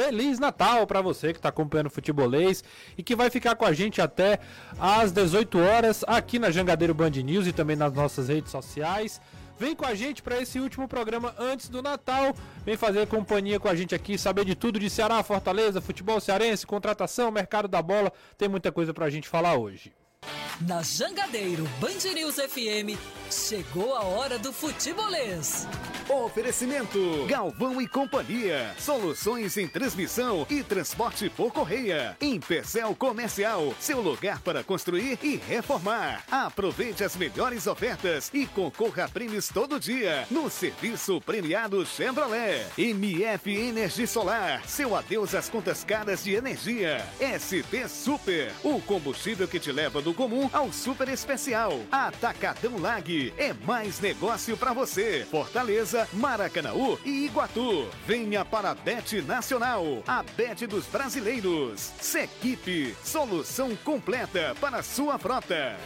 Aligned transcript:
Feliz 0.00 0.38
Natal 0.38 0.86
para 0.86 1.02
você 1.02 1.30
que 1.30 1.38
está 1.38 1.50
acompanhando 1.50 1.88
o 1.88 1.90
Futebolês 1.90 2.64
e 2.96 3.02
que 3.02 3.14
vai 3.14 3.28
ficar 3.28 3.54
com 3.54 3.66
a 3.66 3.72
gente 3.74 4.00
até 4.00 4.40
às 4.78 5.12
18 5.12 5.58
horas 5.58 6.02
aqui 6.06 6.38
na 6.38 6.50
Jangadeiro 6.50 6.94
Band 6.94 7.10
News 7.10 7.46
e 7.46 7.52
também 7.52 7.76
nas 7.76 7.92
nossas 7.92 8.28
redes 8.28 8.50
sociais. 8.50 9.20
Vem 9.58 9.76
com 9.76 9.84
a 9.84 9.94
gente 9.94 10.22
para 10.22 10.40
esse 10.40 10.58
último 10.58 10.88
programa 10.88 11.34
antes 11.38 11.68
do 11.68 11.82
Natal. 11.82 12.34
Vem 12.64 12.78
fazer 12.78 13.06
companhia 13.08 13.60
com 13.60 13.68
a 13.68 13.74
gente 13.74 13.94
aqui, 13.94 14.16
saber 14.16 14.46
de 14.46 14.54
tudo 14.54 14.78
de 14.78 14.88
Ceará, 14.88 15.22
Fortaleza, 15.22 15.82
futebol 15.82 16.18
cearense, 16.18 16.66
contratação, 16.66 17.30
mercado 17.30 17.68
da 17.68 17.82
bola. 17.82 18.10
Tem 18.38 18.48
muita 18.48 18.72
coisa 18.72 18.94
para 18.94 19.04
a 19.04 19.10
gente 19.10 19.28
falar 19.28 19.56
hoje. 19.56 19.92
Na 20.60 20.82
Jangadeiro 20.82 21.64
Band 21.80 22.12
News 22.14 22.34
FM, 22.34 22.98
chegou 23.30 23.94
a 23.94 24.04
hora 24.04 24.38
do 24.38 24.52
futebolês. 24.52 25.66
Oferecimento: 26.06 27.24
Galvão 27.26 27.80
e 27.80 27.88
Companhia. 27.88 28.74
Soluções 28.78 29.56
em 29.56 29.66
transmissão 29.66 30.46
e 30.50 30.62
transporte 30.62 31.30
por 31.30 31.50
correia. 31.50 32.14
Empecel 32.20 32.94
Comercial, 32.94 33.74
seu 33.80 34.02
lugar 34.02 34.40
para 34.40 34.62
construir 34.62 35.18
e 35.22 35.36
reformar. 35.36 36.24
Aproveite 36.30 37.04
as 37.04 37.16
melhores 37.16 37.66
ofertas 37.66 38.30
e 38.34 38.46
concorra 38.46 39.04
a 39.04 39.08
prêmios 39.08 39.48
todo 39.48 39.80
dia 39.80 40.26
no 40.30 40.50
serviço 40.50 41.22
premiado 41.22 41.86
Chevrolet. 41.86 42.66
MF 42.76 43.50
Energia 43.50 44.06
Solar, 44.06 44.68
seu 44.68 44.94
adeus 44.94 45.34
às 45.34 45.48
contas 45.48 45.84
caras 45.84 46.22
de 46.22 46.34
energia. 46.34 47.02
ST 47.18 47.88
Super, 47.88 48.52
o 48.62 48.78
combustível 48.82 49.48
que 49.48 49.58
te 49.58 49.72
leva 49.72 50.02
do 50.02 50.09
comum 50.14 50.48
ao 50.52 50.72
super 50.72 51.08
especial. 51.08 51.72
Atacadão 51.90 52.78
Lag 52.78 53.32
é 53.36 53.52
mais 53.52 54.00
negócio 54.00 54.56
para 54.56 54.72
você. 54.72 55.26
Fortaleza, 55.30 56.08
Maracanaú 56.12 56.98
e 57.04 57.26
Iguatu. 57.26 57.88
Venha 58.06 58.44
para 58.44 58.70
a 58.70 58.74
Bet 58.74 59.22
Nacional, 59.22 59.84
a 60.06 60.22
Bet 60.22 60.66
dos 60.66 60.86
brasileiros. 60.86 61.92
Sequipe, 62.00 62.94
solução 63.04 63.76
completa 63.76 64.54
para 64.60 64.82
sua 64.82 65.18
frota. 65.18 65.76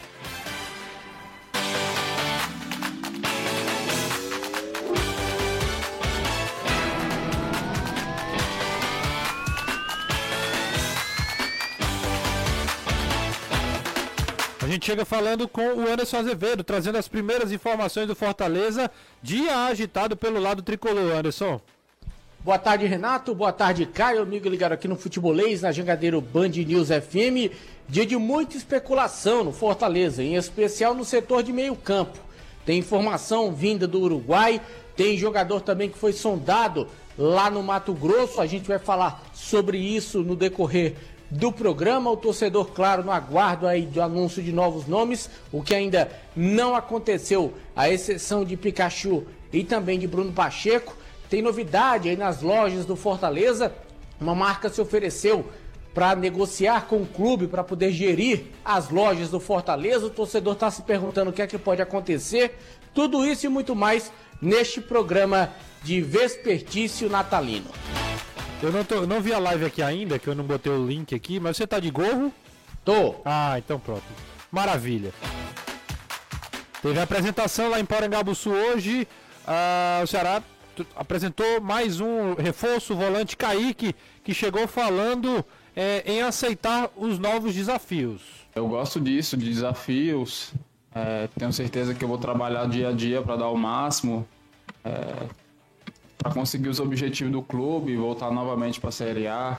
Gente 14.74 14.86
chega 14.86 15.04
falando 15.04 15.48
com 15.48 15.62
o 15.62 15.88
Anderson 15.88 16.18
Azevedo, 16.18 16.64
trazendo 16.64 16.98
as 16.98 17.08
primeiras 17.08 17.52
informações 17.52 18.06
do 18.06 18.14
Fortaleza, 18.14 18.90
dia 19.22 19.66
agitado 19.66 20.16
pelo 20.16 20.40
lado 20.40 20.62
tricolor, 20.62 21.12
Anderson. 21.12 21.60
Boa 22.40 22.58
tarde, 22.58 22.84
Renato. 22.84 23.34
Boa 23.34 23.52
tarde, 23.52 23.86
Caio. 23.86 24.20
Amigo 24.20 24.48
ligado 24.48 24.72
aqui 24.72 24.86
no 24.86 24.96
Futebolês, 24.96 25.62
na 25.62 25.72
Jangadeiro 25.72 26.20
Band 26.20 26.48
News 26.48 26.88
FM. 26.88 27.54
Dia 27.88 28.04
de 28.04 28.16
muita 28.16 28.56
especulação 28.56 29.44
no 29.44 29.52
Fortaleza, 29.52 30.22
em 30.22 30.34
especial 30.34 30.94
no 30.94 31.04
setor 31.04 31.42
de 31.42 31.52
meio 31.52 31.76
campo. 31.76 32.18
Tem 32.66 32.78
informação 32.78 33.52
vinda 33.52 33.86
do 33.86 34.00
Uruguai, 34.00 34.60
tem 34.96 35.16
jogador 35.16 35.60
também 35.60 35.88
que 35.88 35.98
foi 35.98 36.12
sondado 36.12 36.88
lá 37.16 37.50
no 37.50 37.62
Mato 37.62 37.94
Grosso. 37.94 38.40
A 38.40 38.46
gente 38.46 38.66
vai 38.66 38.78
falar 38.78 39.22
sobre 39.32 39.78
isso 39.78 40.22
no 40.22 40.34
decorrer 40.34 40.96
do 41.30 41.52
programa. 41.52 42.10
O 42.10 42.16
torcedor, 42.16 42.66
claro, 42.72 43.04
no 43.04 43.10
aguardo 43.10 43.66
aí 43.66 43.82
do 43.82 44.02
anúncio 44.02 44.42
de 44.42 44.52
novos 44.52 44.86
nomes, 44.86 45.28
o 45.52 45.62
que 45.62 45.74
ainda 45.74 46.10
não 46.34 46.74
aconteceu, 46.74 47.54
a 47.74 47.88
exceção 47.88 48.44
de 48.44 48.56
Pikachu 48.56 49.24
e 49.52 49.64
também 49.64 49.98
de 49.98 50.06
Bruno 50.06 50.32
Pacheco. 50.32 50.96
Tem 51.28 51.42
novidade 51.42 52.08
aí 52.08 52.16
nas 52.16 52.42
lojas 52.42 52.84
do 52.84 52.96
Fortaleza. 52.96 53.72
Uma 54.20 54.34
marca 54.34 54.68
se 54.68 54.80
ofereceu 54.80 55.46
para 55.94 56.16
negociar 56.16 56.86
com 56.86 57.02
o 57.02 57.06
clube 57.06 57.46
para 57.46 57.62
poder 57.62 57.92
gerir 57.92 58.46
as 58.64 58.90
lojas 58.90 59.30
do 59.30 59.38
Fortaleza. 59.38 60.06
O 60.06 60.10
torcedor 60.10 60.54
está 60.54 60.70
se 60.70 60.82
perguntando 60.82 61.30
o 61.30 61.32
que 61.32 61.40
é 61.40 61.46
que 61.46 61.56
pode 61.56 61.80
acontecer. 61.80 62.58
Tudo 62.92 63.24
isso 63.24 63.46
e 63.46 63.48
muito 63.48 63.74
mais 63.74 64.12
neste 64.42 64.80
programa 64.80 65.50
de 65.82 66.00
Vespertício 66.00 67.08
Natalino. 67.08 67.70
Eu 68.62 68.72
não, 68.72 68.84
tô, 68.84 69.06
não 69.06 69.20
vi 69.20 69.32
a 69.32 69.38
live 69.38 69.64
aqui 69.66 69.82
ainda, 69.82 70.18
que 70.18 70.28
eu 70.28 70.34
não 70.34 70.44
botei 70.44 70.72
o 70.72 70.86
link 70.86 71.14
aqui, 71.14 71.38
mas 71.38 71.56
você 71.56 71.66
tá 71.66 71.78
de 71.78 71.90
gorro? 71.90 72.32
Tô. 72.84 73.16
Ah, 73.24 73.58
então 73.58 73.78
pronto. 73.78 74.04
Maravilha. 74.50 75.12
Teve 76.80 76.98
a 76.98 77.02
apresentação 77.02 77.68
lá 77.68 77.80
em 77.80 77.84
Porangabuçu 77.84 78.50
hoje. 78.50 79.06
Ah, 79.46 80.00
o 80.02 80.06
Ceará 80.06 80.42
apresentou 80.96 81.60
mais 81.60 82.00
um 82.00 82.34
reforço, 82.34 82.94
o 82.94 82.96
volante 82.96 83.36
Kaique, 83.36 83.94
que 84.22 84.34
chegou 84.34 84.66
falando 84.66 85.44
é, 85.76 86.02
em 86.06 86.22
aceitar 86.22 86.90
os 86.96 87.18
novos 87.18 87.54
desafios. 87.54 88.22
Eu 88.54 88.66
gosto 88.68 89.00
disso, 89.00 89.36
de 89.36 89.46
desafios. 89.46 90.52
É, 90.94 91.28
tenho 91.36 91.52
certeza 91.52 91.94
que 91.94 92.04
eu 92.04 92.08
vou 92.08 92.18
trabalhar 92.18 92.68
dia 92.68 92.88
a 92.88 92.92
dia 92.92 93.20
para 93.20 93.36
dar 93.36 93.48
o 93.48 93.56
máximo, 93.56 94.26
é, 94.84 95.26
para 96.18 96.32
conseguir 96.32 96.68
os 96.68 96.80
objetivos 96.80 97.32
do 97.32 97.42
clube 97.42 97.92
e 97.92 97.96
voltar 97.96 98.30
novamente 98.30 98.80
para 98.80 98.88
a 98.88 98.92
Série 98.92 99.26
A. 99.26 99.58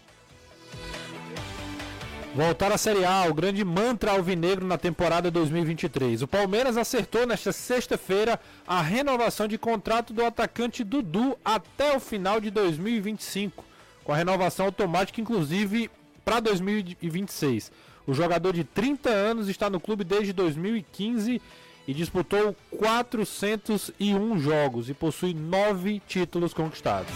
Voltar 2.35 2.69
à 2.69 2.77
Série 2.77 3.05
A, 3.05 3.25
o 3.29 3.33
grande 3.33 3.63
mantra 3.63 4.11
alvinegro 4.11 4.65
na 4.65 4.77
temporada 4.77 5.31
2023. 5.31 6.21
O 6.21 6.27
Palmeiras 6.27 6.75
acertou 6.75 7.25
nesta 7.25 7.53
sexta-feira 7.53 8.38
a 8.67 8.81
renovação 8.81 9.47
de 9.47 9.57
contrato 9.57 10.11
do 10.11 10.25
atacante 10.25 10.83
Dudu 10.83 11.38
até 11.45 11.95
o 11.95 11.99
final 11.99 12.41
de 12.41 12.51
2025, 12.51 13.63
com 14.03 14.11
a 14.11 14.17
renovação 14.17 14.65
automática, 14.65 15.21
inclusive, 15.21 15.89
para 16.25 16.41
2026. 16.41 17.71
O 18.05 18.13
jogador 18.13 18.51
de 18.51 18.65
30 18.65 19.09
anos 19.09 19.47
está 19.47 19.69
no 19.69 19.79
clube 19.79 20.03
desde 20.03 20.33
2015 20.33 21.41
e 21.88 21.94
disputou 21.94 22.56
401 22.78 24.40
jogos 24.40 24.90
e 24.90 24.94
possui 24.94 25.34
nove 25.34 26.01
títulos 26.07 26.53
conquistados. 26.53 27.13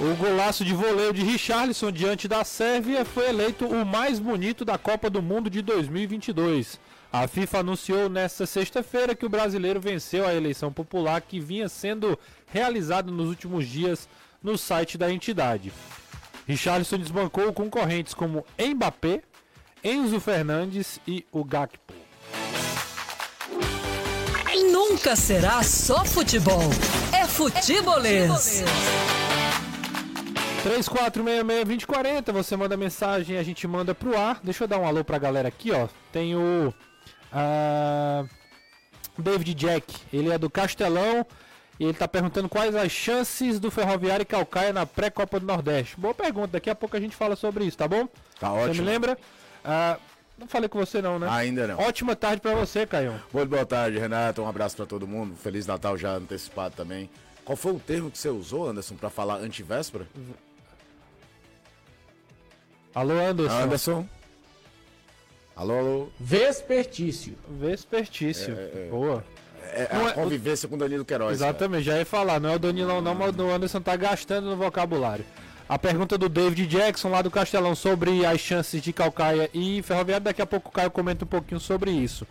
O 0.00 0.16
golaço 0.16 0.64
de 0.64 0.74
voleio 0.74 1.12
de 1.12 1.22
Richarlison 1.22 1.92
diante 1.92 2.26
da 2.26 2.42
Sérvia 2.42 3.04
foi 3.04 3.28
eleito 3.28 3.64
o 3.64 3.86
mais 3.86 4.18
bonito 4.18 4.64
da 4.64 4.76
Copa 4.76 5.08
do 5.08 5.22
Mundo 5.22 5.48
de 5.48 5.62
2022. 5.62 6.80
A 7.12 7.28
FIFA 7.28 7.60
anunciou 7.60 8.08
nesta 8.08 8.44
sexta-feira 8.44 9.14
que 9.14 9.24
o 9.24 9.28
brasileiro 9.28 9.80
venceu 9.80 10.26
a 10.26 10.34
eleição 10.34 10.72
popular 10.72 11.20
que 11.20 11.38
vinha 11.38 11.68
sendo 11.68 12.18
realizada 12.48 13.08
nos 13.12 13.28
últimos 13.28 13.68
dias 13.68 14.08
no 14.42 14.58
site 14.58 14.98
da 14.98 15.12
entidade. 15.12 15.72
Richarlison 16.44 16.98
desbancou 16.98 17.52
concorrentes 17.52 18.14
como 18.14 18.44
Mbappé, 18.58 19.22
Enzo 19.84 20.18
Fernandes 20.18 20.98
e 21.06 21.26
o 21.30 21.44
Gakpo. 21.44 21.92
Nunca 24.72 25.14
será 25.14 25.62
só 25.62 26.02
futebol. 26.06 26.62
É 27.12 27.26
futebolês. 27.26 28.64
3466-2040, 30.64 32.32
você 32.32 32.56
manda 32.56 32.78
mensagem, 32.78 33.36
a 33.36 33.42
gente 33.42 33.66
manda 33.66 33.94
pro 33.94 34.16
ar. 34.18 34.40
Deixa 34.42 34.64
eu 34.64 34.68
dar 34.68 34.78
um 34.78 34.86
alô 34.86 35.04
pra 35.04 35.18
galera 35.18 35.48
aqui, 35.48 35.70
ó. 35.70 35.86
Tem 36.10 36.34
o 36.34 36.72
uh, 37.30 38.28
David 39.18 39.52
Jack, 39.52 39.94
ele 40.10 40.32
é 40.32 40.38
do 40.38 40.48
Castelão 40.48 41.26
e 41.78 41.84
ele 41.84 41.92
tá 41.92 42.08
perguntando 42.08 42.48
quais 42.48 42.74
as 42.74 42.90
chances 42.90 43.60
do 43.60 43.70
Ferroviário 43.70 44.22
e 44.22 44.26
Calcaia 44.26 44.72
na 44.72 44.86
pré-Copa 44.86 45.38
do 45.38 45.44
Nordeste. 45.44 46.00
Boa 46.00 46.14
pergunta, 46.14 46.52
daqui 46.52 46.70
a 46.70 46.74
pouco 46.74 46.96
a 46.96 47.00
gente 47.00 47.14
fala 47.14 47.36
sobre 47.36 47.66
isso, 47.66 47.76
tá 47.76 47.86
bom? 47.86 48.08
Tá 48.40 48.50
ótimo. 48.50 48.74
Você 48.76 48.80
me 48.80 48.86
lembra? 48.86 49.18
Uh, 49.64 50.00
não 50.36 50.46
falei 50.46 50.68
com 50.68 50.78
você 50.78 51.00
não, 51.00 51.18
né? 51.18 51.26
Ainda 51.30 51.66
não. 51.66 51.78
Ótima 51.78 52.14
tarde 52.14 52.40
pra 52.40 52.54
você, 52.54 52.86
Caio. 52.86 53.20
Muito 53.32 53.48
boa 53.48 53.64
tarde, 53.64 53.98
Renato. 53.98 54.42
Um 54.42 54.48
abraço 54.48 54.76
pra 54.76 54.84
todo 54.86 55.06
mundo. 55.06 55.36
Feliz 55.36 55.66
Natal 55.66 55.96
já 55.96 56.12
antecipado 56.16 56.74
também. 56.76 57.08
Qual 57.44 57.56
foi 57.56 57.72
o 57.72 57.78
termo 57.78 58.10
que 58.10 58.18
você 58.18 58.28
usou, 58.28 58.68
Anderson, 58.68 58.96
pra 58.96 59.10
falar 59.10 59.36
antivéspera? 59.36 60.06
Alô, 62.94 63.14
Anderson. 63.18 63.56
Anderson. 63.56 64.08
Alô, 65.56 65.78
alô. 65.78 66.08
Vespertício. 66.18 67.36
Vespertício. 67.48 68.56
Boa. 68.90 69.24
É, 69.72 69.88
Não 69.92 70.06
a 70.06 70.10
é- 70.10 70.12
convivência 70.12 70.68
com 70.68 70.74
o 70.74 70.78
Danilo 70.78 71.04
Queiroz. 71.04 71.32
Exatamente, 71.32 71.84
já 71.84 71.98
ia 71.98 72.06
falar. 72.06 72.38
Não 72.40 72.50
é 72.50 72.56
o 72.56 72.58
Danilão 72.58 73.00
não, 73.00 73.14
mas 73.14 73.34
o 73.36 73.50
Anderson 73.50 73.80
tá 73.80 73.96
gastando 73.96 74.50
no 74.50 74.56
vocabulário. 74.56 75.24
A 75.68 75.78
pergunta 75.78 76.18
do 76.18 76.28
David 76.28 76.66
Jackson 76.66 77.08
lá 77.08 77.22
do 77.22 77.30
Castelão 77.30 77.74
sobre 77.74 78.24
as 78.26 78.38
chances 78.40 78.82
de 78.82 78.92
Calcaia 78.92 79.48
e 79.54 79.80
Ferroviário, 79.82 80.24
daqui 80.24 80.42
a 80.42 80.46
pouco 80.46 80.68
o 80.68 80.72
Caio 80.72 80.90
comenta 80.90 81.24
um 81.24 81.28
pouquinho 81.28 81.58
sobre 81.60 81.90
isso. 81.90 82.26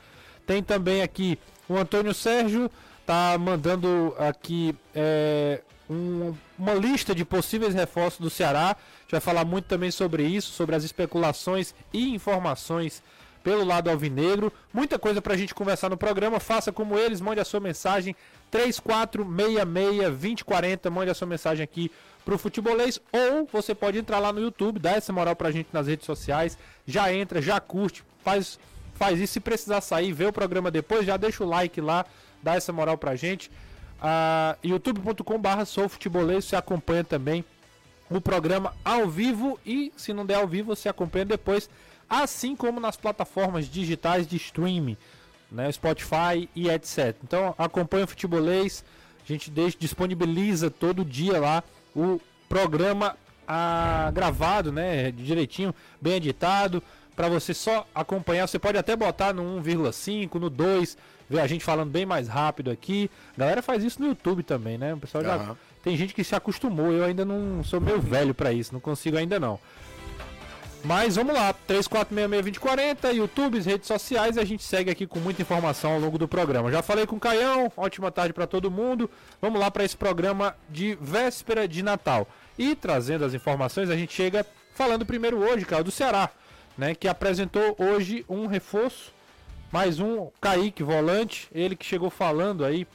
Tem 0.45 0.61
também 0.61 1.01
aqui 1.01 1.39
o 1.67 1.75
Antônio 1.75 2.13
Sérgio, 2.13 2.69
tá 3.05 3.35
mandando 3.39 4.15
aqui 4.19 4.75
é, 4.93 5.61
um- 5.89 6.33
uma 6.59 6.73
lista 6.75 7.15
de 7.15 7.25
possíveis 7.25 7.73
reforços 7.73 8.19
do 8.19 8.29
Ceará. 8.29 8.71
A 8.71 9.01
gente 9.01 9.11
vai 9.11 9.19
falar 9.19 9.43
muito 9.45 9.65
também 9.65 9.89
sobre 9.89 10.23
isso, 10.23 10.51
sobre 10.51 10.75
as 10.75 10.83
especulações 10.83 11.73
e 11.91 12.13
informações 12.13 13.01
pelo 13.43 13.65
lado 13.65 13.89
alvinegro. 13.89 14.53
Muita 14.71 14.99
coisa 14.99 15.21
pra 15.21 15.35
gente 15.35 15.55
conversar 15.55 15.89
no 15.89 15.97
programa. 15.97 16.39
Faça 16.39 16.71
como 16.71 16.97
eles, 16.97 17.19
mande 17.19 17.39
a 17.41 17.45
sua 17.45 17.59
mensagem 17.59 18.15
3466-2040. 18.53 20.91
Mande 20.91 21.11
a 21.11 21.13
sua 21.13 21.27
mensagem 21.27 21.63
aqui 21.63 21.91
pro 22.23 22.37
Futebolês. 22.37 23.01
Ou 23.11 23.47
você 23.51 23.73
pode 23.73 23.97
entrar 23.97 24.19
lá 24.19 24.31
no 24.31 24.39
YouTube, 24.39 24.79
dar 24.79 24.97
essa 24.97 25.11
moral 25.11 25.35
pra 25.35 25.51
gente 25.51 25.69
nas 25.73 25.87
redes 25.87 26.05
sociais. 26.05 26.57
Já 26.85 27.11
entra, 27.13 27.41
já 27.41 27.59
curte, 27.59 28.03
faz, 28.23 28.59
faz 28.93 29.19
isso. 29.19 29.33
Se 29.33 29.39
precisar 29.39 29.81
sair, 29.81 30.13
vê 30.13 30.25
o 30.25 30.33
programa 30.33 30.69
depois, 30.69 31.03
já 31.05 31.17
deixa 31.17 31.43
o 31.43 31.47
like 31.47 31.81
lá, 31.81 32.05
dá 32.41 32.53
essa 32.55 32.71
moral 32.71 32.97
pra 32.97 33.15
gente. 33.15 33.49
Uh, 33.99 34.67
youtube.com/barra 34.67 35.65
sou 35.65 35.89
futebolês, 35.89 36.45
você 36.45 36.55
acompanha 36.55 37.03
também 37.03 37.43
o 38.09 38.19
programa 38.19 38.73
ao 38.83 39.07
vivo 39.07 39.59
e 39.65 39.93
se 39.95 40.11
não 40.13 40.25
der 40.25 40.35
ao 40.35 40.47
vivo 40.47 40.75
você 40.75 40.89
acompanha 40.89 41.25
depois, 41.25 41.69
assim 42.09 42.53
como 42.55 42.81
nas 42.81 42.97
plataformas 42.97 43.67
digitais 43.67 44.27
de 44.27 44.35
streaming, 44.35 44.97
né, 45.53 45.71
Spotify 45.71 46.49
e 46.55 46.69
etc. 46.69 47.15
Então 47.23 47.53
acompanha 47.57 48.05
o 48.05 48.07
futebolês, 48.07 48.83
a 49.23 49.31
gente 49.31 49.49
deixa, 49.49 49.77
disponibiliza 49.79 50.69
todo 50.69 51.05
dia 51.05 51.39
lá 51.39 51.63
o 51.95 52.19
programa 52.49 53.15
a, 53.47 54.11
gravado, 54.13 54.71
né, 54.71 55.11
direitinho, 55.11 55.73
bem 56.01 56.13
editado, 56.15 56.81
para 57.15 57.29
você 57.29 57.53
só 57.53 57.87
acompanhar. 57.93 58.47
Você 58.47 58.59
pode 58.59 58.77
até 58.77 58.95
botar 58.95 59.33
no 59.33 59.61
1,5, 59.61 60.35
no 60.35 60.49
2, 60.49 60.97
ver 61.29 61.39
a 61.39 61.47
gente 61.47 61.63
falando 61.63 61.91
bem 61.91 62.05
mais 62.05 62.27
rápido 62.27 62.71
aqui. 62.71 63.09
A 63.35 63.39
galera 63.39 63.61
faz 63.61 63.83
isso 63.83 64.01
no 64.01 64.07
YouTube 64.07 64.43
também, 64.43 64.77
né? 64.77 64.93
O 64.93 64.97
pessoal 64.97 65.23
já 65.23 65.37
uhum. 65.37 65.55
tem 65.83 65.95
gente 65.95 66.13
que 66.13 66.23
se 66.23 66.35
acostumou. 66.35 66.91
Eu 66.91 67.05
ainda 67.05 67.23
não 67.23 67.63
sou 67.63 67.79
meio 67.79 68.01
velho 68.01 68.33
para 68.33 68.51
isso, 68.51 68.73
não 68.73 68.79
consigo 68.79 69.17
ainda 69.17 69.39
não. 69.39 69.59
Mas 70.83 71.15
vamos 71.15 71.33
lá, 71.33 71.55
3466-2040, 71.69 73.13
YouTube, 73.15 73.57
redes 73.61 73.87
sociais, 73.87 74.37
a 74.37 74.43
gente 74.43 74.63
segue 74.63 74.91
aqui 74.91 75.07
com 75.07 75.17
muita 75.17 75.41
informação 75.41 75.93
ao 75.93 75.99
longo 75.99 76.17
do 76.17 76.27
programa. 76.27 76.69
Já 76.69 76.81
falei 76.81 77.07
com 77.07 77.15
o 77.15 77.19
Caião, 77.19 77.71
ótima 77.77 78.11
tarde 78.11 78.33
para 78.33 78.45
todo 78.45 78.69
mundo. 78.69 79.09
Vamos 79.41 79.61
lá 79.61 79.71
para 79.71 79.85
esse 79.85 79.95
programa 79.95 80.57
de 80.69 80.97
véspera 80.99 81.69
de 81.69 81.81
Natal. 81.81 82.27
E 82.57 82.75
trazendo 82.75 83.23
as 83.23 83.33
informações, 83.33 83.89
a 83.89 83.95
gente 83.95 84.13
chega 84.13 84.45
falando 84.75 85.05
primeiro 85.05 85.37
hoje, 85.37 85.65
cara, 85.65 85.85
do 85.85 85.91
Ceará, 85.91 86.29
né, 86.77 86.93
que 86.93 87.07
apresentou 87.07 87.77
hoje 87.79 88.25
um 88.27 88.45
reforço, 88.45 89.13
mais 89.71 90.01
um 90.01 90.29
Kaique 90.41 90.83
volante, 90.83 91.47
ele 91.53 91.77
que 91.77 91.85
chegou 91.85 92.09
falando 92.09 92.65
aí, 92.65 92.85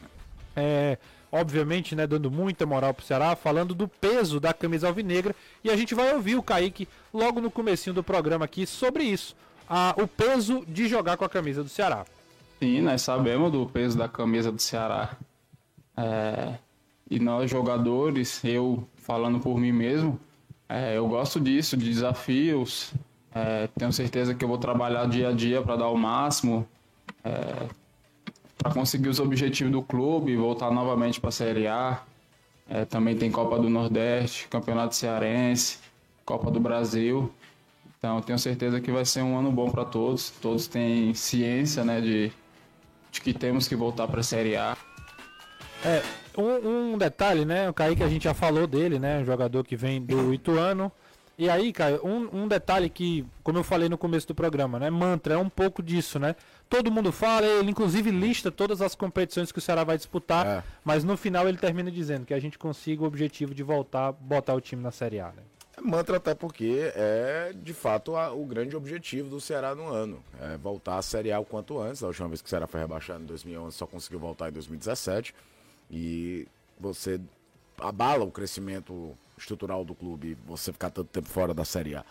é, 0.55 0.99
obviamente, 1.30 1.94
né, 1.94 2.06
dando 2.06 2.30
muita 2.30 2.66
moral 2.66 2.94
pro 2.94 3.04
Ceará, 3.04 3.36
falando 3.36 3.75
do 3.75 3.86
peso 3.86 4.40
da 4.40 4.52
camisa 4.52 4.88
alvinegra, 4.88 5.34
e 5.62 5.70
a 5.70 5.76
gente 5.76 5.94
vai 5.94 6.14
ouvir 6.14 6.36
o 6.36 6.42
Kaique 6.42 6.88
logo 7.12 7.40
no 7.40 7.50
comecinho 7.50 7.94
do 7.94 8.02
programa 8.02 8.44
aqui 8.44 8.66
sobre 8.66 9.04
isso, 9.04 9.36
a, 9.69 9.94
o 9.96 10.06
peso 10.06 10.64
de 10.66 10.88
jogar 10.88 11.16
com 11.16 11.25
a 11.25 11.28
camisa 11.28 11.62
do 11.62 11.69
Ceará. 11.69 12.04
Sim, 12.58 12.80
nós 12.80 13.02
sabemos 13.02 13.52
do 13.52 13.66
peso 13.66 13.96
da 13.96 14.08
camisa 14.08 14.50
do 14.50 14.60
Ceará. 14.60 15.16
É, 15.96 16.54
e 17.10 17.19
nós 17.19 17.50
jogadores, 17.50 18.42
eu 18.44 18.86
falando 18.96 19.38
por 19.40 19.58
mim 19.58 19.72
mesmo, 19.72 20.19
é, 20.69 20.96
eu 20.98 21.06
gosto 21.08 21.40
disso, 21.40 21.76
de 21.76 21.88
desafios. 21.88 22.92
É, 23.34 23.69
tenho 23.78 23.92
certeza 23.92 24.34
que 24.34 24.44
eu 24.44 24.48
vou 24.48 24.58
trabalhar 24.58 25.06
dia 25.06 25.28
a 25.28 25.32
dia 25.32 25.62
para 25.62 25.76
dar 25.76 25.88
o 25.88 25.96
máximo. 25.96 26.66
Para 28.58 28.72
conseguir 28.72 29.08
os 29.08 29.20
objetivos 29.20 29.72
do 29.72 29.81
clube, 29.81 30.37
voltar 30.37 30.70
novamente 30.70 31.20
para 31.20 31.28
a 31.28 31.32
Série 31.32 31.66
A. 31.66 32.02
É, 32.69 32.84
também 32.84 33.16
tem 33.16 33.31
Copa 33.31 33.58
do 33.58 33.70
Nordeste, 33.70 34.46
Campeonato 34.49 34.94
Cearense, 34.94 35.78
Copa 36.25 36.50
do 36.50 36.60
Brasil. 36.60 37.32
Então, 37.99 38.20
tenho 38.20 38.38
certeza 38.38 38.81
que 38.81 38.93
vai 38.93 39.05
ser 39.05 39.22
um 39.22 39.38
ano 39.38 39.50
bom 39.50 39.70
para 39.70 39.84
todos. 39.84 40.31
Todos 40.31 40.66
têm 40.66 41.14
ciência 41.14 41.84
né, 41.84 42.00
de, 42.00 42.31
de 43.10 43.20
que 43.20 43.32
temos 43.32 43.66
que 43.66 43.75
voltar 43.75 44.06
para 44.06 44.20
a 44.20 44.22
Série 44.22 44.56
A. 44.56 44.76
É, 45.84 46.02
um, 46.37 46.93
um, 46.93 46.99
detalhe, 46.99 47.44
né? 47.44 47.69
O 47.69 47.75
Kaique 47.75 48.02
a 48.02 48.08
gente 48.08 48.25
já 48.25 48.34
falou 48.34 48.66
dele, 48.66 48.99
né? 48.99 49.20
Um 49.20 49.25
jogador 49.25 49.64
que 49.64 49.76
vem 49.76 50.00
do 50.02 50.34
Ituano. 50.34 50.93
E 51.37 51.49
aí, 51.49 51.72
cara, 51.72 52.00
um, 52.05 52.43
um 52.43 52.49
detalhe 52.49 52.88
que, 52.90 53.25
como 53.44 53.58
eu 53.58 53.64
falei 53.64 53.88
no 53.88 53.96
começo 53.96 54.26
do 54.26 54.34
programa, 54.34 54.78
né? 54.78 54.90
Mantra 54.90 55.34
é 55.34 55.38
um 55.38 55.49
pouco 55.49 55.82
disso, 55.82 56.19
né? 56.19 56.34
Todo 56.69 56.91
mundo 56.91 57.11
fala, 57.11 57.47
ele 57.47 57.70
inclusive 57.70 58.11
lista 58.11 58.50
todas 58.50 58.82
as 58.82 58.94
competições 58.94 59.50
que 59.50 59.59
o 59.59 59.62
Ceará 59.62 59.85
vai 59.85 59.97
disputar, 59.97 60.47
é. 60.47 60.65
mas 60.85 61.03
no 61.03 61.17
final 61.17 61.49
ele 61.49 61.56
termina 61.56 61.91
dizendo 61.91 62.26
que 62.26 62.35
a 62.35 62.38
gente 62.38 62.59
consiga 62.59 63.03
o 63.03 63.06
objetivo 63.06 63.55
de 63.55 63.62
voltar, 63.62 64.12
botar 64.12 64.55
o 64.55 64.61
time 64.61 64.82
na 64.82 64.91
Série 64.91 65.19
A, 65.19 65.29
né? 65.29 65.43
É 65.76 65.81
mantra 65.81 66.17
até 66.17 66.35
porque 66.35 66.93
é 66.94 67.53
de 67.55 67.73
fato 67.73 68.17
a, 68.17 68.32
o 68.32 68.44
grande 68.44 68.76
objetivo 68.76 69.31
do 69.31 69.41
Ceará 69.41 69.75
no 69.75 69.88
ano, 69.88 70.23
é 70.41 70.59
voltar 70.59 70.99
à 70.99 71.03
Série 71.03 71.32
A 71.32 71.38
o 71.38 71.44
quanto 71.44 71.81
antes. 71.81 72.03
A 72.03 72.09
última 72.09 72.29
vez 72.29 72.43
que 72.43 72.47
o 72.47 72.50
Ceará 72.50 72.67
foi 72.67 72.81
rebaixado 72.81 73.23
em 73.23 73.26
2011 73.26 73.76
só 73.76 73.87
conseguiu 73.87 74.19
voltar 74.19 74.49
em 74.49 74.53
2017 74.53 75.35
e 75.91 76.47
você 76.79 77.20
abala 77.79 78.25
o 78.25 78.31
crescimento 78.31 79.17
estrutural 79.38 79.85
do 79.85 79.94
clube 79.94 80.37
você 80.44 80.73
ficar 80.73 80.91
tanto 80.91 81.09
tempo 81.09 81.29
fora 81.29 81.55
da 81.55 81.65
Série 81.65 81.94
A. 81.94 82.05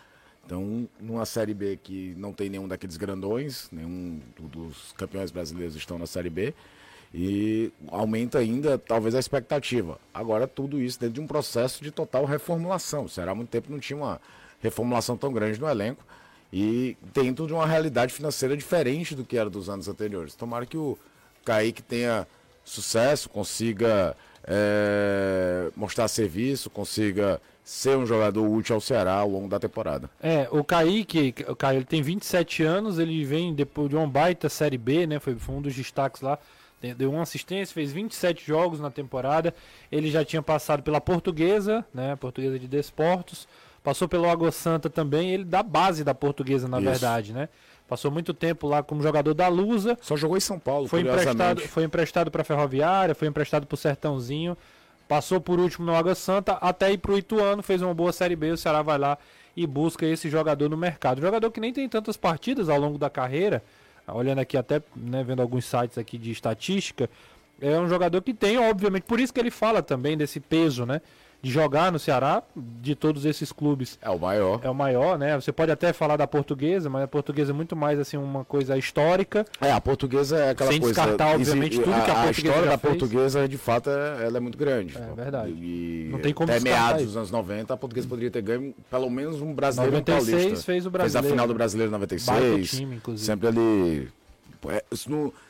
Então, 0.47 0.87
numa 0.97 1.25
Série 1.25 1.53
B 1.53 1.77
que 1.83 2.15
não 2.15 2.31
tem 2.31 2.49
nenhum 2.49 2.69
daqueles 2.69 2.95
grandões, 2.95 3.67
nenhum 3.69 4.21
dos 4.39 4.93
campeões 4.93 5.29
brasileiros 5.29 5.75
estão 5.75 5.99
na 5.99 6.07
Série 6.07 6.29
B, 6.29 6.53
e 7.13 7.69
aumenta 7.89 8.39
ainda, 8.39 8.77
talvez, 8.77 9.13
a 9.13 9.19
expectativa. 9.19 9.99
Agora, 10.13 10.47
tudo 10.47 10.81
isso 10.81 11.01
dentro 11.01 11.15
de 11.15 11.21
um 11.21 11.27
processo 11.27 11.83
de 11.83 11.91
total 11.91 12.23
reformulação. 12.23 13.07
Há 13.17 13.35
muito 13.35 13.49
tempo 13.49 13.69
não 13.69 13.77
tinha 13.77 13.97
uma 13.97 14.21
reformulação 14.61 15.17
tão 15.17 15.33
grande 15.33 15.59
no 15.59 15.67
elenco 15.67 16.05
e 16.51 16.95
dentro 17.13 17.45
de 17.45 17.51
uma 17.53 17.67
realidade 17.67 18.13
financeira 18.13 18.55
diferente 18.55 19.13
do 19.15 19.25
que 19.25 19.37
era 19.37 19.49
dos 19.49 19.67
anos 19.67 19.89
anteriores. 19.89 20.33
Tomara 20.33 20.65
que 20.65 20.77
o 20.77 20.97
Kaique 21.43 21.81
tenha 21.81 22.25
sucesso, 22.63 23.29
consiga 23.29 24.15
é, 24.45 25.69
mostrar 25.75 26.07
serviço, 26.07 26.69
consiga 26.69 27.41
ser 27.67 27.97
um 27.97 28.05
jogador 28.05 28.47
útil 28.49 28.75
ao 28.75 28.81
Ceará 28.81 29.15
ao 29.15 29.29
longo 29.29 29.49
da 29.49 29.59
temporada. 29.59 30.09
É, 30.23 30.47
o 30.49 30.63
Kaique, 30.63 31.35
o 31.49 31.53
Caio, 31.53 31.79
ele 31.79 31.85
tem 31.85 32.01
27 32.01 32.63
anos, 32.63 32.97
ele 32.97 33.25
vem 33.25 33.53
depois 33.53 33.89
de 33.89 33.95
uma 33.97 34.07
baita 34.07 34.47
Série 34.47 34.77
B, 34.77 35.05
né? 35.05 35.19
Foi, 35.19 35.35
foi 35.35 35.55
um 35.55 35.61
dos 35.61 35.75
destaques 35.75 36.21
lá. 36.21 36.39
Deu 36.97 37.11
uma 37.11 37.23
assistência, 37.23 37.73
fez 37.73 37.91
27 37.91 38.47
jogos 38.47 38.79
na 38.79 38.89
temporada. 38.89 39.53
Ele 39.91 40.09
já 40.09 40.23
tinha 40.23 40.41
passado 40.41 40.81
pela 40.81 41.01
Portuguesa, 41.01 41.83
né? 41.93 42.15
Portuguesa 42.15 42.57
de 42.57 42.69
Desportos. 42.69 43.49
Passou 43.83 44.07
pelo 44.07 44.29
Água 44.29 44.49
Santa 44.49 44.89
também. 44.89 45.31
Ele 45.31 45.43
da 45.43 45.61
base 45.61 46.05
da 46.05 46.15
Portuguesa, 46.15 46.69
na 46.69 46.77
Isso. 46.77 46.89
verdade, 46.89 47.33
né? 47.33 47.49
Passou 47.85 48.09
muito 48.09 48.33
tempo 48.33 48.65
lá 48.65 48.81
como 48.81 49.03
jogador 49.03 49.33
da 49.33 49.49
Lusa. 49.49 49.97
Só 50.01 50.15
jogou 50.15 50.37
em 50.37 50.41
São 50.41 50.57
Paulo, 50.57 50.87
foi 50.87 51.01
emprestado, 51.01 51.61
foi 51.61 51.83
emprestado 51.83 52.31
para 52.31 52.45
Ferroviária, 52.45 53.13
foi 53.13 53.27
emprestado 53.27 53.67
para 53.67 53.75
o 53.75 53.77
Sertãozinho. 53.77 54.55
Passou 55.07 55.39
por 55.39 55.59
último 55.59 55.85
no 55.85 55.95
Água 55.95 56.15
Santa, 56.15 56.53
até 56.53 56.91
ir 56.91 56.97
para 56.97 57.11
o 57.13 57.17
Ituano, 57.17 57.63
fez 57.63 57.81
uma 57.81 57.93
boa 57.93 58.11
Série 58.11 58.35
B. 58.35 58.51
O 58.51 58.57
Ceará 58.57 58.81
vai 58.81 58.97
lá 58.97 59.17
e 59.55 59.65
busca 59.65 60.05
esse 60.05 60.29
jogador 60.29 60.69
no 60.69 60.77
mercado. 60.77 61.21
Jogador 61.21 61.49
que 61.49 61.59
nem 61.59 61.71
tem 61.71 61.87
tantas 61.87 62.17
partidas 62.17 62.69
ao 62.69 62.79
longo 62.79 62.97
da 62.97 63.09
carreira. 63.09 63.63
Olhando 64.07 64.39
aqui 64.39 64.57
até, 64.57 64.81
né, 64.95 65.23
vendo 65.23 65.41
alguns 65.41 65.65
sites 65.65 65.97
aqui 65.97 66.17
de 66.17 66.31
estatística, 66.31 67.09
é 67.59 67.77
um 67.79 67.89
jogador 67.89 68.21
que 68.21 68.33
tem, 68.33 68.57
obviamente, 68.57 69.03
por 69.03 69.19
isso 69.19 69.33
que 69.33 69.39
ele 69.39 69.51
fala 69.51 69.81
também 69.81 70.15
desse 70.15 70.39
peso, 70.39 70.85
né? 70.85 71.01
De 71.41 71.51
jogar 71.51 71.91
no 71.91 71.99
Ceará, 71.99 72.41
de 72.55 72.95
todos 72.95 73.23
esses 73.25 73.51
clubes. 73.51 73.97
É 74.01 74.09
o 74.09 74.17
maior. 74.17 74.59
É 74.63 74.69
o 74.69 74.75
maior, 74.75 75.17
né? 75.17 75.35
Você 75.39 75.51
pode 75.51 75.71
até 75.71 75.93
falar 75.93 76.17
da 76.17 76.27
portuguesa, 76.27 76.89
mas 76.89 77.03
a 77.03 77.07
portuguesa 77.07 77.51
é 77.51 77.53
muito 77.53 77.75
mais 77.75 77.99
assim 77.99 78.17
uma 78.17 78.43
coisa 78.43 78.77
histórica. 78.77 79.45
É, 79.61 79.71
a 79.71 79.79
portuguesa 79.79 80.37
é 80.37 80.49
aquela 80.49 80.71
Sem 80.71 80.81
coisa. 80.81 80.95
descartar, 80.95 81.35
obviamente, 81.35 81.79
tudo 81.79 81.93
a, 81.93 82.01
que 82.01 82.11
a, 82.11 82.21
a 82.21 82.31
história 82.31 82.61
da 82.63 82.77
fez. 82.77 82.81
portuguesa, 82.81 83.47
de 83.47 83.57
fato, 83.57 83.89
é, 83.89 84.25
ela 84.25 84.37
é 84.37 84.39
muito 84.39 84.57
grande. 84.57 84.97
É 84.97 85.13
verdade. 85.15 85.51
E 85.51 86.09
Não 86.11 86.19
tem 86.19 86.33
como 86.33 86.51
até 86.51 86.59
meados 86.59 87.05
dos 87.05 87.17
anos 87.17 87.31
90, 87.31 87.73
a 87.73 87.77
portuguesa 87.77 88.07
poderia 88.07 88.31
ter 88.31 88.41
ganho 88.41 88.73
pelo 88.89 89.09
menos 89.09 89.39
um 89.41 89.53
brasileiro 89.53 89.97
96 89.97 90.33
um 90.33 90.39
paulista. 90.41 90.65
fez 90.65 90.85
o 90.85 90.89
brasileiro. 90.89 91.23
Fez 91.23 91.25
a 91.25 91.29
final 91.35 91.47
do 91.47 91.53
brasileiro 91.53 91.91
96. 91.91 92.69
Time, 92.71 92.95
inclusive. 92.95 93.25
sempre 93.25 93.47
ali. 93.47 94.09
É, 94.69 94.83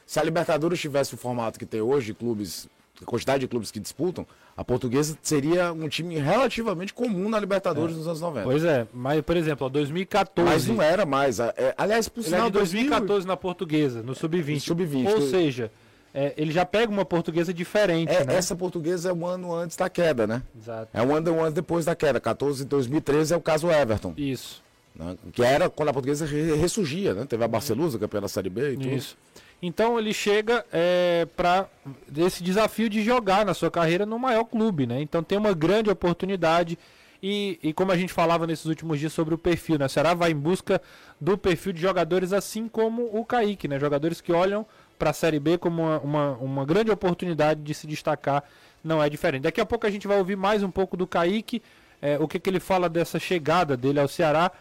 se 0.05 0.19
a 0.19 0.23
Libertadores 0.23 0.79
tivesse 0.79 1.13
o 1.13 1.17
formato 1.17 1.57
que 1.57 1.65
tem 1.65 1.81
hoje, 1.81 2.13
clubes 2.13 2.67
quantidade 3.05 3.41
de 3.41 3.47
clubes 3.47 3.71
que 3.71 3.79
disputam, 3.79 4.25
a 4.55 4.63
portuguesa 4.63 5.17
seria 5.21 5.71
um 5.71 5.87
time 5.87 6.17
relativamente 6.17 6.93
comum 6.93 7.29
na 7.29 7.39
Libertadores 7.39 7.95
é. 7.95 7.97
nos 7.97 8.07
anos 8.07 8.21
90. 8.21 8.43
Pois 8.43 8.63
é, 8.63 8.87
mas 8.93 9.21
por 9.21 9.37
exemplo, 9.37 9.69
2014. 9.69 10.49
Mas 10.49 10.67
não 10.67 10.81
era 10.81 11.05
mais. 11.05 11.39
É, 11.39 11.73
aliás, 11.77 12.09
por 12.09 12.23
sinal, 12.23 12.47
é 12.47 12.51
2014 12.51 13.07
2000... 13.07 13.27
na 13.27 13.37
portuguesa, 13.37 14.01
no 14.01 14.15
sub-20. 14.15 14.59
Sub-20. 14.59 15.07
Ou 15.07 15.21
seja, 15.21 15.71
é, 16.13 16.33
ele 16.35 16.51
já 16.51 16.65
pega 16.65 16.91
uma 16.91 17.05
portuguesa 17.05 17.53
diferente. 17.53 18.11
É, 18.11 18.25
né? 18.25 18.35
Essa 18.35 18.55
portuguesa 18.55 19.09
é 19.09 19.13
um 19.13 19.25
ano 19.25 19.53
antes 19.53 19.77
da 19.77 19.89
queda, 19.89 20.25
né? 20.25 20.41
Exato. 20.59 20.89
É 20.91 21.01
um 21.01 21.15
ano, 21.15 21.31
um 21.31 21.41
ano 21.41 21.51
depois 21.51 21.85
da 21.85 21.95
queda. 21.95 22.19
14 22.19 22.63
de 22.63 22.69
2013 22.69 23.33
é 23.33 23.37
o 23.37 23.41
caso 23.41 23.69
Everton. 23.69 24.13
Isso. 24.17 24.63
Né? 24.95 25.15
Que 25.31 25.43
era 25.43 25.69
quando 25.69 25.89
a 25.89 25.93
portuguesa 25.93 26.25
ressurgia, 26.25 27.13
né? 27.13 27.25
Teve 27.25 27.43
a 27.43 27.47
Barcelusa, 27.47 27.99
campeã 27.99 28.19
da 28.19 28.27
Série 28.27 28.49
B 28.49 28.71
e 28.71 28.77
tudo. 28.77 28.89
Isso. 28.89 29.15
Então 29.61 29.97
ele 29.97 30.13
chega 30.13 30.63
é, 30.71 31.27
para 31.35 31.67
esse 32.15 32.43
desafio 32.43 32.89
de 32.89 33.03
jogar 33.03 33.45
na 33.45 33.53
sua 33.53 33.71
carreira 33.71 34.05
no 34.05 34.19
maior 34.19 34.43
clube, 34.43 34.85
né? 34.85 35.01
Então 35.01 35.23
tem 35.23 35.37
uma 35.37 35.53
grande 35.53 35.89
oportunidade. 35.89 36.77
E, 37.21 37.57
e 37.63 37.73
como 37.73 37.91
a 37.91 37.97
gente 37.97 38.13
falava 38.13 38.45
nesses 38.45 38.65
últimos 38.65 38.99
dias 38.99 39.11
sobre 39.11 39.33
o 39.33 39.37
perfil, 39.37 39.79
né? 39.79 39.85
O 39.85 39.89
Ceará 39.89 40.13
vai 40.13 40.31
em 40.31 40.35
busca 40.35 40.79
do 41.19 41.35
perfil 41.37 41.73
de 41.73 41.81
jogadores 41.81 42.31
assim 42.31 42.67
como 42.67 43.09
o 43.11 43.25
Kaique, 43.25 43.67
né? 43.67 43.79
Jogadores 43.79 44.21
que 44.21 44.31
olham 44.31 44.65
para 44.99 45.09
a 45.09 45.13
Série 45.13 45.39
B 45.39 45.57
como 45.57 45.81
uma, 45.81 45.99
uma, 45.99 46.31
uma, 46.33 46.65
grande 46.65 46.91
oportunidade 46.91 47.61
de 47.61 47.73
se 47.73 47.87
destacar, 47.87 48.43
não 48.83 49.01
é 49.01 49.09
diferente. 49.09 49.43
Daqui 49.43 49.61
a 49.61 49.65
pouco 49.65 49.85
a 49.85 49.89
gente 49.89 50.07
vai 50.07 50.17
ouvir 50.17 50.35
mais 50.35 50.63
um 50.63 50.71
pouco 50.71 50.97
do 50.97 51.07
Kaique, 51.07 51.61
é, 52.01 52.17
o 52.19 52.27
que, 52.27 52.39
que 52.39 52.49
ele 52.49 52.59
fala 52.59 52.87
dessa 52.89 53.19
chegada 53.19 53.75
dele 53.75 53.99
ao 53.99 54.07
Ceará, 54.07 54.51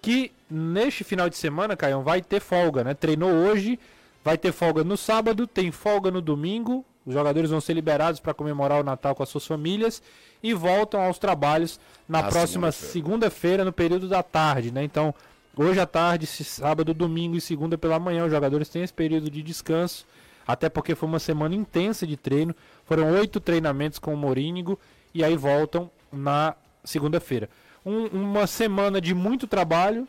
que 0.00 0.32
neste 0.50 1.02
final 1.04 1.28
de 1.28 1.36
semana, 1.36 1.76
Caião, 1.76 2.02
vai 2.02 2.22
ter 2.22 2.40
folga, 2.40 2.84
né? 2.84 2.94
Treinou 2.94 3.30
hoje, 3.30 3.78
vai 4.26 4.36
ter 4.36 4.50
folga 4.50 4.82
no 4.82 4.96
sábado, 4.96 5.46
tem 5.46 5.70
folga 5.70 6.10
no 6.10 6.20
domingo, 6.20 6.84
os 7.06 7.14
jogadores 7.14 7.48
vão 7.48 7.60
ser 7.60 7.74
liberados 7.74 8.18
para 8.18 8.34
comemorar 8.34 8.80
o 8.80 8.82
Natal 8.82 9.14
com 9.14 9.22
as 9.22 9.28
suas 9.28 9.46
famílias 9.46 10.02
e 10.42 10.52
voltam 10.52 11.00
aos 11.00 11.16
trabalhos 11.16 11.78
na 12.08 12.24
próxima 12.24 12.72
segunda-feira, 12.72 13.58
segunda 13.58 13.64
no 13.66 13.72
período 13.72 14.08
da 14.08 14.24
tarde, 14.24 14.72
né? 14.72 14.82
Então, 14.82 15.14
hoje 15.56 15.78
à 15.78 15.86
tarde, 15.86 16.26
sábado, 16.26 16.92
domingo 16.92 17.36
e 17.36 17.40
segunda 17.40 17.78
pela 17.78 18.00
manhã, 18.00 18.24
os 18.24 18.32
jogadores 18.32 18.68
têm 18.68 18.82
esse 18.82 18.92
período 18.92 19.30
de 19.30 19.44
descanso, 19.44 20.04
até 20.44 20.68
porque 20.68 20.96
foi 20.96 21.08
uma 21.08 21.20
semana 21.20 21.54
intensa 21.54 22.04
de 22.04 22.16
treino. 22.16 22.52
Foram 22.84 23.12
oito 23.12 23.38
treinamentos 23.38 24.00
com 24.00 24.12
o 24.12 24.16
Morínigo 24.16 24.76
e 25.14 25.22
aí 25.22 25.36
voltam 25.36 25.88
na 26.12 26.56
segunda-feira. 26.82 27.48
Um, 27.84 28.06
uma 28.06 28.48
semana 28.48 29.00
de 29.00 29.14
muito 29.14 29.46
trabalho, 29.46 30.08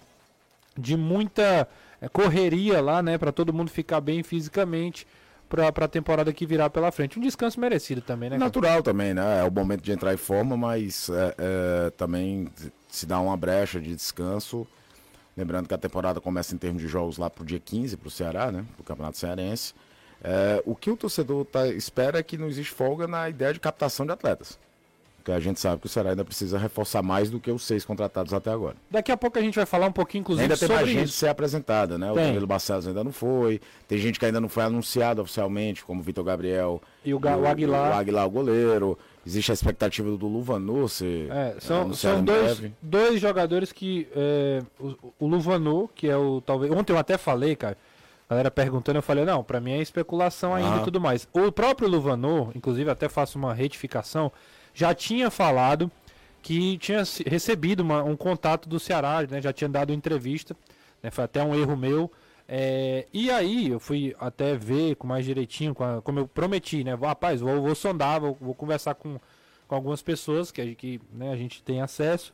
de 0.76 0.98
muita 0.98 1.70
correria 2.14 2.82
lá, 2.82 3.02
né, 3.02 3.18
para 3.18 3.32
todo 3.32 3.52
mundo 3.52 3.70
ficar 3.72 4.00
bem 4.02 4.22
fisicamente 4.22 5.08
para 5.50 5.86
a 5.86 5.88
temporada 5.88 6.32
que 6.34 6.46
virá 6.46 6.70
pela 6.70 6.92
frente. 6.92 7.18
Um 7.18 7.22
descanso 7.22 7.60
merecido 7.60 8.02
também, 8.02 8.30
né? 8.30 8.38
Natural 8.38 8.84
também, 8.84 9.14
né? 9.14 9.42
É 9.42 9.44
o 9.44 9.52
momento 9.52 9.82
de 9.82 9.92
entrar 9.92 10.14
em 10.14 10.18
forma, 10.18 10.58
mas 10.58 11.10
é, 11.10 11.36
é, 11.38 11.90
também 11.92 12.50
se 12.90 13.06
dá 13.06 13.20
uma 13.20 13.36
brecha 13.38 13.80
de 13.80 13.96
descanso. 13.96 14.68
Lembrando 15.36 15.68
que 15.68 15.74
a 15.74 15.78
temporada 15.78 16.20
começa 16.20 16.54
em 16.54 16.58
termos 16.58 16.82
de 16.82 16.88
jogos 16.88 17.18
lá 17.18 17.30
para 17.30 17.44
o 17.44 17.46
dia 17.46 17.60
15 17.60 17.96
para 17.96 18.08
o 18.08 18.12
Ceará, 18.12 18.52
né? 18.52 18.66
Para 18.76 18.82
o 18.82 18.84
Campeonato 18.84 19.18
Cearense. 19.18 19.74
É, 20.22 20.62
o 20.66 20.76
que 20.76 20.90
o 20.90 20.98
torcedor 20.98 21.46
tá, 21.46 21.68
espera 21.68 22.20
é 22.20 22.24
que 22.24 22.38
não 22.38 22.48
existe 22.48 22.74
folga 22.74 23.08
na 23.08 23.30
ideia 23.30 23.54
de 23.54 23.60
captação 23.60 24.06
de 24.06 24.12
atletas. 24.12 24.60
Porque 25.28 25.36
a 25.36 25.42
gente 25.42 25.60
sabe 25.60 25.82
que 25.82 25.88
o 25.88 25.90
Ceará 25.90 26.12
ainda 26.12 26.24
precisa 26.24 26.58
reforçar 26.58 27.04
mais 27.04 27.30
do 27.30 27.38
que 27.38 27.52
os 27.52 27.62
seis 27.66 27.84
contratados 27.84 28.34
até 28.34 28.50
agora. 28.50 28.78
Daqui 28.90 29.12
a 29.12 29.18
pouco 29.18 29.38
a 29.38 29.42
gente 29.42 29.56
vai 29.56 29.66
falar 29.66 29.88
um 29.88 29.92
pouquinho, 29.92 30.22
inclusive, 30.22 30.46
ainda 30.46 30.56
sobre 30.56 30.78
tem 30.78 30.86
mais 30.86 30.98
gente 30.98 31.10
isso. 31.10 31.18
ser 31.18 31.28
apresentada, 31.28 31.98
né? 31.98 32.10
O 32.10 32.16
Danilo 32.16 32.48
Barcelos 32.48 32.88
ainda 32.88 33.04
não 33.04 33.12
foi. 33.12 33.60
Tem 33.90 33.98
gente 33.98 34.18
que 34.18 34.26
ainda 34.26 34.40
não 34.40 34.48
foi 34.48 34.64
anunciado 34.64 35.22
oficialmente, 35.22 35.84
como 35.84 36.00
o 36.00 36.04
Vitor 36.04 36.24
Gabriel. 36.24 36.82
E 37.04 37.14
o, 37.14 37.20
o, 37.20 37.46
Aguilar. 37.46 37.92
O 37.92 37.96
Aguilar, 37.96 38.26
o 38.26 38.30
goleiro. 38.30 38.98
Existe 39.26 39.52
a 39.52 39.54
expectativa 39.54 40.10
do 40.16 40.28
Luvanô 40.30 40.88
ser 40.88 41.30
é, 41.30 41.58
são, 41.60 41.94
são 41.94 42.24
dois, 42.24 42.62
dois 42.82 43.20
jogadores 43.20 43.74
que... 43.74 44.08
É, 44.16 44.62
o, 44.80 44.96
o 45.20 45.28
Luvanô, 45.28 45.90
que 45.94 46.08
é 46.08 46.16
o... 46.16 46.40
talvez 46.40 46.72
Ontem 46.72 46.94
eu 46.94 46.98
até 46.98 47.18
falei, 47.18 47.54
cara 47.54 47.76
a 48.30 48.34
galera 48.34 48.52
perguntando, 48.52 48.98
eu 48.98 49.02
falei, 49.02 49.24
não, 49.24 49.42
para 49.42 49.60
mim 49.60 49.72
é 49.72 49.82
especulação 49.82 50.54
ainda 50.54 50.76
ah. 50.76 50.82
e 50.82 50.84
tudo 50.84 51.00
mais. 51.00 51.28
O 51.32 51.50
próprio 51.50 51.88
Luvanô, 51.88 52.50
inclusive 52.54 52.90
até 52.90 53.08
faço 53.08 53.38
uma 53.38 53.54
retificação, 53.54 54.32
já 54.78 54.94
tinha 54.94 55.32
falado 55.32 55.92
que 56.40 56.78
tinha 56.78 57.02
recebido 57.26 57.80
uma, 57.80 58.04
um 58.04 58.16
contato 58.16 58.70
do 58.70 58.80
Ceará, 58.80 59.26
né, 59.28 59.42
já 59.42 59.52
tinha 59.52 59.68
dado 59.68 59.92
entrevista, 59.92 60.56
né, 61.02 61.10
foi 61.10 61.24
até 61.24 61.44
um 61.44 61.56
erro 61.56 61.76
meu. 61.76 62.12
É, 62.48 63.08
e 63.12 63.32
aí 63.32 63.70
eu 63.70 63.80
fui 63.80 64.16
até 64.20 64.56
ver 64.56 64.96
com 64.96 65.08
mais 65.08 65.26
direitinho, 65.26 65.74
com 65.74 65.84
a, 65.84 66.00
como 66.00 66.20
eu 66.20 66.28
prometi, 66.28 66.84
né? 66.84 66.94
Rapaz, 66.94 67.42
vou, 67.42 67.60
vou 67.62 67.76
sondar, 67.76 68.22
vou, 68.22 68.38
vou, 68.40 68.54
conversar 68.54 68.94
com, 68.94 69.20
com 69.68 69.76
algumas 69.76 70.02
pessoas 70.02 70.52
que, 70.52 70.76
que 70.76 71.02
né, 71.12 71.32
a 71.32 71.36
gente 71.36 71.62
tem 71.64 71.82
acesso. 71.82 72.32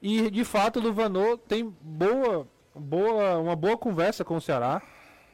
E 0.00 0.30
de 0.30 0.44
fato 0.44 0.78
o 0.78 0.82
Luvanô 0.82 1.38
tem 1.38 1.74
boa, 1.80 2.46
boa, 2.74 3.38
uma 3.38 3.56
boa 3.56 3.76
conversa 3.76 4.22
com 4.22 4.36
o 4.36 4.40
Ceará. 4.40 4.82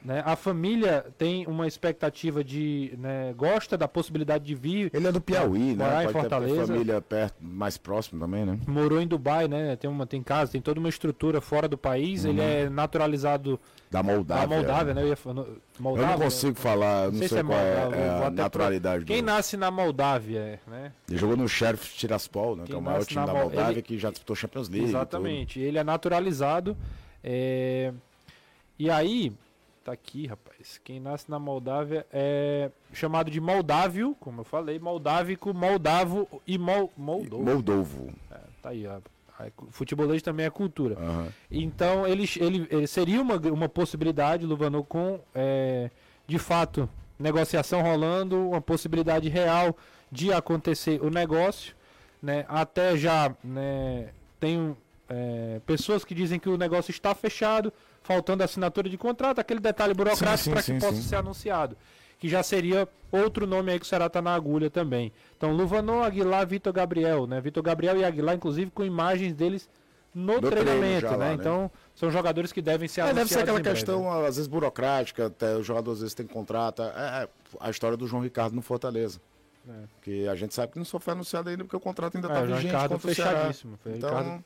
Né? 0.04 0.21
A 0.26 0.35
família 0.35 1.06
tem 1.16 1.47
uma 1.47 1.66
expectativa 1.66 2.42
de. 2.42 2.92
Né, 2.99 3.32
gosta 3.37 3.78
da 3.78 3.87
possibilidade 3.87 4.44
de 4.44 4.54
vir. 4.54 4.90
Ele 4.92 5.06
é 5.06 5.12
do 5.12 5.21
Piauí, 5.21 5.76
né? 5.76 5.85
Morar 5.85 6.04
em 6.04 6.09
Fortaleza. 6.09 6.66
Família 6.66 7.00
perto, 7.00 7.37
mais 7.40 7.78
próximo 7.78 8.18
também, 8.18 8.44
né? 8.44 8.59
Morou 8.66 9.00
em 9.00 9.06
Dubai, 9.06 9.47
né? 9.47 9.76
Tem, 9.76 9.88
uma, 9.88 10.04
tem 10.04 10.21
casa, 10.21 10.52
tem 10.52 10.61
toda 10.61 10.80
uma 10.80 10.88
estrutura 10.88 11.40
fora 11.40 11.68
do 11.68 11.78
país. 11.78 12.25
Uhum. 12.25 12.30
Ele 12.30 12.40
é 12.40 12.68
naturalizado. 12.68 13.61
Da 13.88 14.02
Moldávia. 14.02 14.49
Da 14.49 14.56
Moldávia, 14.56 14.94
né? 14.94 15.02
Eu, 15.02 15.09
ia, 15.09 15.18
Moldávia, 15.78 16.12
eu 16.12 16.18
não 16.18 16.25
consigo 16.25 16.52
né? 16.52 16.61
falar, 16.61 17.04
não, 17.04 17.12
não 17.12 17.18
sei, 17.18 17.28
sei, 17.28 17.38
é 17.38 17.44
qual 17.44 17.59
é, 17.59 17.75
é 17.92 18.26
a 18.26 18.30
naturalidade. 18.30 19.04
Quem 19.04 19.23
do... 19.23 19.26
nasce 19.26 19.56
na 19.56 19.71
Moldávia, 19.71 20.59
né? 20.66 20.92
Ele 21.09 21.18
jogou 21.18 21.37
no 21.37 21.49
Sheriff 21.49 21.94
Tiraspol, 21.97 22.56
né? 22.56 22.64
Quem 22.64 22.66
que 22.66 22.75
é 22.75 22.78
o 22.78 22.82
maior 22.82 23.04
time 23.04 23.25
da 23.25 23.35
Moldávia 23.35 23.73
ele... 23.75 23.82
que 23.82 23.99
já 23.99 24.11
disputou 24.11 24.35
Champions 24.35 24.68
League. 24.68 24.88
Exatamente. 24.88 25.61
Ele 25.61 25.78
é 25.78 25.85
naturalizado. 25.85 26.76
É... 27.23 27.92
E 28.78 28.90
aí, 28.90 29.32
Tá 29.85 29.93
aqui, 29.93 30.29
rapaz. 30.29 30.81
Quem 30.85 31.01
nasce 31.01 31.29
na 31.29 31.41
Moldávia 31.41 32.07
é 32.12 32.71
chamado 32.93 33.31
de 33.31 33.41
Moldávio, 33.41 34.17
como 34.21 34.43
eu 34.43 34.45
falei, 34.45 34.79
moldávico, 34.79 35.53
moldavo 35.53 36.29
e 36.47 36.57
mol, 36.57 36.93
moldovo. 36.97 37.43
Moldovo. 37.43 38.12
É, 38.31 38.39
tá 38.62 38.69
aí, 38.69 38.87
ó. 38.87 39.01
Futebolês 39.71 40.23
também 40.23 40.47
é 40.47 40.51
cultura. 40.51 40.97
Uhum. 40.97 41.29
Então, 41.51 42.07
ele, 42.07 42.29
ele, 42.37 42.69
ele, 42.71 42.87
seria 42.87 43.21
uma, 43.21 43.37
uma 43.37 43.69
possibilidade, 43.69 44.47
Luvanô, 44.47 44.85
com, 44.85 45.19
é, 45.35 45.91
de 46.29 46.39
fato, 46.39 46.89
negociação 47.19 47.83
rolando, 47.83 48.51
uma 48.51 48.61
possibilidade 48.61 49.29
real 49.29 49.77
de 50.12 50.33
acontecer 50.33 51.03
o 51.03 51.11
negócio. 51.11 51.75
Né? 52.23 52.45
Até 52.49 52.97
já 52.97 53.35
né, 53.43 54.11
tem 54.39 54.77
é, 55.12 55.61
pessoas 55.66 56.04
que 56.04 56.14
dizem 56.14 56.38
que 56.38 56.49
o 56.49 56.57
negócio 56.57 56.90
está 56.90 57.14
fechado, 57.14 57.71
faltando 58.02 58.42
assinatura 58.42 58.88
de 58.88 58.97
contrato, 58.97 59.38
aquele 59.38 59.61
detalhe 59.61 59.92
burocrático 59.92 60.50
para 60.50 60.61
que 60.61 60.66
sim, 60.66 60.78
possa 60.78 60.97
sim. 60.97 61.02
ser 61.02 61.16
anunciado. 61.16 61.76
Que 62.19 62.28
já 62.28 62.42
seria 62.42 62.88
outro 63.11 63.47
nome 63.47 63.73
aí 63.73 63.78
que 63.78 63.85
o 63.85 63.88
Ceará 63.88 64.09
tá 64.09 64.23
na 64.23 64.35
agulha 64.35 64.71
também. 64.71 65.12
Então, 65.37 65.52
Luvanô, 65.52 66.02
Aguilar, 66.02 66.47
Vitor 66.47 66.73
Gabriel, 66.73 67.26
né? 67.26 67.40
Vitor 67.40 67.62
Gabriel 67.62 67.99
e 67.99 68.04
Aguilar, 68.04 68.37
inclusive, 68.37 68.71
com 68.71 68.85
imagens 68.85 69.35
deles 69.35 69.69
no, 70.14 70.40
no 70.40 70.50
treinamento, 70.50 71.11
né? 71.11 71.16
Lá, 71.16 71.25
né? 71.26 71.35
Então, 71.35 71.71
são 71.95 72.11
jogadores 72.11 72.52
que 72.52 72.62
devem 72.62 72.88
ser 72.88 73.02
é, 73.02 73.12
Deve 73.12 73.28
ser 73.28 73.40
aquela 73.40 73.61
questão, 73.61 74.02
breve, 74.02 74.21
né? 74.21 74.28
às 74.28 74.37
vezes, 74.37 74.47
burocrática, 74.47 75.26
até 75.26 75.57
o 75.57 75.62
jogador 75.62 75.92
às 75.92 76.00
vezes 76.00 76.14
tem 76.14 76.26
contrato. 76.26 76.81
É, 76.83 76.87
é, 77.25 77.28
a 77.61 77.71
história 77.71 77.97
do 77.97 78.07
João 78.07 78.23
Ricardo 78.23 78.54
no 78.54 78.62
Fortaleza. 78.62 79.21
É. 79.69 79.73
Que 80.00 80.28
a 80.28 80.35
gente 80.35 80.54
sabe 80.54 80.73
que 80.73 80.78
não 80.78 80.85
só 80.85 80.99
foi 80.99 81.12
anunciado 81.12 81.50
ainda 81.50 81.64
porque 81.64 81.76
o 81.76 81.81
contrato 81.81 82.16
ainda 82.16 82.28
está 82.28 82.40
é, 82.40 82.47
vigente. 82.47 82.66
Ricardo 82.66 82.99
fechadíssimo. 82.99 83.78
Então, 83.85 84.11
Ricardo... 84.11 84.45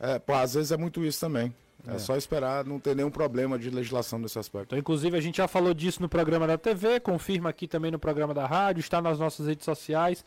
é, 0.00 0.18
pô, 0.18 0.34
às 0.34 0.54
vezes 0.54 0.72
é 0.72 0.76
muito 0.76 1.04
isso 1.04 1.20
também. 1.20 1.54
É. 1.86 1.94
é. 1.94 1.98
só 1.98 2.16
esperar, 2.16 2.64
não 2.64 2.78
ter 2.78 2.94
nenhum 2.94 3.10
problema 3.10 3.58
de 3.58 3.70
legislação 3.70 4.18
nesse 4.18 4.38
aspecto. 4.38 4.66
Então, 4.66 4.78
inclusive, 4.78 5.16
a 5.16 5.20
gente 5.20 5.36
já 5.36 5.48
falou 5.48 5.72
disso 5.72 6.02
no 6.02 6.08
programa 6.08 6.46
da 6.46 6.58
TV, 6.58 7.00
confirma 7.00 7.50
aqui 7.50 7.68
também 7.68 7.90
no 7.90 7.98
programa 7.98 8.34
da 8.34 8.46
rádio, 8.46 8.80
está 8.80 9.00
nas 9.00 9.18
nossas 9.18 9.46
redes 9.46 9.64
sociais. 9.64 10.24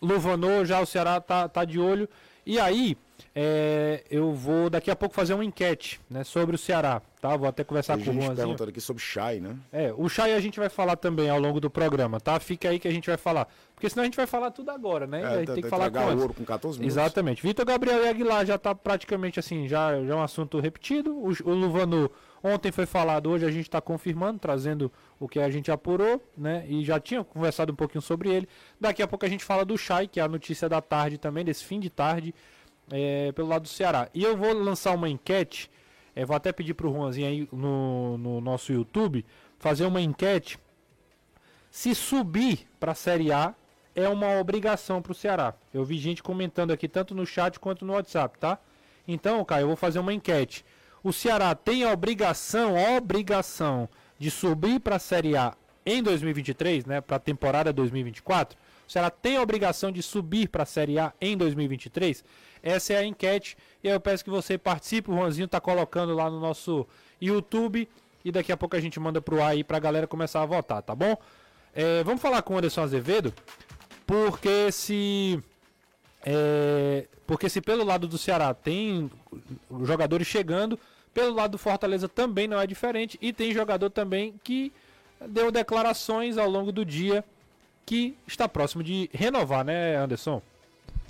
Luvanô, 0.00 0.64
já 0.64 0.80
o 0.80 0.86
Ceará 0.86 1.20
tá, 1.20 1.48
tá 1.48 1.64
de 1.64 1.78
olho. 1.78 2.08
E 2.44 2.58
aí, 2.58 2.96
é, 3.34 4.04
eu 4.10 4.32
vou 4.32 4.70
daqui 4.70 4.90
a 4.90 4.96
pouco 4.96 5.14
fazer 5.14 5.34
uma 5.34 5.44
enquete 5.44 6.00
né, 6.08 6.24
sobre 6.24 6.54
o 6.56 6.58
Ceará, 6.58 7.02
tá? 7.28 7.36
Vou 7.36 7.48
até 7.48 7.64
conversar 7.64 7.96
Tem 7.96 8.04
com 8.04 8.10
o 8.10 8.14
Juanzinho. 8.14 8.36
perguntando 8.36 8.70
aqui 8.70 8.80
sobre 8.80 9.02
Chay, 9.02 9.40
né? 9.40 9.56
É, 9.72 9.92
o 9.96 10.08
Chay 10.08 10.34
a 10.34 10.40
gente 10.40 10.58
vai 10.58 10.68
falar 10.68 10.96
também 10.96 11.28
ao 11.28 11.38
longo 11.38 11.60
do 11.60 11.68
programa, 11.68 12.20
tá? 12.20 12.38
Fica 12.38 12.68
aí 12.68 12.78
que 12.78 12.86
a 12.86 12.90
gente 12.90 13.06
vai 13.06 13.16
falar. 13.16 13.48
Porque 13.74 13.90
senão 13.90 14.02
a 14.02 14.04
gente 14.04 14.16
vai 14.16 14.26
falar 14.26 14.50
tudo 14.50 14.70
agora, 14.70 15.06
né? 15.06 15.22
É, 15.22 15.26
a 15.26 15.38
gente 15.38 15.52
tem 15.54 15.62
que 15.62 15.68
falar 15.68 15.90
com 15.90 15.98
ouro 16.16 16.34
com 16.34 16.44
14 16.44 16.78
minutos. 16.78 16.96
Exatamente. 16.96 17.42
Vitor 17.42 17.64
Gabriel 17.64 18.04
e 18.04 18.08
Aguilar 18.08 18.46
já 18.46 18.56
tá 18.56 18.74
praticamente 18.74 19.40
assim, 19.40 19.66
já, 19.66 20.02
já 20.04 20.14
é 20.14 20.16
um 20.16 20.22
assunto 20.22 20.60
repetido. 20.60 21.14
O, 21.14 21.28
o 21.28 21.54
Luvano 21.54 22.10
ontem 22.42 22.70
foi 22.70 22.86
falado, 22.86 23.30
hoje 23.30 23.44
a 23.44 23.50
gente 23.50 23.66
está 23.66 23.80
confirmando, 23.80 24.38
trazendo 24.38 24.92
o 25.18 25.28
que 25.28 25.40
a 25.40 25.50
gente 25.50 25.70
apurou, 25.70 26.22
né? 26.36 26.64
E 26.68 26.84
já 26.84 27.00
tinha 27.00 27.24
conversado 27.24 27.72
um 27.72 27.76
pouquinho 27.76 28.02
sobre 28.02 28.30
ele. 28.30 28.48
Daqui 28.80 29.02
a 29.02 29.06
pouco 29.06 29.26
a 29.26 29.28
gente 29.28 29.44
fala 29.44 29.64
do 29.64 29.76
Chay, 29.76 30.06
que 30.06 30.20
é 30.20 30.22
a 30.22 30.28
notícia 30.28 30.68
da 30.68 30.80
tarde 30.80 31.18
também, 31.18 31.44
desse 31.44 31.64
fim 31.64 31.80
de 31.80 31.90
tarde 31.90 32.34
é, 32.90 33.32
pelo 33.32 33.48
lado 33.48 33.62
do 33.62 33.68
Ceará. 33.68 34.08
E 34.14 34.22
eu 34.22 34.36
vou 34.36 34.52
lançar 34.52 34.94
uma 34.94 35.08
enquete, 35.08 35.70
é, 36.16 36.24
vou 36.24 36.34
até 36.34 36.50
pedir 36.50 36.72
para 36.72 36.88
o 36.88 36.92
Juanzinho 36.92 37.28
aí 37.28 37.48
no, 37.52 38.16
no 38.16 38.40
nosso 38.40 38.72
YouTube 38.72 39.24
fazer 39.58 39.84
uma 39.84 40.00
enquete. 40.00 40.58
Se 41.70 41.94
subir 41.94 42.66
para 42.80 42.92
a 42.92 42.94
Série 42.94 43.30
A 43.30 43.54
é 43.94 44.08
uma 44.08 44.40
obrigação 44.40 45.02
para 45.02 45.12
o 45.12 45.14
Ceará. 45.14 45.54
Eu 45.74 45.84
vi 45.84 45.98
gente 45.98 46.22
comentando 46.22 46.70
aqui 46.70 46.88
tanto 46.88 47.14
no 47.14 47.26
chat 47.26 47.60
quanto 47.60 47.84
no 47.84 47.92
WhatsApp, 47.92 48.38
tá? 48.38 48.58
Então, 49.06 49.44
Caio, 49.44 49.64
eu 49.64 49.66
vou 49.68 49.76
fazer 49.76 49.98
uma 49.98 50.12
enquete. 50.12 50.64
O 51.04 51.12
Ceará 51.12 51.54
tem 51.54 51.84
a 51.84 51.92
obrigação, 51.92 52.76
a 52.76 52.96
obrigação 52.96 53.86
de 54.18 54.30
subir 54.30 54.80
para 54.80 54.96
a 54.96 54.98
Série 54.98 55.36
A 55.36 55.54
em 55.84 56.02
2023, 56.02 56.86
né, 56.86 57.00
para 57.02 57.16
a 57.16 57.20
temporada 57.20 57.72
2024? 57.74 58.58
O 58.86 58.92
Ceará 58.92 59.10
tem 59.10 59.36
a 59.36 59.42
obrigação 59.42 59.90
de 59.90 60.02
subir 60.02 60.48
para 60.48 60.62
a 60.62 60.66
Série 60.66 60.98
A 60.98 61.12
em 61.20 61.36
2023? 61.36 62.24
Essa 62.62 62.94
é 62.94 62.96
a 62.98 63.04
enquete 63.04 63.56
e 63.82 63.88
eu 63.88 64.00
peço 64.00 64.24
que 64.24 64.30
você 64.30 64.56
participe. 64.56 65.10
O 65.10 65.14
Juanzinho 65.14 65.46
está 65.46 65.60
colocando 65.60 66.14
lá 66.14 66.30
no 66.30 66.40
nosso 66.40 66.86
YouTube 67.20 67.88
e 68.24 68.32
daqui 68.32 68.52
a 68.52 68.56
pouco 68.56 68.76
a 68.76 68.80
gente 68.80 68.98
manda 68.98 69.20
pro 69.20 69.42
ar 69.42 69.50
aí 69.52 69.64
para 69.64 69.76
a 69.76 69.80
galera 69.80 70.06
começar 70.06 70.42
a 70.42 70.46
votar, 70.46 70.82
tá 70.82 70.94
bom? 70.94 71.16
É, 71.74 72.02
vamos 72.04 72.22
falar 72.22 72.42
com 72.42 72.54
o 72.54 72.58
Anderson 72.58 72.82
Azevedo, 72.82 73.32
porque 74.06 74.70
se 74.72 75.42
É, 76.24 77.06
porque 77.26 77.48
se 77.48 77.60
pelo 77.60 77.84
lado 77.84 78.08
do 78.08 78.18
Ceará 78.18 78.54
tem 78.54 79.10
jogadores 79.84 80.26
chegando, 80.26 80.78
pelo 81.12 81.34
lado 81.34 81.52
do 81.52 81.58
Fortaleza 81.58 82.08
também 82.08 82.48
não 82.48 82.60
é 82.60 82.66
diferente. 82.66 83.18
E 83.20 83.32
tem 83.32 83.52
jogador 83.52 83.90
também 83.90 84.34
que 84.42 84.72
deu 85.28 85.50
declarações 85.50 86.36
ao 86.38 86.48
longo 86.48 86.72
do 86.72 86.84
dia 86.84 87.24
que 87.86 88.18
está 88.26 88.48
próximo 88.48 88.82
de 88.82 89.08
renovar, 89.14 89.64
né, 89.64 89.96
Anderson? 89.96 90.42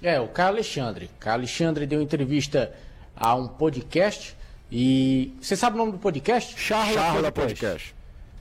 É, 0.03 0.21
o 0.21 0.29
Caio 0.29 0.51
Alexandre. 0.51 1.11
Caio 1.19 1.39
Alexandre 1.39 1.87
deu 1.87 2.03
entrevista 2.03 2.73
a 3.17 3.35
um 3.35 3.49
podcast 3.49 4.37
e. 4.71 5.35
Você 5.41 5.57
sabe 5.57 5.77
o 5.77 5.79
nome 5.79 5.93
do 5.93 5.99
podcast? 5.99 6.59
Charla, 6.61 6.93
Charla 6.93 7.33
podcast. 7.33 7.61
podcast. 7.61 7.95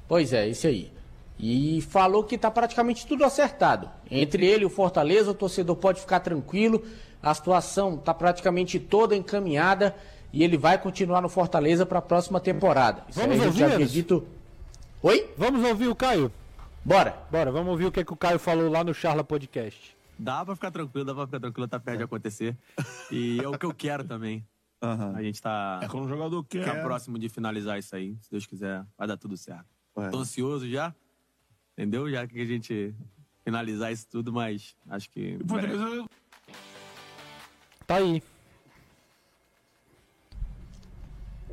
Pois 0.05 0.33
é, 0.33 0.49
esse 0.49 0.67
aí. 0.67 0.91
E 1.39 1.81
falou 1.89 2.23
que 2.25 2.35
está 2.35 2.51
praticamente 2.51 3.07
tudo 3.07 3.23
acertado. 3.23 3.89
Entre 4.11 4.45
ele 4.45 4.63
e 4.63 4.65
o 4.65 4.69
Fortaleza, 4.69 5.31
o 5.31 5.33
torcedor 5.33 5.77
pode 5.77 6.01
ficar 6.01 6.19
tranquilo. 6.19 6.83
A 7.23 7.33
situação 7.33 7.95
está 7.95 8.13
praticamente 8.13 8.79
toda 8.79 9.15
encaminhada 9.15 9.95
e 10.31 10.43
ele 10.43 10.57
vai 10.57 10.77
continuar 10.77 11.21
no 11.21 11.29
Fortaleza 11.29 11.85
para 11.85 11.99
a 11.99 12.01
próxima 12.01 12.39
temporada. 12.39 13.03
Isso 13.09 13.19
Vamos 13.19 13.45
ouvir, 13.45 13.63
acredito... 13.63 14.27
Oi? 15.01 15.29
Vamos 15.37 15.63
ouvir 15.67 15.87
o 15.87 15.95
Caio? 15.95 16.31
Bora. 16.85 17.17
Bora, 17.31 17.51
vamos 17.51 17.71
ouvir 17.71 17.87
o 17.87 17.91
que, 17.91 18.01
é 18.01 18.05
que 18.05 18.13
o 18.13 18.15
Caio 18.15 18.37
falou 18.37 18.69
lá 18.69 18.83
no 18.83 18.93
Charla 18.93 19.23
Podcast. 19.23 19.97
Dá 20.19 20.45
pra 20.45 20.53
ficar 20.53 20.69
tranquilo, 20.69 21.03
dá 21.03 21.15
pra 21.15 21.25
ficar 21.25 21.39
tranquilo, 21.39 21.67
tá 21.67 21.79
perto 21.79 21.97
de 21.97 22.03
acontecer. 22.03 22.55
E 23.11 23.39
é 23.41 23.47
o 23.47 23.57
que 23.57 23.65
eu 23.65 23.73
quero 23.73 24.03
também. 24.03 24.45
Uhum. 24.83 25.15
A 25.15 25.23
gente 25.23 25.41
tá. 25.41 25.79
É 25.81 25.87
quando 25.87 26.05
o 26.05 26.07
jogador 26.09 26.43
quer. 26.43 26.63
Tá 26.63 26.83
próximo 26.83 27.17
de 27.17 27.27
finalizar 27.27 27.79
isso 27.79 27.95
aí. 27.95 28.15
Se 28.21 28.29
Deus 28.29 28.45
quiser, 28.45 28.85
vai 28.95 29.07
dar 29.07 29.17
tudo 29.17 29.35
certo. 29.35 29.65
Ué. 29.97 30.09
Tô 30.09 30.19
ansioso 30.19 30.69
já. 30.69 30.93
Entendeu? 31.75 32.07
Já 32.11 32.27
que 32.27 32.39
a 32.39 32.45
gente 32.45 32.93
finalizar 33.43 33.91
isso 33.91 34.05
tudo, 34.07 34.31
mas 34.31 34.75
acho 34.89 35.09
que. 35.09 35.39
Tá 37.87 37.95
aí. 37.95 38.21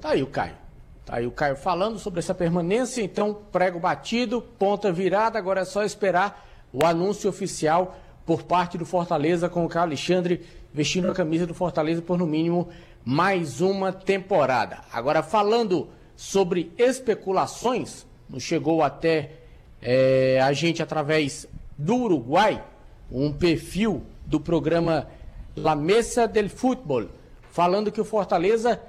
Tá 0.01 0.11
aí 0.11 0.23
o 0.23 0.27
Caio. 0.27 0.57
Tá 1.05 1.17
aí 1.17 1.27
o 1.27 1.33
Caio 1.33 1.57
falando 1.57 1.99
sobre 1.99 2.21
essa 2.21 2.35
permanência, 2.35 3.03
então 3.03 3.37
prego 3.51 3.81
batido, 3.81 4.41
ponta 4.59 4.93
virada, 4.93 5.39
agora 5.39 5.63
é 5.63 5.65
só 5.65 5.83
esperar 5.83 6.49
o 6.73 6.87
anúncio 6.87 7.29
oficial 7.29 7.97
por 8.25 8.45
parte 8.45 8.79
do 8.79 8.87
Fortaleza 8.87 9.49
com 9.49 9.65
o 9.65 9.69
Caio 9.69 9.87
Alexandre 9.87 10.47
vestindo 10.73 11.11
a 11.11 11.15
camisa 11.15 11.47
do 11.47 11.55
Fortaleza 11.55 12.01
por 12.01 12.17
no 12.17 12.27
mínimo 12.27 12.69
mais 13.05 13.61
uma 13.61 13.93
temporada. 13.93 14.79
Agora 14.93 15.23
falando 15.23 15.89
sobre 16.15 16.73
especulações, 16.79 18.07
nos 18.29 18.43
chegou 18.43 18.83
até 18.83 19.33
é, 19.81 20.41
a 20.41 20.53
gente 20.53 20.83
através 20.83 21.49
do 21.77 21.97
Uruguai, 21.97 22.65
um 23.11 23.33
perfil 23.33 24.05
do 24.25 24.39
programa 24.39 25.09
La 25.57 25.75
Mesa 25.75 26.27
del 26.27 26.49
Futebol, 26.49 27.07
falando 27.51 27.91
que 27.91 28.01
o 28.01 28.05
Fortaleza 28.05 28.81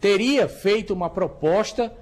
teria 0.00 0.48
feito 0.48 0.94
uma 0.94 1.10
proposta 1.10 1.92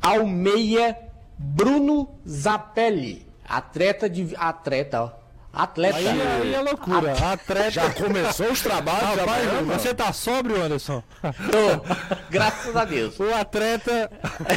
ao 0.00 0.26
meia 0.26 0.96
Bruno 1.36 2.08
Zapelli, 2.26 3.26
atleta 3.46 4.08
de 4.08 4.34
atleta, 4.36 5.02
ó, 5.02 5.10
atleta. 5.52 5.98
Aí, 5.98 6.08
aí 6.08 6.54
é 6.54 6.60
loucura. 6.60 7.12
Atleta. 7.12 7.70
Já 7.70 7.90
começou 7.92 8.50
os 8.50 8.60
trabalhos, 8.60 9.20
Rapaz, 9.20 9.44
já 9.44 9.62
Você 9.62 9.94
tá 9.94 10.12
sóbrio, 10.12 10.62
Anderson? 10.62 11.02
Tô, 11.22 12.20
graças 12.30 12.74
a 12.76 12.84
Deus. 12.84 13.18
O 13.18 13.34
atleta. 13.34 14.10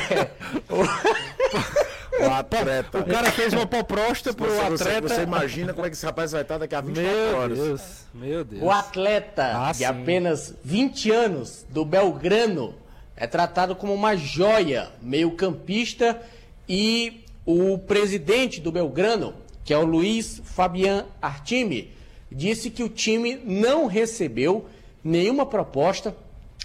É. 0.09 0.29
O 2.19 2.25
atleta. 2.25 2.99
O 2.99 3.05
cara 3.05 3.31
fez 3.31 3.53
uma 3.53 3.65
proposta 3.65 4.33
pro 4.33 4.45
você, 4.45 4.59
atleta. 4.59 5.07
Você, 5.07 5.15
você, 5.15 5.21
imagina 5.23 5.73
como 5.73 5.87
é 5.87 5.89
que 5.89 5.95
esse 5.95 6.05
rapaz 6.05 6.31
vai 6.31 6.41
estar 6.41 6.57
daqui 6.57 6.75
a 6.75 6.81
24 6.81 7.11
meu 7.11 7.37
horas. 7.37 7.57
Deus, 7.57 7.81
meu 8.13 8.43
Deus. 8.43 8.61
O 8.61 8.69
atleta 8.69 9.51
ah, 9.55 9.71
de 9.71 9.79
sim. 9.79 9.85
apenas 9.85 10.53
20 10.63 11.09
anos 11.09 11.65
do 11.69 11.83
Belgrano 11.85 12.75
é 13.21 13.27
tratado 13.27 13.75
como 13.75 13.93
uma 13.93 14.15
joia, 14.17 14.89
meio-campista, 14.99 16.19
e 16.67 17.23
o 17.45 17.77
presidente 17.77 18.59
do 18.59 18.71
Belgrano, 18.71 19.35
que 19.63 19.71
é 19.71 19.77
o 19.77 19.85
Luiz 19.85 20.41
Fabian 20.43 21.05
Artime, 21.21 21.91
disse 22.31 22.71
que 22.71 22.81
o 22.81 22.89
time 22.89 23.39
não 23.45 23.85
recebeu 23.85 24.65
nenhuma 25.03 25.45
proposta. 25.45 26.15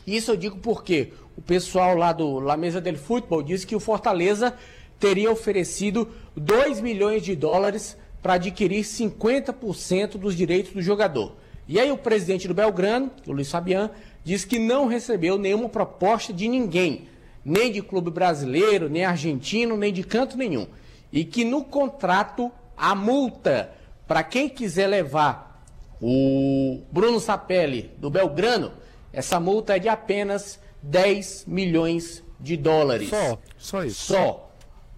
Isso 0.06 0.30
eu 0.30 0.36
digo 0.36 0.56
porque 0.56 1.12
o 1.36 1.42
pessoal 1.42 1.94
lá 1.94 2.10
do 2.10 2.40
La 2.40 2.56
Mesa 2.56 2.80
del 2.80 2.96
Futebol 2.96 3.42
disse 3.42 3.66
que 3.66 3.76
o 3.76 3.80
Fortaleza 3.80 4.54
teria 4.98 5.30
oferecido 5.30 6.08
2 6.34 6.80
milhões 6.80 7.22
de 7.22 7.36
dólares 7.36 7.98
para 8.22 8.34
adquirir 8.34 8.82
50% 8.82 10.12
dos 10.16 10.34
direitos 10.34 10.72
do 10.72 10.80
jogador. 10.80 11.36
E 11.68 11.78
aí 11.78 11.92
o 11.92 11.98
presidente 11.98 12.48
do 12.48 12.54
Belgrano, 12.54 13.10
o 13.26 13.32
Luiz 13.32 13.50
Fabian, 13.50 13.90
diz 14.26 14.44
que 14.44 14.58
não 14.58 14.88
recebeu 14.88 15.38
nenhuma 15.38 15.68
proposta 15.68 16.32
de 16.32 16.48
ninguém, 16.48 17.06
nem 17.44 17.70
de 17.70 17.80
clube 17.80 18.10
brasileiro, 18.10 18.88
nem 18.88 19.04
argentino, 19.04 19.76
nem 19.76 19.92
de 19.92 20.02
canto 20.02 20.36
nenhum. 20.36 20.66
E 21.12 21.24
que 21.24 21.44
no 21.44 21.62
contrato 21.62 22.50
a 22.76 22.92
multa 22.92 23.70
para 24.04 24.24
quem 24.24 24.48
quiser 24.48 24.88
levar 24.88 25.64
o 26.02 26.80
Bruno 26.90 27.20
Sapelli 27.20 27.92
do 27.98 28.10
Belgrano, 28.10 28.72
essa 29.12 29.38
multa 29.38 29.76
é 29.76 29.78
de 29.78 29.88
apenas 29.88 30.58
10 30.82 31.44
milhões 31.46 32.24
de 32.40 32.56
dólares. 32.56 33.08
Só, 33.08 33.38
só 33.56 33.84
isso. 33.84 34.12
Só. 34.12 34.50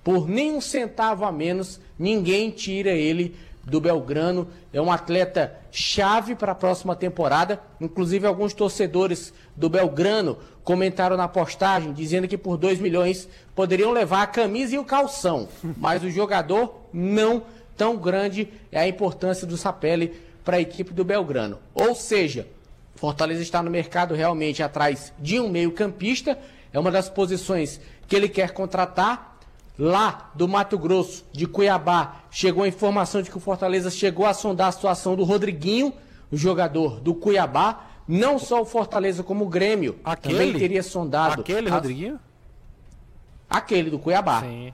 Por 0.02 0.26
nem 0.26 0.52
um 0.52 0.60
centavo 0.60 1.26
a 1.26 1.30
menos, 1.30 1.78
ninguém 1.98 2.50
tira 2.50 2.92
ele 2.92 3.36
do 3.68 3.80
Belgrano. 3.80 4.48
É 4.72 4.80
um 4.80 4.90
atleta 4.90 5.54
chave 5.70 6.34
para 6.34 6.52
a 6.52 6.54
próxima 6.54 6.96
temporada. 6.96 7.60
Inclusive, 7.80 8.26
alguns 8.26 8.52
torcedores 8.52 9.32
do 9.54 9.68
Belgrano 9.68 10.38
comentaram 10.64 11.16
na 11.16 11.28
postagem 11.28 11.92
dizendo 11.92 12.28
que 12.28 12.38
por 12.38 12.56
2 12.56 12.80
milhões 12.80 13.28
poderiam 13.54 13.92
levar 13.92 14.22
a 14.22 14.26
camisa 14.26 14.74
e 14.74 14.78
o 14.78 14.84
calção. 14.84 15.48
Mas 15.76 16.02
o 16.02 16.10
jogador 16.10 16.74
não 16.92 17.42
tão 17.76 17.96
grande 17.96 18.48
é 18.72 18.80
a 18.80 18.88
importância 18.88 19.46
do 19.46 19.56
Sapelli 19.56 20.20
para 20.44 20.56
a 20.56 20.60
equipe 20.60 20.92
do 20.92 21.04
Belgrano. 21.04 21.58
Ou 21.74 21.94
seja, 21.94 22.46
Fortaleza 22.96 23.42
está 23.42 23.62
no 23.62 23.70
mercado 23.70 24.14
realmente 24.14 24.62
atrás 24.62 25.12
de 25.18 25.38
um 25.38 25.48
meio-campista. 25.48 26.36
É 26.72 26.78
uma 26.78 26.90
das 26.90 27.08
posições 27.08 27.80
que 28.08 28.16
ele 28.16 28.28
quer 28.28 28.50
contratar. 28.50 29.37
Lá 29.78 30.30
do 30.34 30.48
Mato 30.48 30.76
Grosso, 30.76 31.24
de 31.32 31.46
Cuiabá, 31.46 32.22
chegou 32.30 32.64
a 32.64 32.68
informação 32.68 33.22
de 33.22 33.30
que 33.30 33.36
o 33.36 33.40
Fortaleza 33.40 33.90
chegou 33.90 34.26
a 34.26 34.34
sondar 34.34 34.68
a 34.68 34.72
situação 34.72 35.14
do 35.14 35.22
Rodriguinho, 35.22 35.92
o 36.32 36.36
jogador 36.36 36.98
do 37.00 37.14
Cuiabá. 37.14 37.84
Não 38.06 38.38
só 38.38 38.62
o 38.62 38.64
Fortaleza, 38.64 39.22
como 39.22 39.44
o 39.44 39.48
Grêmio 39.48 39.98
aquele, 40.02 40.34
também 40.34 40.58
teria 40.58 40.82
sondado. 40.82 41.42
Aquele 41.42 41.68
a... 41.68 41.74
Rodriguinho? 41.74 42.18
Aquele 43.48 43.90
do 43.90 43.98
Cuiabá. 43.98 44.40
Sim. 44.40 44.72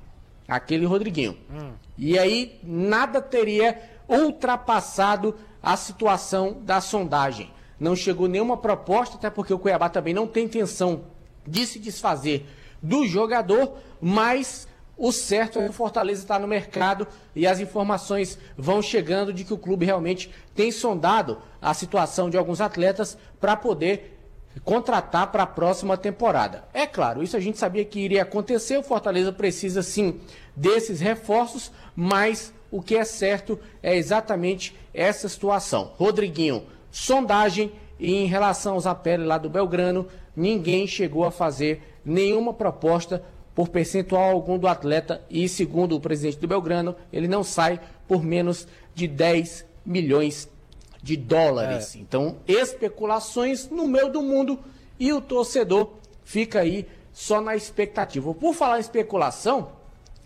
Aquele 0.49 0.87
Rodriguinho. 0.87 1.37
Hum. 1.51 1.73
E 1.99 2.19
aí 2.19 2.59
nada 2.63 3.21
teria 3.21 3.79
ultrapassado 4.09 5.35
a 5.63 5.77
situação 5.77 6.59
da 6.63 6.81
sondagem. 6.81 7.51
Não 7.79 7.97
chegou 7.97 8.29
nenhuma 8.29 8.57
proposta, 8.57 9.17
até 9.17 9.29
porque 9.29 9.53
o 9.53 9.59
Cuiabá 9.59 9.89
também 9.89 10.15
não 10.15 10.27
tem 10.27 10.45
intenção 10.45 11.03
de 11.47 11.67
se 11.67 11.79
desfazer 11.79 12.47
do 12.83 13.07
jogador, 13.07 13.77
mas 14.01 14.69
o 14.97 15.11
certo 15.11 15.59
é 15.59 15.65
que 15.65 15.71
o 15.71 15.73
Fortaleza 15.73 16.23
está 16.23 16.39
no 16.39 16.47
mercado 16.47 17.07
e 17.35 17.47
as 17.47 17.59
informações 17.59 18.39
vão 18.57 18.81
chegando 18.81 19.33
de 19.33 19.45
que 19.45 19.53
o 19.53 19.59
clube 19.59 19.85
realmente 19.85 20.31
tem 20.55 20.71
sondado 20.71 21.39
a 21.61 21.75
situação 21.75 22.31
de 22.31 22.37
alguns 22.37 22.61
atletas 22.61 23.19
para 23.41 23.57
poder 23.57 24.15
contratar 24.63 25.33
para 25.33 25.43
a 25.43 25.47
próxima 25.47 25.97
temporada. 25.97 26.65
É 26.73 26.87
claro, 26.87 27.23
isso 27.23 27.37
a 27.37 27.41
gente 27.41 27.59
sabia 27.59 27.85
que 27.85 27.99
iria 27.99 28.23
acontecer. 28.23 28.77
O 28.77 28.85
Fortaleza 28.85 29.33
precisa 29.33 29.83
sim 29.83 30.21
desses 30.55 31.01
reforços, 31.01 31.73
mas 31.97 32.53
o 32.71 32.81
que 32.81 32.97
é 32.97 33.05
certo 33.05 33.59
é 33.83 33.97
exatamente 33.97 34.77
essa 34.93 35.29
situação. 35.29 35.93
Rodriguinho, 35.97 36.65
sondagem 36.91 37.73
e 37.99 38.15
em 38.15 38.27
relação 38.27 38.75
aos 38.75 38.87
apelos 38.87 39.27
lá 39.27 39.39
do 39.39 39.51
Belgrano, 39.51 40.07
ninguém 40.37 40.87
chegou 40.87 41.25
a 41.25 41.31
fazer 41.31 41.83
nenhuma 42.05 42.53
proposta 42.53 43.23
por 43.55 43.69
percentual 43.69 44.33
algum 44.33 44.59
do 44.59 44.67
atleta 44.67 45.23
e, 45.31 45.49
segundo 45.49 45.95
o 45.95 46.01
presidente 46.01 46.39
do 46.39 46.49
Belgrano, 46.49 46.97
ele 47.13 47.29
não 47.29 47.45
sai 47.45 47.81
por 48.09 48.23
menos 48.23 48.67
de 48.95 49.07
10 49.07 49.65
milhões 49.87 50.49
de 51.03 51.17
dólares. 51.17 51.95
É. 51.95 51.99
Então, 51.99 52.37
especulações 52.49 53.69
no 53.71 53.87
meio 53.87 54.11
do 54.11 54.23
mundo 54.23 54.59
e 54.99 55.13
o 55.13 55.21
torcedor 55.21 55.91
fica 56.25 56.61
aí 56.61 56.87
só 57.13 57.41
na 57.41 57.55
expectativa. 57.55 58.35
Por 58.35 58.55
falar 58.55 58.79
em 58.79 58.81
especulação, 58.81 59.69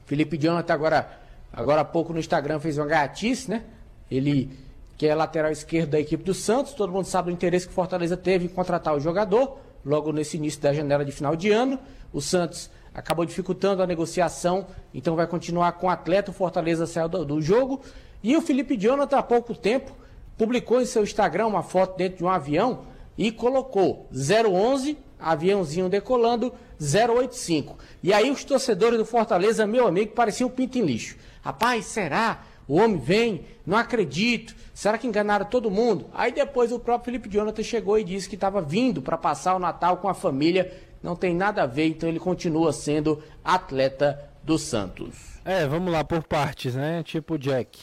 Felipe 0.06 0.38
Jonathan 0.38 0.72
agora, 0.72 1.18
agora 1.52 1.82
há 1.82 1.84
pouco 1.84 2.12
no 2.12 2.18
Instagram 2.18 2.58
fez 2.60 2.78
uma 2.78 2.86
gatice, 2.86 3.50
né? 3.50 3.64
Ele 4.10 4.50
que 4.96 5.06
é 5.06 5.14
lateral 5.14 5.52
esquerdo 5.52 5.90
da 5.90 6.00
equipe 6.00 6.24
do 6.24 6.34
Santos, 6.34 6.72
todo 6.72 6.92
mundo 6.92 7.04
sabe 7.04 7.30
o 7.30 7.32
interesse 7.32 7.68
que 7.68 7.72
Fortaleza 7.72 8.16
teve 8.16 8.46
em 8.46 8.48
contratar 8.48 8.96
o 8.96 9.00
jogador, 9.00 9.60
logo 9.84 10.12
nesse 10.12 10.36
início 10.36 10.60
da 10.60 10.72
janela 10.72 11.04
de 11.04 11.12
final 11.12 11.36
de 11.36 11.52
ano. 11.52 11.78
O 12.12 12.20
Santos 12.20 12.68
acabou 12.98 13.24
dificultando 13.24 13.82
a 13.82 13.86
negociação, 13.86 14.66
então 14.92 15.14
vai 15.14 15.26
continuar 15.26 15.72
com 15.72 15.86
o 15.86 15.90
atleta. 15.90 16.30
O 16.30 16.34
Fortaleza 16.34 16.86
saiu 16.86 17.08
do, 17.08 17.24
do 17.24 17.40
jogo. 17.40 17.80
E 18.22 18.36
o 18.36 18.42
Felipe 18.42 18.76
Jonathan, 18.76 19.18
há 19.18 19.22
pouco 19.22 19.54
tempo, 19.54 19.92
publicou 20.36 20.80
em 20.80 20.86
seu 20.86 21.02
Instagram 21.02 21.46
uma 21.46 21.62
foto 21.62 21.96
dentro 21.96 22.18
de 22.18 22.24
um 22.24 22.28
avião 22.28 22.80
e 23.16 23.30
colocou 23.30 24.08
011, 24.12 24.98
aviãozinho 25.18 25.88
decolando, 25.88 26.52
085. 26.80 27.78
E 28.02 28.12
aí 28.12 28.30
os 28.30 28.44
torcedores 28.44 28.98
do 28.98 29.04
Fortaleza, 29.04 29.66
meu 29.66 29.86
amigo, 29.86 30.12
pareciam 30.12 30.48
um 30.48 30.52
pinto 30.52 30.78
em 30.78 30.82
lixo. 30.82 31.16
Rapaz, 31.42 31.86
será? 31.86 32.42
O 32.68 32.76
homem 32.76 32.98
vem, 32.98 33.46
não 33.66 33.76
acredito. 33.78 34.54
Será 34.74 34.98
que 34.98 35.06
enganaram 35.06 35.46
todo 35.46 35.70
mundo? 35.70 36.06
Aí 36.12 36.30
depois 36.30 36.70
o 36.70 36.78
próprio 36.78 37.06
Felipe 37.06 37.28
Jonathan 37.28 37.62
chegou 37.62 37.98
e 37.98 38.04
disse 38.04 38.28
que 38.28 38.34
estava 38.34 38.60
vindo 38.60 39.00
para 39.00 39.16
passar 39.16 39.56
o 39.56 39.58
Natal 39.58 39.96
com 39.96 40.08
a 40.08 40.14
família. 40.14 40.70
Não 41.02 41.14
tem 41.16 41.34
nada 41.34 41.62
a 41.62 41.66
ver, 41.66 41.86
então 41.88 42.08
ele 42.08 42.18
continua 42.18 42.72
sendo 42.72 43.22
atleta 43.44 44.18
do 44.42 44.58
Santos. 44.58 45.38
É, 45.44 45.66
vamos 45.66 45.92
lá 45.92 46.02
por 46.04 46.22
partes, 46.24 46.74
né? 46.74 47.02
Tipo 47.02 47.38
Jack. 47.38 47.78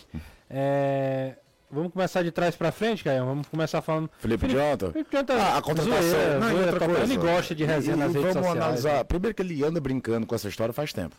É, 0.49 1.36
Vamos 1.71 1.91
começar 1.91 2.23
de 2.23 2.32
trás 2.32 2.56
pra 2.56 2.71
frente, 2.71 3.04
Caio? 3.04 3.25
Vamos 3.25 3.47
começar 3.47 3.82
falando. 3.82 4.10
Felipe 4.19 4.47
Jonathan? 4.47 4.91
Felipe 4.91 5.10
Jonathan. 5.12 5.34
Ah, 5.36 5.58
a 5.58 5.62
contratação. 5.62 6.01
Zoeira, 6.01 6.39
Não, 6.39 6.47
e 6.47 6.51
zoeira, 6.51 6.71
outra 6.71 6.86
coisa. 6.88 7.04
Ele 7.04 7.17
gosta 7.17 7.56
de 7.56 7.65
resenha 7.65 7.95
E- 7.95 7.99
nas 7.99 8.12
e 8.13 8.17
redes 8.19 8.34
vamos 8.34 8.47
sociais. 8.49 8.63
analisar. 8.86 9.06
Primeiro 9.06 9.36
que 9.36 9.41
ele 9.41 9.63
anda 9.63 9.82
brincando 9.82 10.25
com 10.28 10.36
essa 10.36 10.47
história 10.47 10.71
faz 10.73 10.93
tempo. 10.93 11.15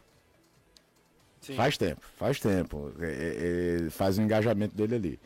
Faz 1.57 1.77
tempo, 1.77 2.01
faz 2.17 2.41
tempo. 2.41 2.93
É, 3.01 3.07
é, 3.07 3.87
é, 3.87 3.91
faz 3.91 4.19
o 4.19 4.23
engajamento 4.23 4.75
dele 4.75 4.95
ali. 4.97 5.21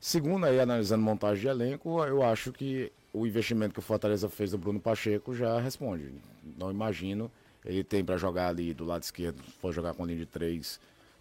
Segundo, 0.00 0.44
aí, 0.46 0.58
analisando 0.60 1.02
montagem 1.02 1.40
de 1.42 1.48
elenco, 1.48 2.02
eu 2.04 2.22
acho 2.22 2.50
que 2.52 2.90
o 3.12 3.26
investimento 3.26 3.74
que 3.74 3.80
o 3.80 3.82
Fortaleza 3.82 4.28
fez 4.28 4.50
do 4.50 4.58
Bruno 4.58 4.80
Pacheco 4.80 5.34
já 5.34 5.60
responde. 5.60 6.12
Não 6.58 6.70
imagino. 6.70 7.30
Ele 7.64 7.84
tem 7.84 8.04
para 8.04 8.16
jogar 8.16 8.48
ali 8.48 8.74
do 8.74 8.84
lado 8.84 9.02
esquerdo, 9.02 9.42
se 9.44 9.52
for 9.52 9.72
jogar 9.72 9.94
com 9.94 10.04
linha 10.04 10.18
de 10.18 10.26
três, 10.26 10.80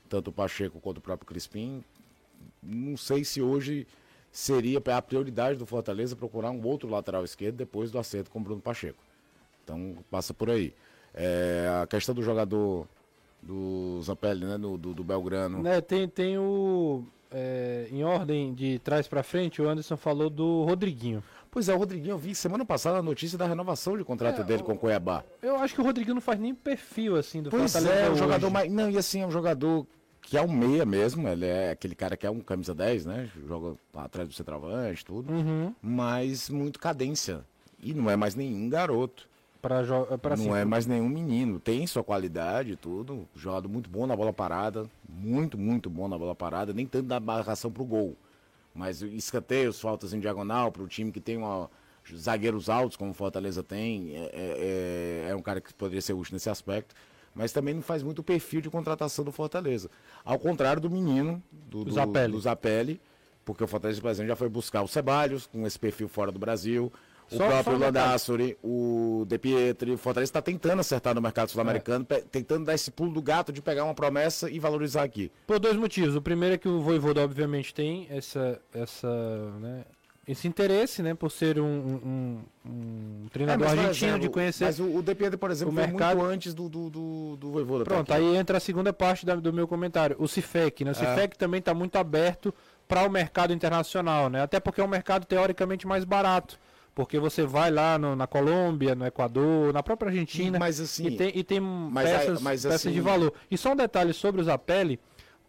tanto 0.10 0.30
o 0.30 0.34
Pacheco 0.34 0.80
quanto 0.80 0.98
o 0.98 1.02
próprio 1.02 1.28
Crispim. 1.28 1.84
Não 2.64 2.98
sei 2.98 3.24
se 3.24 3.42
hoje 3.42 3.86
seria 4.32 4.82
a 4.84 5.02
prioridade 5.02 5.60
do 5.60 5.66
Fortaleza 5.66 6.16
procurar 6.16 6.50
um 6.52 6.66
outro 6.66 6.90
lateral 6.90 7.24
esquerdo 7.24 7.58
depois 7.58 7.92
do 7.92 8.00
acerto 8.00 8.32
com 8.32 8.40
o 8.40 8.42
Bruno 8.42 8.62
Pacheco. 8.62 9.04
Então 9.64 9.98
passa 10.10 10.34
por 10.34 10.50
aí. 10.50 10.74
É, 11.14 11.70
a 11.84 11.86
questão 11.86 12.16
do 12.16 12.24
jogador 12.24 12.88
do 13.42 14.02
Zampelli, 14.02 14.46
né? 14.46 14.58
Do, 14.58 14.78
do, 14.78 14.94
do 14.94 15.04
Belgrano. 15.04 15.62
Né, 15.62 15.82
tem, 15.82 16.08
tem 16.08 16.38
o. 16.38 17.04
é, 17.32 17.88
em 17.92 18.04
ordem 18.04 18.54
de 18.54 18.80
trás 18.80 19.08
pra 19.08 19.24
frente, 19.24 19.62
o 19.62 19.68
Anderson 19.68 19.98
falou 19.98 20.30
do 20.30 20.64
Rodriguinho. 20.64 21.24
Pois 21.52 21.68
é, 21.68 21.74
o 21.76 21.78
Rodriguinho, 21.78 22.14
eu 22.14 22.18
vi 22.18 22.34
semana 22.34 22.64
passada 22.64 23.00
a 23.00 23.02
notícia 23.02 23.38
da 23.38 23.46
renovação 23.46 23.98
de 23.98 24.06
contrato 24.06 24.40
É, 24.42 24.44
dele 24.46 24.64
com 24.64 24.72
o 24.72 24.78
Cuiabá. 24.78 25.22
Eu 25.42 25.58
acho 25.58 25.76
que 25.76 25.82
o 25.82 25.84
Rodriguinho 25.84 26.16
não 26.16 26.22
faz 26.22 26.40
nem 26.40 26.56
perfil 26.56 27.18
assim 27.18 27.42
do 27.44 27.50
Pois 27.50 27.74
Fortaleza 27.74 27.94
é, 27.94 28.08
um 28.08 28.12
hoje. 28.14 28.20
jogador 28.20 28.50
mais. 28.50 28.72
Não, 28.72 28.90
e 28.90 28.98
assim, 28.98 29.20
é 29.22 29.28
um 29.28 29.32
jogador 29.32 29.86
que 30.22 30.38
é 30.38 30.42
um 30.42 30.50
meia 30.50 30.86
mesmo. 30.86 31.28
Ele 31.28 31.46
é 31.46 31.72
aquele 31.72 31.94
cara 31.94 32.16
que 32.16 32.26
é 32.26 32.30
um 32.32 32.40
camisa 32.40 32.74
10, 32.74 33.06
né? 33.06 33.30
Joga 33.48 33.76
atrás 33.94 34.30
do 34.30 34.34
centroavante, 34.34 35.04
tudo. 35.04 35.34
Uhum. 35.34 35.76
Mas 35.82 36.50
muito 36.50 36.80
cadência. 36.80 37.42
E 37.84 37.94
não 37.94 38.10
é 38.10 38.16
mais 38.16 38.34
nenhum 38.34 38.70
garoto. 38.70 39.28
Pra, 39.62 39.84
jo- 39.84 40.06
pra 40.20 40.38
não 40.38 40.56
é 40.56 40.64
mais 40.64 40.86
nenhum 40.88 41.10
menino. 41.10 41.60
Tem 41.60 41.86
sua 41.86 42.04
qualidade 42.04 42.72
e 42.72 42.76
tudo. 42.78 43.28
Jogador 43.36 43.68
muito 43.68 43.90
bom 43.90 44.08
na 44.08 44.16
bola 44.16 44.32
parada. 44.32 44.90
Muito, 45.08 45.58
muito 45.58 45.90
bom 45.90 46.08
na 46.08 46.18
bola 46.18 46.34
parada. 46.34 46.72
Nem 46.72 46.86
tanto 46.86 47.08
na 47.10 47.20
marcação 47.20 47.70
pro 47.70 47.84
gol. 47.84 48.16
Mas 48.74 49.02
escanteios, 49.02 49.80
faltas 49.80 50.14
em 50.14 50.20
diagonal 50.20 50.72
para 50.72 50.82
o 50.84 50.88
time 50.88 51.12
que 51.12 51.20
tem 51.20 51.38
uma, 51.38 51.70
zagueiros 52.16 52.70
altos, 52.70 52.96
como 52.98 53.12
o 53.12 53.14
Fortaleza 53.14 53.62
tem. 53.64 54.16
É, 54.16 55.26
é- 55.26 55.28
é 55.32 55.36
um 55.36 55.42
cara 55.42 55.60
que 55.62 55.74
poderia 55.74 56.02
ser 56.02 56.14
útil 56.14 56.34
nesse 56.34 56.50
aspecto. 56.50 56.96
Mas 57.34 57.52
também 57.54 57.74
não 57.74 57.82
faz 57.82 58.04
muito 58.04 58.20
o 58.20 58.24
perfil 58.24 58.60
de 58.62 58.70
contratação 58.70 59.24
do 59.24 59.32
Fortaleza. 59.32 59.90
Ao 60.24 60.38
contrário 60.38 60.82
do 60.82 60.90
menino, 60.90 61.42
do, 61.52 61.86
do, 61.86 61.92
Zapelli. 61.92 62.34
do 62.34 62.40
Zapelli, 62.42 63.02
porque 63.46 63.64
o 63.64 63.68
Fortaleza, 63.68 64.02
por 64.02 64.10
exemplo, 64.10 64.28
já 64.28 64.36
foi 64.36 64.50
buscar 64.50 64.82
o 64.82 64.88
Ceballos, 64.88 65.48
com 65.48 65.66
esse 65.66 65.80
perfil 65.80 66.10
fora 66.10 66.32
do 66.32 66.40
Brasil. 66.40 66.92
O 67.32 67.38
Só- 67.38 67.48
próprio. 67.48 67.78
Landassori, 67.78 68.58
o 68.64 69.24
De 69.28 69.38
Pietri, 69.38 69.92
o 69.92 69.98
Fortaleza 69.98 70.30
está 70.30 70.42
tentando 70.42 70.80
acertar 70.82 71.16
no 71.16 71.22
mercado 71.22 71.50
sul-americano, 71.50 72.04
pe- 72.04 72.22
tentando 72.30 72.66
dar 72.66 72.74
esse 72.74 72.92
pulo 72.92 73.12
do 73.14 73.22
gato 73.22 73.52
de 73.54 73.62
pegar 73.62 73.84
uma 73.86 73.94
promessa 73.94 74.50
e 74.50 74.60
valorizar 74.60 75.04
aqui. 75.04 75.32
Por 75.48 75.58
dois 75.60 75.78
motivos. 75.78 76.16
O 76.16 76.22
primeiro 76.22 76.56
é 76.56 76.58
que 76.58 76.68
o 76.68 76.82
Voivoda, 76.82 77.22
obviamente, 77.22 77.74
tem 77.74 78.08
essa, 78.10 78.60
essa, 78.74 79.08
né, 79.60 79.86
esse 80.28 80.48
interesse, 80.48 81.02
né, 81.02 81.14
por 81.14 81.32
ser 81.32 81.60
um, 81.60 81.64
um- 81.66 82.40
um 82.66 83.28
treinador 83.32 83.66
É, 83.66 83.70
mas, 83.70 83.80
argentino 83.80 84.10
exemplo, 84.12 84.20
de 84.28 84.30
conhecer. 84.30 84.66
Mas 84.66 84.80
o, 84.80 84.98
o 84.98 85.02
De 85.02 85.16
Pietri, 85.16 85.38
por 85.38 85.52
exemplo, 85.52 85.72
o 85.72 85.76
mercado- 85.76 86.18
muito 86.18 86.30
antes 86.32 86.54
do, 86.54 86.68
do, 86.70 86.90
do, 86.90 87.38
do 87.38 87.52
Voivoda. 87.52 87.86
Pronto, 87.86 88.12
aí 88.14 88.36
entra 88.36 88.58
a 88.58 88.60
segunda 88.60 88.92
parte 88.92 89.26
da- 89.26 89.36
do 89.36 89.54
meu 89.54 89.68
comentário. 89.68 90.16
O 90.20 90.28
CIFEC, 90.28 90.84
É. 90.84 90.86
né? 90.86 90.92
O 90.92 90.96
CIFEC 90.96 91.38
também 91.38 91.60
está 91.60 91.74
muito 91.74 91.96
aberto 91.98 92.54
para 92.88 93.08
o 93.08 93.10
mercado 93.10 93.54
internacional, 93.54 94.30
né? 94.30 94.42
Até 94.42 94.60
porque 94.60 94.82
é 94.82 94.84
um 94.84 94.88
mercado 94.88 95.26
teoricamente 95.26 95.88
mais 95.88 96.04
barato. 96.04 96.60
Porque 96.94 97.18
você 97.20 97.46
vai 97.46 97.72
lá 97.72 97.98
no- 97.98 98.16
na 98.16 98.28
Colômbia, 98.28 98.94
no 98.96 99.06
Equador, 99.06 99.72
na 99.74 99.82
própria 99.82 100.10
Argentina. 100.10 100.60
Mas, 100.60 100.80
assim, 100.80 101.08
e 101.08 101.16
tem, 101.18 101.32
e 101.34 101.44
tem 101.44 101.60
mas 101.60 102.10
peças, 102.10 102.42
mas, 102.42 102.64
peças 102.64 102.76
assim- 102.82 102.92
de 102.92 103.00
valor. 103.00 103.34
E 103.50 103.58
só 103.58 103.72
um 103.72 103.76
detalhe 103.76 104.14
sobre 104.14 104.42
o 104.42 104.44
Zapelli, 104.44 105.00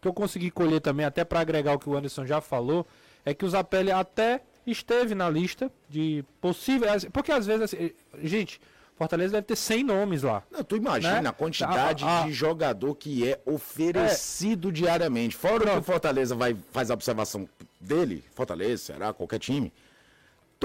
que 0.01 0.07
eu 0.07 0.13
consegui 0.13 0.49
colher 0.49 0.79
também, 0.79 1.05
até 1.05 1.23
para 1.25 1.41
agregar 1.41 1.73
o 1.73 1.79
que 1.79 1.89
o 1.89 1.95
Anderson 1.97 2.25
já 2.25 2.39
falou, 2.39 2.87
é 3.25 3.33
que 3.33 3.43
o 3.45 3.49
Zapelli 3.49 3.91
até 3.91 4.41
esteve 4.65 5.13
na 5.13 5.29
lista 5.29 5.69
de 5.89 6.23
possíveis. 6.39 7.05
Porque 7.11 7.31
às 7.31 7.45
vezes, 7.45 7.63
assim, 7.73 7.91
gente, 8.21 8.61
Fortaleza 8.95 9.33
deve 9.33 9.47
ter 9.47 9.55
100 9.57 9.83
nomes 9.83 10.23
lá. 10.23 10.43
Não, 10.49 10.63
tu 10.63 10.77
imagina 10.77 11.21
Né? 11.21 11.29
a 11.29 11.33
quantidade 11.33 12.05
Ah, 12.05 12.21
ah. 12.23 12.25
de 12.25 12.31
jogador 12.31 12.95
que 12.95 13.27
é 13.27 13.41
oferecido 13.45 14.71
diariamente. 14.71 15.35
Fora 15.35 15.65
que 15.71 15.77
o 15.77 15.83
Fortaleza 15.83 16.35
vai, 16.35 16.55
faz 16.71 16.89
a 16.89 16.93
observação 16.93 17.47
dele, 17.81 18.23
Fortaleza, 18.33 18.93
será, 18.93 19.11
qualquer 19.11 19.39
time. 19.39 19.73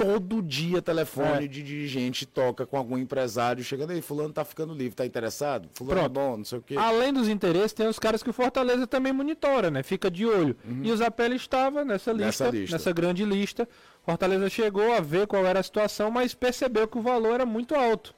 Todo 0.03 0.41
dia 0.41 0.81
telefone 0.81 1.45
É. 1.45 1.47
de 1.47 1.61
dirigente 1.63 2.25
toca 2.25 2.65
com 2.65 2.77
algum 2.77 2.97
empresário, 2.97 3.63
chegando 3.63 3.91
aí, 3.91 4.01
fulano 4.01 4.33
tá 4.33 4.43
ficando 4.45 4.73
livre, 4.73 4.95
tá 4.95 5.05
interessado? 5.05 5.69
Fulano 5.73 5.99
é 5.99 6.03
Pronto. 6.03 6.13
bom, 6.13 6.37
não 6.37 6.45
sei 6.45 6.59
o 6.59 6.61
quê. 6.61 6.75
Além 6.77 7.11
dos 7.13 7.27
interesses, 7.27 7.73
tem 7.73 7.87
os 7.87 7.99
caras 7.99 8.23
que 8.23 8.29
o 8.29 8.33
Fortaleza 8.33 8.87
também 8.87 9.11
monitora, 9.13 9.69
né? 9.69 9.83
Fica 9.83 10.09
de 10.09 10.25
olho. 10.25 10.55
E 10.83 10.91
o 10.91 10.97
Zapelli 10.97 11.35
estava 11.35 11.83
nessa 11.83 12.11
lista, 12.11 12.25
Nessa 12.25 12.51
nessa, 12.51 12.75
lista. 12.75 12.93
grande 12.93 13.25
lista. 13.25 13.67
Fortaleza 14.05 14.49
chegou 14.49 14.93
a 14.93 14.99
ver 14.99 15.27
qual 15.27 15.45
era 15.45 15.59
a 15.59 15.63
situação, 15.63 16.09
mas 16.09 16.33
percebeu 16.33 16.87
que 16.87 16.97
o 16.97 17.01
valor 17.01 17.35
era 17.35 17.45
muito 17.45 17.75
alto. 17.75 18.15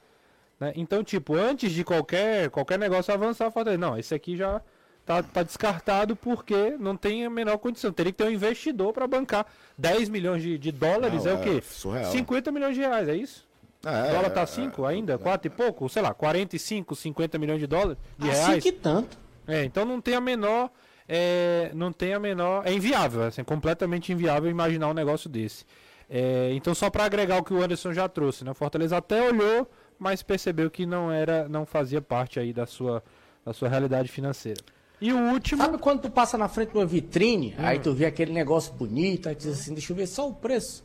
né? 0.60 0.72
Então, 0.76 1.02
tipo, 1.02 1.34
antes 1.34 1.72
de 1.72 1.82
qualquer, 1.82 2.48
qualquer 2.50 2.78
negócio 2.78 3.12
avançar, 3.12 3.50
Fortaleza, 3.50 3.80
não, 3.80 3.98
esse 3.98 4.14
aqui 4.14 4.36
já 4.36 4.62
tá, 5.04 5.22
tá 5.22 5.42
descartado 5.42 6.14
porque 6.16 6.76
não 6.78 6.96
tem 6.96 7.24
a 7.24 7.30
menor 7.30 7.58
condição. 7.58 7.92
Teria 7.92 8.12
que 8.12 8.18
ter 8.18 8.24
um 8.24 8.30
investidor 8.30 8.92
para 8.92 9.06
bancar 9.06 9.46
10 9.78 10.08
milhões 10.08 10.42
de, 10.42 10.58
de 10.58 10.72
dólares, 10.72 11.24
Não, 11.24 11.32
é, 11.32 11.34
o 11.34 11.40
quê? 11.42 11.58
é 11.58 11.60
surreal. 11.60 12.10
50 12.12 12.50
milhões 12.52 12.74
de 12.74 12.80
reais, 12.80 13.08
é 13.08 13.16
isso? 13.16 13.46
É, 13.84 14.10
o 14.10 14.14
dólar 14.14 14.30
tá 14.30 14.42
é, 14.42 14.46
5 14.46 14.84
ainda? 14.86 15.18
4 15.18 15.46
e 15.46 15.50
pouco? 15.50 15.88
Sei 15.88 16.00
lá, 16.00 16.14
45, 16.14 16.94
50 16.94 17.38
milhões 17.38 17.58
de 17.60 17.66
dólares? 17.66 17.98
De 18.16 18.30
Assim 18.30 18.46
reais? 18.46 18.62
que 18.62 18.72
tanto. 18.72 19.18
É, 19.46 19.64
então 19.64 19.84
não 19.84 20.00
tem 20.00 20.14
a 20.14 20.20
menor. 20.20 20.70
é, 21.08 21.70
não 21.74 21.92
tem 21.92 22.14
a 22.14 22.18
menor. 22.20 22.64
É 22.66 22.72
inviável, 22.72 23.24
assim, 23.24 23.42
completamente 23.42 24.12
inviável 24.12 24.48
imaginar 24.48 24.88
um 24.88 24.94
negócio 24.94 25.28
desse. 25.28 25.64
É, 26.08 26.50
então, 26.52 26.74
só 26.74 26.90
para 26.90 27.04
agregar 27.04 27.38
o 27.38 27.42
que 27.44 27.52
o 27.52 27.60
Anderson 27.62 27.92
já 27.92 28.08
trouxe, 28.08 28.44
né? 28.44 28.50
O 28.52 28.54
Fortaleza 28.54 28.96
até 28.96 29.20
olhou, 29.22 29.68
mas 29.98 30.22
percebeu 30.22 30.70
que 30.70 30.86
não 30.86 31.10
era, 31.10 31.48
não 31.48 31.64
fazia 31.66 32.00
parte 32.00 32.38
aí 32.38 32.52
da 32.52 32.66
sua, 32.66 33.02
da 33.44 33.52
sua 33.52 33.68
realidade 33.68 34.08
financeira. 34.08 34.60
E 35.02 35.12
o 35.12 35.18
último. 35.18 35.60
Sabe 35.62 35.78
quando 35.78 36.02
tu 36.02 36.10
passa 36.10 36.38
na 36.38 36.48
frente 36.48 36.70
de 36.70 36.78
uma 36.78 36.86
vitrine, 36.86 37.54
Hum. 37.58 37.66
aí 37.66 37.78
tu 37.80 37.92
vê 37.92 38.06
aquele 38.06 38.32
negócio 38.32 38.72
bonito, 38.74 39.28
aí 39.28 39.34
tu 39.34 39.40
diz 39.40 39.60
assim, 39.60 39.72
deixa 39.74 39.92
eu 39.92 39.96
ver 39.96 40.06
só 40.06 40.28
o 40.28 40.32
preço. 40.34 40.84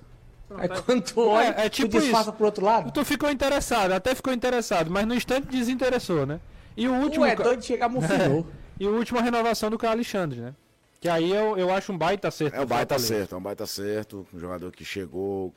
Aí 0.56 0.68
quando 0.86 1.02
tu 1.04 1.20
olha, 1.22 1.54
é 1.58 1.70
tipo 1.70 1.90
tu 1.90 2.00
disfarça 2.00 2.30
isso. 2.30 2.38
pro 2.38 2.46
outro 2.48 2.66
lado. 2.66 2.92
Tu 2.92 3.06
ficou 3.06 3.30
interessado, 3.30 3.92
até 3.92 4.16
ficou 4.16 4.34
interessado, 4.34 4.90
mas 4.90 5.06
no 5.06 5.14
instante 5.14 5.48
desinteressou, 5.48 6.26
né? 6.26 6.40
E 6.76 6.88
o 6.88 6.94
último. 6.94 7.26
É 7.26 7.36
ca- 7.36 7.44
doido 7.44 7.60
de 7.60 7.66
chegar 7.68 7.90
mofinou. 7.90 8.46
E 8.80 8.86
o 8.88 8.96
último 8.96 9.20
a 9.20 9.24
renovação 9.24 9.70
do 9.72 9.78
Carlos 9.78 9.98
Alexandre, 10.06 10.40
né? 10.40 10.54
Que 11.02 11.10
aí 11.10 11.32
eu, 11.32 11.58
eu 11.58 11.72
acho 11.74 11.92
um 11.92 11.98
baita 11.98 12.28
acerto. 12.28 12.56
É 12.56 12.62
um 12.62 12.66
baita 12.66 12.94
Fortaleza. 12.96 13.08
certo, 13.08 13.34
é 13.34 13.38
um 13.38 13.42
baita 13.42 13.66
certo. 13.66 14.28
Um 14.34 14.40
jogador 14.40 14.72
que 14.72 14.86
chegou, 14.86 15.52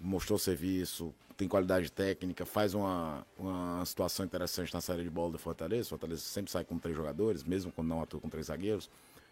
mostrou 0.00 0.38
serviço, 0.38 1.14
tem 1.36 1.48
qualidade 1.48 1.90
técnica, 1.90 2.44
faz 2.46 2.74
uma, 2.74 3.26
uma 3.38 3.84
situação 3.84 4.24
interessante 4.24 4.72
na 4.72 4.80
série 4.80 5.02
de 5.02 5.10
bola 5.10 5.32
do 5.32 5.38
Fortaleza. 5.38 5.86
O 5.86 5.90
Fortaleza 5.90 6.22
sempre 6.22 6.50
sai 6.50 6.64
com 6.64 6.78
três 6.78 6.96
jogadores, 6.96 7.42
mesmo 7.42 7.72
quando 7.72 7.88
não 7.88 8.02
atua 8.02 8.20
com 8.20 8.28
três 8.28 8.46
zagueiros. 8.46 8.88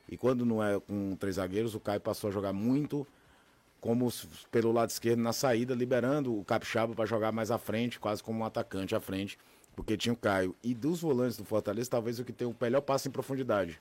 E 0.09 0.17
quando 0.17 0.45
não 0.45 0.63
é 0.63 0.79
com 0.81 1.15
três 1.17 1.37
zagueiros, 1.37 1.75
o 1.75 1.81
Caio 1.81 2.01
passou 2.01 2.29
a 2.29 2.33
jogar 2.33 2.53
muito 2.53 3.07
como 3.81 4.13
pelo 4.51 4.73
lado 4.73 4.91
esquerdo 4.91 5.21
na 5.21 5.33
saída, 5.33 5.75
liberando 5.75 6.39
o 6.39 6.45
Capixaba 6.45 6.95
para 6.95 7.07
jogar 7.07 7.33
mais 7.33 7.51
à 7.51 7.59
frente, 7.59 7.99
quase 7.99 8.23
como 8.23 8.41
um 8.41 8.45
atacante 8.45 8.95
à 8.95 9.01
frente, 9.01 9.39
porque 9.75 9.97
tinha 9.97 10.13
o 10.13 10.17
Caio. 10.17 10.55
E 10.63 10.75
dos 10.75 11.01
volantes 11.01 11.37
do 11.37 11.45
Fortaleza, 11.45 11.89
talvez 11.89 12.19
o 12.19 12.25
que 12.25 12.33
tem 12.33 12.47
o 12.47 12.55
melhor 12.61 12.83
passe 12.83 13.09
em 13.09 13.11
profundidade 13.11 13.81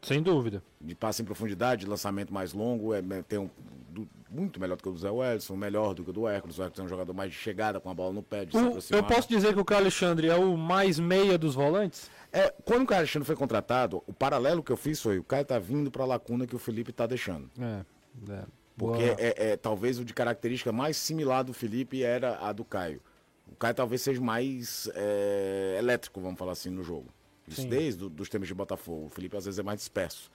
Sem 0.00 0.22
dúvida. 0.22 0.62
de 0.80 0.94
passe 0.94 1.22
em 1.22 1.24
profundidade, 1.24 1.84
de 1.84 1.90
lançamento 1.90 2.32
mais 2.32 2.52
longo, 2.52 2.92
é, 2.94 2.98
é, 2.98 3.22
tem 3.22 3.38
um, 3.38 3.50
muito 4.32 4.58
melhor 4.60 4.76
do 4.76 4.82
que 4.82 4.88
o 4.88 4.92
do 4.92 4.98
Zé 4.98 5.10
Wellison, 5.10 5.56
melhor 5.56 5.94
do 5.94 6.02
que 6.02 6.10
o 6.10 6.12
do 6.12 6.26
Hércules. 6.26 6.58
O 6.58 6.62
Hércules 6.62 6.80
é 6.80 6.82
um 6.84 6.88
jogador 6.88 7.12
mais 7.12 7.30
de 7.30 7.36
chegada 7.36 7.80
com 7.80 7.90
a 7.90 7.94
bola 7.94 8.12
no 8.12 8.22
pé, 8.22 8.44
de 8.44 8.52
se 8.52 8.56
O- 8.62 8.68
aproximar. 8.68 9.02
eu 9.02 9.06
posso 9.06 9.28
dizer 9.28 9.52
que 9.54 9.60
o 9.60 9.64
Carlos 9.64 9.82
Alexandre 9.86 10.28
é 10.28 10.34
o 10.36 10.56
mais 10.56 10.98
meia 10.98 11.36
dos 11.36 11.54
volantes? 11.54 12.10
É, 12.32 12.52
quando 12.64 12.82
o 12.82 12.86
Caio 12.86 13.00
Alexandre 13.00 13.26
foi 13.26 13.36
contratado, 13.36 14.02
o 14.06 14.12
paralelo 14.12 14.62
que 14.62 14.72
eu 14.72 14.76
fiz 14.76 15.00
foi, 15.02 15.18
o 15.18 15.24
Caio 15.24 15.44
tá 15.44 15.58
vindo 15.58 15.90
pra 15.90 16.04
lacuna 16.04 16.46
que 16.46 16.56
o 16.56 16.58
Felipe 16.58 16.92
tá 16.92 17.06
deixando. 17.06 17.50
É. 17.60 17.84
é. 18.32 18.44
Porque 18.76 19.02
é, 19.18 19.50
é, 19.52 19.56
talvez 19.56 19.98
o 19.98 20.04
de 20.04 20.14
característica 20.14 20.72
mais 20.72 20.96
similar 20.96 21.44
do 21.44 21.52
Felipe 21.52 22.02
era 22.02 22.38
a 22.40 22.52
do 22.52 22.64
Caio. 22.64 23.02
O 23.46 23.54
Caio 23.54 23.74
talvez 23.74 24.00
seja 24.00 24.20
mais 24.20 24.90
é, 24.94 25.76
elétrico, 25.78 26.20
vamos 26.22 26.38
falar 26.38 26.52
assim, 26.52 26.70
no 26.70 26.82
jogo. 26.82 27.08
Isso 27.46 27.60
Sim. 27.62 27.68
desde 27.68 28.04
os 28.04 28.28
tempos 28.30 28.48
de 28.48 28.54
Botafogo. 28.54 29.06
O 29.06 29.10
Felipe 29.10 29.36
às 29.36 29.44
vezes 29.44 29.58
é 29.58 29.62
mais 29.62 29.78
disperso. 29.78 30.30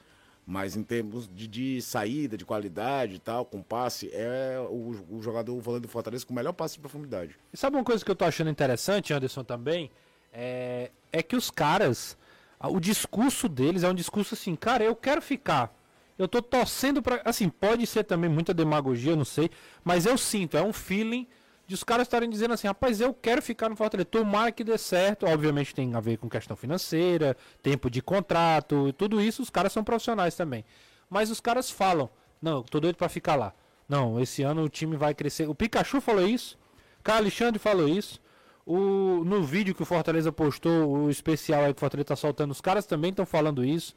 Mas 0.50 0.78
em 0.78 0.84
termos 0.84 1.28
de, 1.28 1.46
de 1.46 1.82
saída, 1.82 2.38
de 2.38 2.46
qualidade 2.46 3.16
e 3.16 3.20
tal, 3.20 3.44
com 3.44 3.62
passe, 3.62 4.10
é 4.14 4.58
o, 4.70 4.96
o 5.10 5.22
jogador 5.22 5.54
o 5.54 5.60
volante 5.60 5.82
do 5.82 5.88
Fortaleza 5.90 6.26
com 6.26 6.32
o 6.32 6.36
melhor 6.36 6.54
passe 6.54 6.76
de 6.76 6.80
profundidade. 6.80 7.36
E 7.52 7.58
sabe 7.58 7.76
uma 7.76 7.84
coisa 7.84 8.04
que 8.06 8.10
eu 8.10 8.16
tô 8.16 8.24
achando 8.24 8.50
interessante, 8.50 9.14
Anderson, 9.14 9.44
também? 9.44 9.92
É, 10.32 10.90
é 11.12 11.22
que 11.22 11.36
os 11.36 11.52
caras, 11.52 12.18
o 12.64 12.80
discurso 12.80 13.50
deles 13.50 13.84
é 13.84 13.90
um 13.90 13.94
discurso 13.94 14.36
assim, 14.36 14.56
cara, 14.56 14.86
eu 14.86 14.96
quero 14.96 15.22
ficar. 15.22 15.76
Eu 16.18 16.30
tô 16.30 16.42
torcendo 16.42 17.02
pra. 17.02 17.22
Assim, 17.26 17.50
pode 17.50 17.86
ser 17.86 18.06
também 18.06 18.30
muita 18.30 18.54
demagogia, 18.54 19.12
eu 19.12 19.18
não 19.18 19.26
sei. 19.26 19.52
Mas 19.84 20.06
eu 20.06 20.18
sinto, 20.18 20.56
é 20.56 20.64
um 20.64 20.72
feeling 20.72 21.28
de 21.68 21.76
os 21.76 21.84
caras 21.84 22.08
estarem 22.08 22.30
dizendo 22.30 22.54
assim, 22.54 22.66
rapaz, 22.66 23.02
eu 23.02 23.14
quero 23.14 23.42
ficar 23.42 23.68
no 23.68 23.76
Fortaleza. 23.76 24.06
Tomara 24.06 24.52
que 24.54 24.64
dê 24.64 24.78
certo. 24.78 25.26
Obviamente 25.26 25.76
tem 25.76 25.94
a 25.94 26.00
ver 26.00 26.18
com 26.18 26.30
questão 26.30 26.56
financeira, 26.56 27.36
tempo 27.62 27.90
de 27.90 28.02
contrato, 28.02 28.94
tudo 28.94 29.22
isso, 29.22 29.42
os 29.42 29.50
caras 29.50 29.74
são 29.74 29.84
profissionais 29.84 30.34
também. 30.34 30.64
Mas 31.10 31.30
os 31.30 31.42
caras 31.42 31.70
falam, 31.70 32.10
não, 32.42 32.64
tô 32.64 32.80
doido 32.80 32.96
pra 32.96 33.10
ficar 33.10 33.36
lá. 33.36 33.54
Não, 33.88 34.20
esse 34.20 34.44
ano 34.44 34.64
o 34.64 34.70
time 34.70 34.96
vai 34.96 35.14
crescer. 35.14 35.50
O 35.50 35.54
Pikachu 35.54 36.00
falou 36.00 36.26
isso. 36.26 36.58
Carlos 37.04 37.26
Alexandre 37.26 37.60
falou 37.60 37.88
isso. 37.88 38.22
O, 38.66 39.24
no 39.26 39.44
vídeo 39.44 39.76
que 39.76 39.84
o 39.84 39.86
Fortaleza 39.86 40.32
postou, 40.32 40.90
o 40.90 41.10
especial 41.10 41.64
aí 41.64 41.74
que 41.74 41.78
o 41.78 41.80
Fortaleza 41.80 42.08
tá 42.08 42.16
soltando, 42.16 42.52
os 42.52 42.60
caras 42.60 42.86
também 42.86 43.12
estão 43.12 43.26
falando 43.26 43.64
isso. 43.64 43.94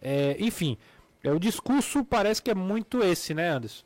É, 0.00 0.36
enfim, 0.38 0.76
é, 1.22 1.30
o 1.32 1.38
discurso 1.38 2.04
parece 2.04 2.42
que 2.42 2.50
é 2.50 2.54
muito 2.54 3.02
esse, 3.02 3.32
né, 3.34 3.48
Anderson? 3.50 3.84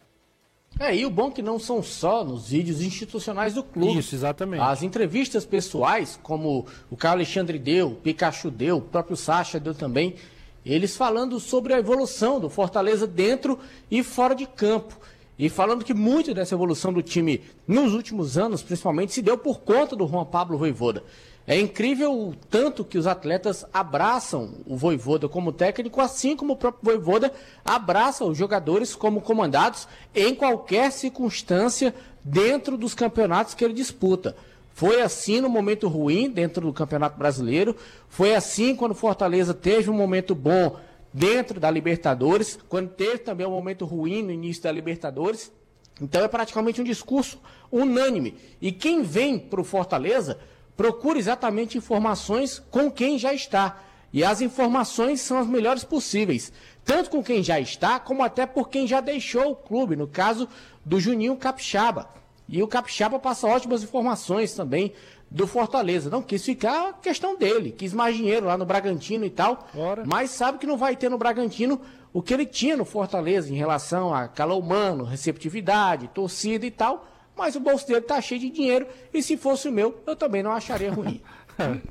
É, 0.78 0.94
e 0.94 1.06
o 1.06 1.10
bom 1.10 1.30
que 1.30 1.40
não 1.40 1.58
são 1.58 1.82
só 1.82 2.22
nos 2.22 2.50
vídeos 2.50 2.82
institucionais 2.82 3.54
do 3.54 3.62
clube. 3.62 3.98
Isso, 3.98 4.14
exatamente. 4.14 4.60
As 4.60 4.82
entrevistas 4.82 5.46
pessoais, 5.46 6.18
como 6.22 6.66
o 6.90 6.96
Carlos 6.96 7.26
Alexandre 7.26 7.58
deu, 7.58 7.92
o 7.92 7.94
Pikachu 7.94 8.50
deu, 8.50 8.76
o 8.76 8.82
próprio 8.82 9.16
Sacha 9.16 9.58
deu 9.58 9.74
também, 9.74 10.16
eles 10.64 10.96
falando 10.96 11.40
sobre 11.40 11.72
a 11.72 11.78
evolução 11.78 12.38
do 12.38 12.50
Fortaleza 12.50 13.06
dentro 13.06 13.58
e 13.90 14.02
fora 14.02 14.34
de 14.34 14.46
campo. 14.46 14.98
E 15.38 15.48
falando 15.48 15.84
que 15.84 15.94
muito 15.94 16.34
dessa 16.34 16.54
evolução 16.54 16.92
do 16.92 17.02
time 17.02 17.42
nos 17.68 17.92
últimos 17.94 18.36
anos, 18.36 18.62
principalmente, 18.62 19.12
se 19.12 19.22
deu 19.22 19.36
por 19.36 19.60
conta 19.60 19.94
do 19.94 20.06
Juan 20.06 20.24
Pablo 20.24 20.58
Voivoda. 20.58 21.04
É 21.46 21.58
incrível 21.58 22.12
o 22.12 22.34
tanto 22.34 22.84
que 22.84 22.98
os 22.98 23.06
atletas 23.06 23.64
abraçam 23.72 24.54
o 24.66 24.76
Voivoda 24.76 25.28
como 25.28 25.52
técnico, 25.52 26.00
assim 26.00 26.34
como 26.34 26.54
o 26.54 26.56
próprio 26.56 26.82
Voivoda 26.82 27.32
abraça 27.64 28.24
os 28.24 28.36
jogadores 28.36 28.96
como 28.96 29.20
comandados 29.20 29.86
em 30.12 30.34
qualquer 30.34 30.90
circunstância 30.90 31.94
dentro 32.24 32.76
dos 32.76 32.94
campeonatos 32.94 33.54
que 33.54 33.64
ele 33.64 33.74
disputa. 33.74 34.34
Foi 34.74 35.00
assim 35.00 35.40
no 35.40 35.48
momento 35.48 35.86
ruim 35.86 36.28
dentro 36.28 36.66
do 36.66 36.72
Campeonato 36.72 37.16
Brasileiro, 37.16 37.76
foi 38.08 38.34
assim 38.34 38.74
quando 38.74 38.94
Fortaleza 38.94 39.54
teve 39.54 39.88
um 39.88 39.94
momento 39.94 40.34
bom 40.34 40.76
dentro 41.14 41.60
da 41.60 41.70
Libertadores, 41.70 42.58
quando 42.68 42.90
teve 42.90 43.18
também 43.18 43.46
um 43.46 43.52
momento 43.52 43.86
ruim 43.86 44.22
no 44.22 44.32
início 44.32 44.64
da 44.64 44.72
Libertadores. 44.72 45.50
Então 45.98 46.22
é 46.22 46.28
praticamente 46.28 46.80
um 46.80 46.84
discurso 46.84 47.40
unânime. 47.72 48.34
E 48.60 48.70
quem 48.70 49.02
vem 49.02 49.38
para 49.38 49.60
o 49.60 49.64
Fortaleza 49.64 50.38
procura 50.76 51.18
exatamente 51.18 51.78
informações 51.78 52.62
com 52.70 52.90
quem 52.90 53.18
já 53.18 53.32
está. 53.32 53.80
E 54.12 54.22
as 54.24 54.40
informações 54.40 55.20
são 55.20 55.38
as 55.38 55.46
melhores 55.46 55.84
possíveis, 55.84 56.52
tanto 56.84 57.10
com 57.10 57.22
quem 57.22 57.42
já 57.42 57.58
está, 57.60 57.98
como 57.98 58.22
até 58.22 58.46
por 58.46 58.68
quem 58.68 58.86
já 58.86 59.00
deixou 59.00 59.50
o 59.50 59.56
clube, 59.56 59.96
no 59.96 60.06
caso 60.06 60.48
do 60.84 61.00
Juninho 61.00 61.36
Capixaba. 61.36 62.08
E 62.48 62.62
o 62.62 62.68
Capixaba 62.68 63.18
passa 63.18 63.48
ótimas 63.48 63.82
informações 63.82 64.54
também 64.54 64.92
do 65.30 65.46
Fortaleza. 65.46 66.08
Não 66.08 66.22
quis 66.22 66.44
ficar 66.44 66.90
a 66.90 66.92
questão 66.92 67.36
dele, 67.36 67.72
quis 67.72 67.92
mais 67.92 68.16
dinheiro 68.16 68.46
lá 68.46 68.56
no 68.56 68.64
Bragantino 68.64 69.24
e 69.24 69.30
tal, 69.30 69.66
Ora. 69.76 70.04
mas 70.06 70.30
sabe 70.30 70.58
que 70.58 70.66
não 70.66 70.76
vai 70.76 70.94
ter 70.96 71.10
no 71.10 71.18
Bragantino 71.18 71.80
o 72.12 72.22
que 72.22 72.32
ele 72.32 72.46
tinha 72.46 72.76
no 72.76 72.84
Fortaleza 72.84 73.52
em 73.52 73.56
relação 73.56 74.14
a 74.14 74.28
calor 74.28 74.58
humano, 74.58 75.04
receptividade, 75.04 76.08
torcida 76.08 76.64
e 76.64 76.70
tal. 76.70 77.06
Mas 77.36 77.54
o 77.54 77.60
bolso 77.60 77.86
dele 77.86 78.00
tá 78.00 78.20
cheio 78.20 78.40
de 78.40 78.50
dinheiro 78.50 78.86
e 79.12 79.22
se 79.22 79.36
fosse 79.36 79.68
o 79.68 79.72
meu, 79.72 80.02
eu 80.06 80.16
também 80.16 80.42
não 80.42 80.52
acharia 80.52 80.92
ruim. 80.92 81.22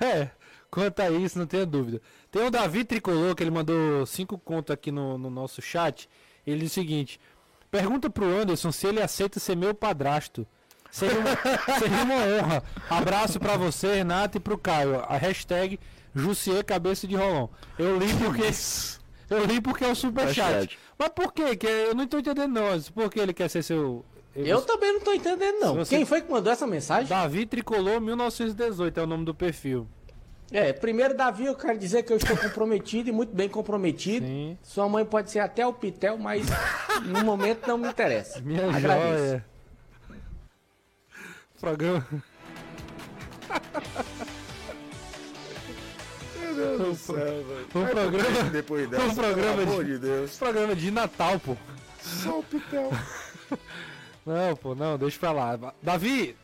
É, 0.00 0.30
quanto 0.70 1.00
a 1.00 1.10
isso, 1.10 1.38
não 1.38 1.46
tenha 1.46 1.66
dúvida. 1.66 2.00
Tem 2.30 2.46
o 2.46 2.50
Davi 2.50 2.82
Tricolor, 2.82 3.34
que 3.34 3.42
ele 3.42 3.50
mandou 3.50 4.06
cinco 4.06 4.38
contos 4.38 4.72
aqui 4.72 4.90
no, 4.90 5.18
no 5.18 5.28
nosso 5.28 5.60
chat. 5.60 6.08
Ele 6.46 6.60
diz 6.60 6.70
o 6.70 6.74
seguinte: 6.74 7.20
pergunta 7.70 8.08
pro 8.08 8.24
Anderson 8.24 8.72
se 8.72 8.86
ele 8.86 9.02
aceita 9.02 9.38
ser 9.38 9.54
meu 9.54 9.74
padrasto. 9.74 10.46
Seria 10.90 11.18
uma, 11.18 11.30
seria 11.78 12.02
uma 12.02 12.14
honra. 12.14 12.62
Abraço 12.88 13.38
pra 13.38 13.58
você, 13.58 13.96
Renato, 13.96 14.38
e 14.38 14.40
pro 14.40 14.56
Caio. 14.56 15.00
A 15.06 15.18
hashtag 15.18 15.78
Jussier 16.14 16.64
Cabeça 16.64 17.06
de 17.06 17.16
Rolão. 17.16 17.50
Eu 17.78 17.98
li 17.98 18.08
porque. 18.14 18.50
Eu 19.30 19.44
li 19.44 19.60
porque 19.60 19.84
é 19.84 19.88
o 19.88 19.94
superchat. 19.94 20.78
Mas 20.98 21.08
por 21.10 21.32
quê? 21.32 21.56
Que 21.56 21.66
eu 21.66 21.94
não 21.94 22.06
tô 22.06 22.18
entendendo, 22.18 22.52
não. 22.52 22.80
Por 22.92 23.10
que 23.10 23.18
ele 23.20 23.32
quer 23.32 23.48
ser 23.48 23.62
seu. 23.62 24.04
Eu 24.34 24.62
também 24.62 24.92
não 24.94 25.00
tô 25.00 25.12
entendendo, 25.12 25.58
não. 25.60 25.74
Você- 25.76 25.96
Quem 25.96 26.04
foi 26.06 26.20
que 26.22 26.30
mandou 26.30 26.52
essa 26.52 26.66
mensagem? 26.66 27.06
Davi 27.08 27.44
Tricolor 27.46 28.00
1918 28.00 28.98
é 29.00 29.02
o 29.02 29.06
nome 29.06 29.24
do 29.24 29.34
perfil. 29.34 29.86
É, 30.50 30.70
primeiro, 30.72 31.16
Davi, 31.16 31.46
eu 31.46 31.54
quero 31.54 31.78
dizer 31.78 32.02
que 32.02 32.12
eu 32.12 32.16
estou 32.18 32.36
comprometido 32.36 33.08
e 33.08 33.12
muito 33.12 33.34
bem 33.34 33.48
comprometido. 33.48 34.26
Sim. 34.26 34.58
Sua 34.62 34.86
mãe 34.88 35.02
pode 35.04 35.30
ser 35.30 35.38
até 35.38 35.66
o 35.66 35.72
Pitel, 35.72 36.18
mas 36.18 36.46
no 37.06 37.24
momento 37.24 37.66
não 37.66 37.78
me 37.78 37.88
interessa. 37.88 38.38
Minha 38.44 38.66
Agradeço. 38.68 39.18
joia. 39.18 39.44
Programa. 41.58 42.06
Deus 46.62 46.78
do 46.88 46.94
céu, 46.96 47.16
velho. 47.16 47.66
Um 47.74 47.86
programa. 47.86 48.50
Depois 48.50 48.86
Um 48.86 48.90
dessa, 48.90 49.14
programa 49.14 49.56
pelo 49.56 49.70
amor 49.72 49.84
de- 49.84 49.92
de 49.92 49.98
Deus. 49.98 50.36
Programa 50.36 50.74
de 50.76 50.90
Natal, 50.90 51.38
pô. 51.40 51.56
Só 52.00 52.38
o 52.38 52.42
Pitel. 52.42 52.90
Não, 54.24 54.54
pô, 54.54 54.72
não, 54.74 54.96
deixa 54.96 55.18
pra 55.18 55.32
lá. 55.32 55.58
Davi, 55.82 56.36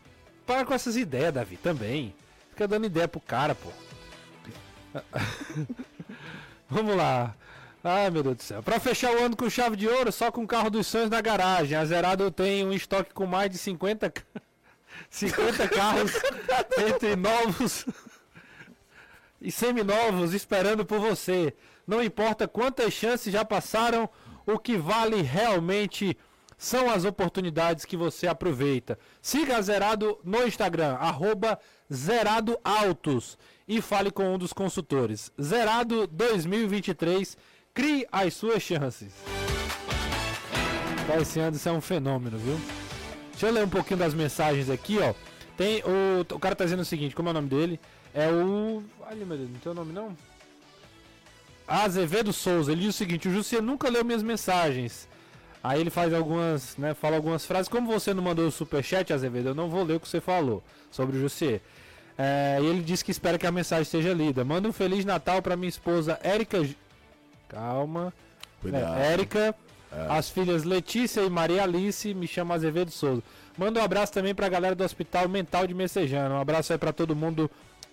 para 0.44 0.64
com 0.64 0.74
essas 0.74 0.96
ideias, 0.96 1.32
Davi, 1.32 1.56
também. 1.56 2.12
Fica 2.50 2.66
dando 2.66 2.86
ideia 2.86 3.06
pro 3.06 3.20
cara, 3.20 3.54
pô. 3.54 3.68
Vamos 6.68 6.96
lá. 6.96 7.34
Ai, 7.82 8.10
meu 8.10 8.22
Deus 8.22 8.36
do 8.36 8.42
céu. 8.42 8.62
Pra 8.62 8.80
fechar 8.80 9.12
o 9.14 9.24
ano 9.24 9.36
com 9.36 9.48
chave 9.48 9.76
de 9.76 9.86
ouro, 9.88 10.10
só 10.10 10.30
com 10.32 10.42
o 10.42 10.46
carro 10.46 10.68
dos 10.70 10.86
sonhos 10.86 11.08
na 11.10 11.20
garagem. 11.20 11.78
A 11.78 11.84
Zerado 11.84 12.24
eu 12.24 12.30
tenho 12.30 12.66
um 12.68 12.72
estoque 12.72 13.14
com 13.14 13.26
mais 13.26 13.48
de 13.50 13.58
50, 13.58 14.10
ca- 14.10 14.22
50 15.08 15.68
carros 15.68 16.12
entre 16.86 17.14
novos 17.16 17.86
e 19.40 19.50
seminovos 19.50 20.34
esperando 20.34 20.84
por 20.84 20.98
você. 20.98 21.54
Não 21.86 22.02
importa 22.02 22.48
quantas 22.48 22.92
chances 22.92 23.32
já 23.32 23.44
passaram, 23.44 24.08
o 24.46 24.58
que 24.58 24.76
vale 24.76 25.22
realmente 25.22 26.16
são 26.56 26.90
as 26.90 27.04
oportunidades 27.04 27.84
que 27.84 27.96
você 27.96 28.26
aproveita. 28.26 28.98
Siga 29.22 29.56
a 29.56 29.62
Zerado 29.62 30.18
no 30.24 30.46
Instagram, 30.46 30.94
arroba 30.94 31.58
e 33.66 33.80
fale 33.80 34.10
com 34.10 34.34
um 34.34 34.38
dos 34.38 34.52
consultores. 34.52 35.30
Zerado 35.40 36.06
2023, 36.08 37.36
crie 37.72 38.06
as 38.10 38.34
suas 38.34 38.62
chances. 38.62 39.12
Cara, 41.06 41.22
Esse 41.22 41.40
Anderson 41.40 41.70
é 41.70 41.72
um 41.72 41.80
fenômeno, 41.80 42.36
viu? 42.36 42.60
Deixa 43.30 43.46
eu 43.46 43.52
ler 43.52 43.64
um 43.64 43.68
pouquinho 43.68 43.98
das 43.98 44.12
mensagens 44.12 44.68
aqui, 44.68 44.98
ó. 44.98 45.14
Tem 45.56 45.82
o, 45.82 46.20
o 46.34 46.38
cara 46.38 46.54
tá 46.54 46.64
dizendo 46.64 46.82
o 46.82 46.84
seguinte, 46.84 47.14
como 47.14 47.28
é 47.28 47.30
o 47.30 47.34
nome 47.34 47.48
dele? 47.48 47.80
É 48.18 48.28
o. 48.32 48.82
Olha, 49.00 49.24
meu 49.24 49.36
Deus, 49.36 49.50
não 49.50 49.60
tem 49.60 49.70
o 49.70 49.74
nome 49.76 49.92
não? 49.92 50.16
Azevedo 51.68 52.32
Souza. 52.32 52.72
Ele 52.72 52.80
diz 52.80 52.94
o 52.96 52.98
seguinte: 52.98 53.28
o 53.28 53.32
Jussier 53.32 53.62
nunca 53.62 53.88
leu 53.88 54.04
minhas 54.04 54.24
mensagens. 54.24 55.08
Aí 55.62 55.80
ele 55.80 55.90
faz 55.90 56.12
algumas, 56.12 56.76
né? 56.76 56.94
Fala 56.94 57.14
algumas 57.14 57.46
frases. 57.46 57.68
Como 57.68 57.86
você 57.86 58.12
não 58.12 58.22
mandou 58.22 58.48
o 58.48 58.50
superchat, 58.50 59.12
Azevedo, 59.12 59.50
eu 59.50 59.54
não 59.54 59.68
vou 59.68 59.84
ler 59.84 59.96
o 59.96 60.00
que 60.00 60.08
você 60.08 60.20
falou 60.20 60.64
sobre 60.90 61.16
o 61.16 61.20
Jussier. 61.20 61.60
É, 62.16 62.58
e 62.60 62.66
ele 62.66 62.82
disse 62.82 63.04
que 63.04 63.12
espera 63.12 63.38
que 63.38 63.46
a 63.46 63.52
mensagem 63.52 63.84
seja 63.84 64.12
lida. 64.12 64.44
Manda 64.44 64.68
um 64.68 64.72
Feliz 64.72 65.04
Natal 65.04 65.40
pra 65.40 65.56
minha 65.56 65.68
esposa 65.68 66.18
Érica. 66.20 66.68
Calma. 67.48 68.12
Cuidado. 68.60 68.98
É, 68.98 69.12
Érica, 69.12 69.54
as 70.08 70.28
filhas 70.28 70.64
Letícia 70.64 71.20
e 71.20 71.30
Maria 71.30 71.62
Alice, 71.62 72.12
me 72.14 72.26
chama 72.26 72.56
Azevedo 72.56 72.90
Souza. 72.90 73.22
Manda 73.56 73.78
um 73.78 73.84
abraço 73.84 74.12
também 74.12 74.34
pra 74.34 74.48
galera 74.48 74.74
do 74.74 74.82
Hospital 74.82 75.28
Mental 75.28 75.68
de 75.68 75.74
Messejana. 75.74 76.34
Um 76.34 76.40
abraço 76.40 76.72
aí 76.72 76.78
pra 76.78 76.92
todo 76.92 77.14
mundo 77.14 77.48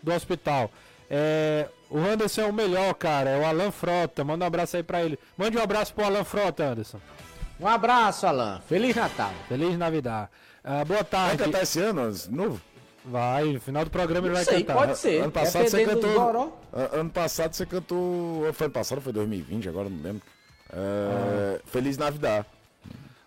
do 0.05 0.13
hospital. 0.13 0.71
É, 1.09 1.67
o 1.89 1.97
Anderson 1.99 2.41
é 2.41 2.45
o 2.45 2.53
melhor, 2.53 2.93
cara. 2.93 3.31
É 3.31 3.39
o 3.39 3.45
Alan 3.45 3.71
Frota. 3.71 4.23
Manda 4.23 4.45
um 4.45 4.47
abraço 4.47 4.77
aí 4.77 4.83
pra 4.83 5.03
ele. 5.03 5.19
Mande 5.37 5.57
um 5.57 5.61
abraço 5.61 5.93
pro 5.93 6.05
Alan 6.05 6.23
Frota, 6.23 6.63
Anderson. 6.63 6.99
Um 7.59 7.67
abraço, 7.67 8.25
Alan. 8.27 8.61
Feliz 8.67 8.95
Natal. 8.95 9.31
Feliz 9.47 9.77
Navidad. 9.77 10.29
Ah, 10.63 10.83
boa 10.85 10.99
Vai 11.01 11.03
tarde. 11.03 11.37
cantar 11.43 11.63
esse 11.63 11.79
ano, 11.79 12.01
Anderson, 12.01 12.29
de 12.29 12.35
novo? 12.35 12.61
Vai, 13.07 13.45
no 13.45 13.61
final 13.61 13.83
do 13.85 13.91
programa 13.91 14.27
ele 14.27 14.35
Não 14.35 14.43
vai 14.43 14.45
sei, 14.45 14.63
cantar. 14.63 14.73
pode 14.73 14.97
ser. 14.97 15.21
Ano 15.21 15.31
passado 15.31 15.69
você 15.69 15.85
cantou. 15.85 16.59
Ano 16.91 17.09
passado 17.11 17.53
você 17.53 17.65
cantou. 17.65 18.51
Foi 18.53 18.65
ano 18.65 18.73
passado, 18.73 18.99
foi 19.01 19.13
2020, 19.13 19.69
agora 19.69 19.87
não 19.89 20.01
lembro. 20.01 20.21
É, 20.73 21.61
Feliz 21.65 21.97
Navidad. 21.97 22.45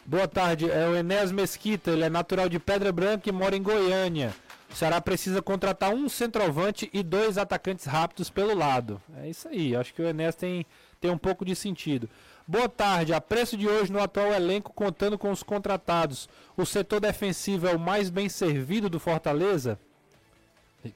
Boa 0.05 0.27
tarde, 0.27 0.71
é 0.71 0.89
o 0.89 0.97
Enéas 0.97 1.31
Mesquita, 1.31 1.91
ele 1.93 2.03
é 2.03 2.09
natural 2.11 2.49
de 2.49 2.59
Pedra 2.59 2.91
Branca 2.91 3.29
e 3.29 3.33
mora 3.33 3.55
em 3.57 3.63
Goiânia. 3.63 4.35
O 4.71 4.75
Ceará 4.75 5.01
precisa 5.01 5.41
contratar 5.41 5.93
um 5.95 6.09
centroavante 6.09 6.91
e 6.93 7.03
dois 7.03 7.39
atacantes 7.39 7.87
rápidos 7.87 8.29
pelo 8.31 8.55
lado. 8.55 9.01
É 9.23 9.29
isso 9.29 9.49
aí, 9.49 9.75
acho 9.75 9.95
que 9.95 10.03
o 10.03 10.07
Enéas 10.07 10.35
tem, 10.35 10.67
tem 11.01 11.11
um 11.11 11.19
pouco 11.19 11.45
de 11.45 11.57
sentido. 11.57 12.09
Boa 12.47 12.69
tarde, 12.69 13.13
a 13.13 13.21
preço 13.21 13.57
de 13.57 13.67
hoje 13.69 13.93
no 13.93 14.01
atual 14.01 14.33
elenco, 14.33 14.73
contando 14.73 15.19
com 15.19 15.31
os 15.31 15.43
contratados, 15.43 16.29
o 16.57 16.65
setor 16.65 17.01
defensivo 17.01 17.67
é 17.67 17.75
o 17.75 17.79
mais 17.79 18.09
bem 18.11 18.29
servido 18.29 18.89
do 18.89 19.01
Fortaleza? 19.01 19.79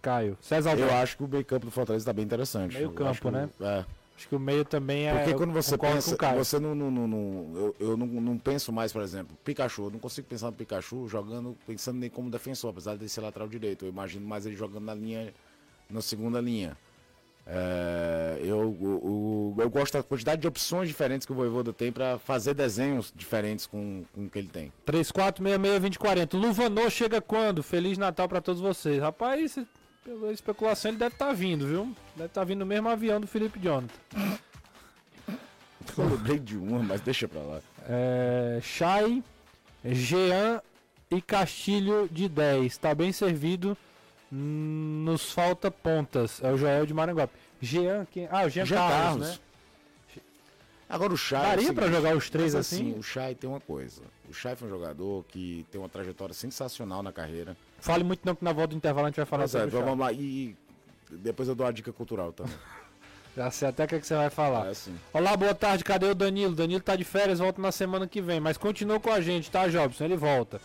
Caio, 0.01 0.39
César 0.41 0.79
Eu 0.79 0.91
acho 0.95 1.19
que 1.19 1.25
o 1.25 1.29
meio 1.29 1.45
campo 1.45 1.67
do 1.67 1.73
Fortaleza 1.73 2.03
está 2.05 2.13
bem 2.15 2.25
interessante. 2.25 2.75
Meio 2.75 2.91
campo, 2.93 3.21
que 3.21 3.27
o- 3.27 3.31
né? 3.31 3.49
É. 3.61 3.85
acho 4.23 4.29
que 4.29 4.37
o 4.37 4.41
meio 4.41 4.65
também 4.65 5.09
é. 5.09 5.15
Porque 5.17 5.33
eu 5.33 5.37
quando 5.37 5.53
você 5.53 5.77
pensa, 5.77 6.17
você 6.35 6.59
não, 6.59 6.75
não, 6.75 6.91
não, 6.91 7.07
não- 7.09 7.57
eu, 7.57 7.77
eu 7.81 7.97
não, 7.97 8.07
não 8.07 8.39
penso 8.39 8.73
mais, 8.73 8.93
por 8.93 9.03
exemplo, 9.03 9.37
Pikachu, 9.45 9.85
eu 9.87 9.91
não 9.91 9.99
consigo 9.99 10.27
pensar 10.29 10.47
no 10.47 10.53
Pikachu 10.53 11.09
jogando, 11.09 11.57
pensando 11.67 11.99
nem 11.99 12.09
como 12.09 12.31
defensor, 12.31 12.71
apesar 12.71 12.97
de 12.97 13.09
ser 13.09 13.21
lateral 13.21 13.49
direito. 13.49 13.85
Eu 13.85 13.89
imagino 13.89 14.27
mais 14.27 14.47
ele 14.47 14.57
jogando 14.57 14.85
na 14.85 14.95
linha, 14.95 15.33
na 15.91 16.01
segunda 16.01 16.41
linha. 16.41 16.77
É, 17.45 18.39
eu, 18.45 18.59
o- 18.71 19.55
eu 19.59 19.69
gosto 19.69 19.95
da 19.95 20.03
quantidade 20.05 20.41
de 20.41 20.47
opções 20.47 20.87
diferentes 20.89 21.27
que 21.27 21.33
o 21.33 21.35
Voivoda 21.35 21.73
tem 21.73 21.91
para 21.91 22.17
fazer 22.21 22.55
desenhos 22.55 23.13
diferentes 23.15 23.67
com, 23.67 24.05
com 24.15 24.27
o 24.27 24.31
que 24.31 24.39
ele 24.39 24.47
tem. 24.49 24.73
3466-2040. 24.87 26.35
Luvanô 26.39 26.89
chega 26.89 27.21
quando? 27.21 27.63
Feliz 27.63 27.99
Natal 27.99 28.29
pra 28.29 28.41
todos 28.41 28.61
vocês. 28.61 29.01
Rapaz, 29.01 29.59
pela 30.05 30.33
especulação 30.33 30.91
ele 30.91 30.99
deve 30.99 31.15
estar 31.15 31.33
vindo, 31.33 31.67
viu? 31.67 31.95
Deve 32.17 32.27
estar 32.29 32.45
vindo 32.45 32.61
no 32.61 32.67
mesmo 32.67 32.89
avião 32.89 33.21
do 33.21 33.27
Felipe 33.27 33.59
Jonathan. 33.59 33.95
Eu 35.99 36.09
lembrei 36.09 36.39
de 36.39 36.57
uma, 36.57 36.83
mas 36.83 37.01
deixa 37.01 37.29
pra 37.29 37.41
lá. 37.41 37.61
É, 37.89 38.59
Chay, 38.63 39.23
Jean 39.85 40.61
e 41.11 41.21
Castilho 41.21 42.09
de 42.11 42.29
10. 42.29 42.77
Tá 42.79 42.95
bem 42.95 43.13
servido. 43.13 43.77
Nos 44.31 45.31
falta 45.33 45.71
pontas. 45.71 46.43
É 46.43 46.51
o 46.51 46.57
Joel 46.57 46.87
de 46.87 46.95
Maranguape. 46.95 47.35
Jean, 47.61 48.07
quem? 48.11 48.27
Ah, 48.31 48.45
o 48.45 48.49
Jean, 48.49 48.65
Jean 48.65 48.77
Carlos, 48.79 49.03
Carlos. 49.03 49.29
né? 49.29 49.39
Agora 50.93 51.15
o 51.15 51.17
Chay. 51.17 51.39
é 51.39 51.43
Daria 51.43 51.73
pra 51.73 51.85
seguinte, 51.87 51.97
jogar 51.97 52.15
os 52.15 52.29
três 52.29 52.53
mas 52.53 52.67
assim? 52.67 52.93
O 52.99 53.03
Chay 53.03 53.35
tem 53.35 53.49
uma 53.49 53.61
coisa. 53.61 54.03
O 54.29 54.35
Chay 54.35 54.55
foi 54.55 54.69
um 54.69 54.71
jogador 54.71 55.25
que 55.25 55.65
tem 55.71 55.81
uma 55.81 55.89
trajetória 55.89 56.35
sensacional 56.35 57.03
na 57.03 57.11
carreira. 57.11 57.57
Fale 57.81 58.05
muito 58.05 58.21
não 58.27 58.35
que 58.35 58.45
na 58.45 58.53
volta 58.53 58.69
do 58.69 58.77
intervalo 58.77 59.07
a 59.07 59.09
gente 59.09 59.17
vai 59.17 59.25
falar 59.25 59.45
Mas 59.45 59.55
é, 59.55 59.61
sobre 59.61 59.75
o 59.75 59.79
Chay. 59.79 59.89
vamos 59.89 60.05
lá. 60.05 60.13
E 60.13 60.55
depois 61.11 61.49
eu 61.49 61.55
dou 61.55 61.67
a 61.67 61.73
dica 61.73 61.91
cultural 61.95 62.31
também. 62.31 62.53
Já 63.35 63.51
sei 63.51 63.69
até 63.69 63.85
o 63.85 63.89
que, 63.89 63.95
é 63.95 64.01
que 64.01 64.07
você 64.07 64.15
vai 64.15 64.29
falar. 64.29 64.67
É 64.67 64.71
assim. 64.73 64.95
Olá, 65.15 65.35
boa 65.35 65.55
tarde, 65.55 65.83
cadê 65.83 66.05
o 66.05 66.15
Danilo? 66.15 66.55
Danilo 66.55 66.83
tá 66.83 66.95
de 66.95 67.05
férias, 67.05 67.39
volta 67.39 67.63
na 67.63 67.73
semana 67.73 68.07
que 68.07 68.21
vem, 68.21 68.39
mas 68.39 68.59
continua 68.59 69.01
com 69.01 69.11
a 69.11 69.23
gente, 69.23 69.51
tá, 69.51 69.67
Jobson? 69.69 70.05
Ele 70.05 70.17
volta. 70.19 70.61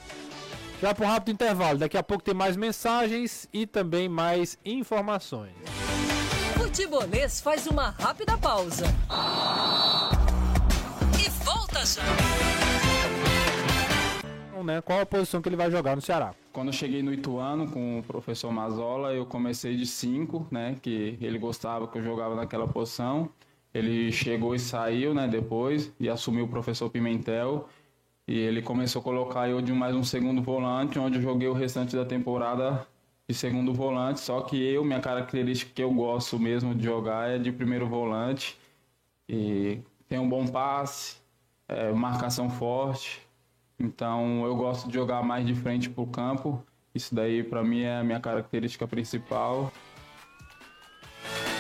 Já 0.82 0.94
para 0.94 1.06
um 1.06 1.10
rápido 1.10 1.34
intervalo, 1.34 1.80
daqui 1.80 1.98
a 1.98 2.04
pouco 2.04 2.22
tem 2.22 2.34
mais 2.34 2.58
mensagens 2.58 3.48
e 3.54 3.66
também 3.66 4.10
mais 4.10 4.60
informações. 4.66 5.54
Futebolês 6.58 7.40
faz 7.40 7.66
uma 7.68 7.92
rápida 7.92 8.38
pausa. 8.38 8.84
Então, 9.06 10.17
né, 14.68 14.82
qual 14.82 15.00
a 15.00 15.06
posição 15.06 15.42
que 15.42 15.48
ele 15.48 15.56
vai 15.56 15.72
jogar 15.72 15.96
no 15.96 16.02
Ceará? 16.02 16.36
Quando 16.52 16.68
eu 16.68 16.74
cheguei 16.74 17.02
no 17.02 17.14
Ituano 17.14 17.72
com 17.72 18.00
o 18.00 18.04
professor 18.04 18.52
Mazola, 18.52 19.14
eu 19.14 19.26
comecei 19.26 19.78
de 19.78 19.86
5, 19.86 20.48
né? 20.52 20.76
Que 20.82 21.18
ele 21.22 21.40
gostava 21.40 21.88
que 21.88 21.98
eu 21.98 22.04
jogava 22.04 22.36
naquela 22.36 22.68
posição. 22.68 23.30
Ele 23.74 24.12
chegou 24.12 24.54
e 24.54 24.60
saiu, 24.60 25.14
né? 25.14 25.28
Depois 25.28 25.92
e 26.00 26.10
assumiu 26.10 26.46
o 26.46 26.48
professor 26.48 26.90
Pimentel. 26.90 27.70
E 28.28 28.38
ele 28.38 28.62
começou 28.62 29.00
a 29.00 29.04
colocar 29.04 29.48
eu 29.48 29.62
de 29.62 29.72
mais 29.72 29.96
um 29.96 30.04
segundo 30.04 30.42
volante, 30.42 31.00
onde 31.00 31.18
eu 31.18 31.22
joguei 31.22 31.48
o 31.48 31.54
restante 31.54 31.96
da 31.96 32.04
temporada 32.04 32.86
de 33.28 33.34
segundo 33.34 33.74
volante. 33.74 34.20
Só 34.20 34.42
que 34.42 34.58
eu, 34.58 34.84
minha 34.84 35.00
característica 35.00 35.72
que 35.74 35.82
eu 35.82 35.94
gosto 35.94 36.38
mesmo 36.38 36.76
de 36.76 36.84
jogar 36.84 37.30
é 37.30 37.38
de 37.40 37.52
primeiro 37.54 37.88
volante. 37.88 38.58
E 39.30 39.80
tem 40.10 40.20
um 40.20 40.28
bom 40.28 40.46
passe, 40.46 41.18
é, 41.68 41.92
marcação 41.92 42.50
forte. 42.50 43.22
Então 43.80 44.46
eu 44.46 44.56
gosto 44.56 44.88
de 44.88 44.94
jogar 44.94 45.24
mais 45.24 45.46
de 45.46 45.54
frente 45.56 45.90
pro 45.90 46.08
campo. 46.08 46.64
Isso 46.94 47.14
daí 47.14 47.44
para 47.44 47.64
mim 47.64 47.82
é 47.82 47.98
a 47.98 48.04
minha 48.04 48.20
característica 48.20 48.88
principal. 48.88 49.72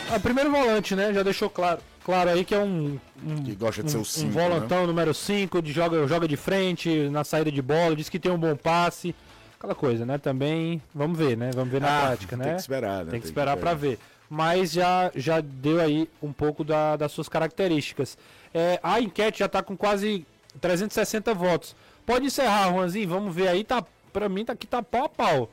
Ah, 0.09 0.19
primeiro 0.19 0.49
volante, 0.49 0.95
né? 0.95 1.13
Já 1.13 1.21
deixou 1.21 1.49
claro, 1.49 1.81
claro 2.03 2.29
aí 2.29 2.45
que 2.45 2.55
é 2.55 2.59
um, 2.59 2.97
um, 3.23 3.43
Que 3.43 3.53
gosta 3.55 3.83
de 3.83 3.91
ser 3.91 3.97
um, 3.97 4.01
o 4.01 4.05
5. 4.05 4.27
um 4.27 4.31
volantão 4.31 4.87
número 4.87 5.13
5, 5.13 5.61
de 5.61 5.73
joga, 5.73 6.07
joga 6.07 6.27
de 6.27 6.37
frente, 6.37 7.09
na 7.09 7.23
saída 7.25 7.51
de 7.51 7.61
bola, 7.61 7.95
diz 7.95 8.07
que 8.07 8.17
tem 8.17 8.31
um 8.31 8.37
bom 8.37 8.55
passe. 8.55 9.13
Aquela 9.57 9.75
coisa, 9.75 10.05
né? 10.05 10.17
Também, 10.17 10.81
vamos 10.95 11.17
ver, 11.17 11.35
né? 11.35 11.51
Vamos 11.53 11.69
ver 11.71 11.81
na 11.81 11.87
prática, 12.01 12.37
né? 12.37 12.43
Ah, 12.43 12.47
Tem 12.47 12.55
que 12.55 12.61
esperar, 12.61 13.05
né? 13.05 13.11
Tem 13.11 13.19
que 13.19 13.25
esperar 13.25 13.57
pra 13.57 13.73
ver. 13.73 13.99
Mas 14.29 14.71
já, 14.73 15.11
já 15.15 15.39
deu 15.41 15.79
aí 15.79 16.09
um 16.21 16.33
pouco 16.33 16.63
da- 16.63 16.95
das 16.97 17.11
suas 17.11 17.29
características. 17.29 18.17
É, 18.53 18.79
a 18.83 18.99
enquete 18.99 19.39
já 19.39 19.47
tá 19.47 19.63
com 19.63 19.75
quase 19.77 20.25
360 20.59 21.33
votos. 21.33 21.75
Pode 22.05 22.25
encerrar, 22.25 22.71
Juanzinho. 22.71 23.07
Vamos 23.07 23.33
ver 23.33 23.47
aí. 23.47 23.63
Tá, 23.63 23.83
pra 24.11 24.27
mim, 24.27 24.43
tá 24.43 24.53
aqui 24.53 24.67
tá 24.67 24.81
pau 24.83 25.05
a 25.05 25.09
pau. 25.09 25.49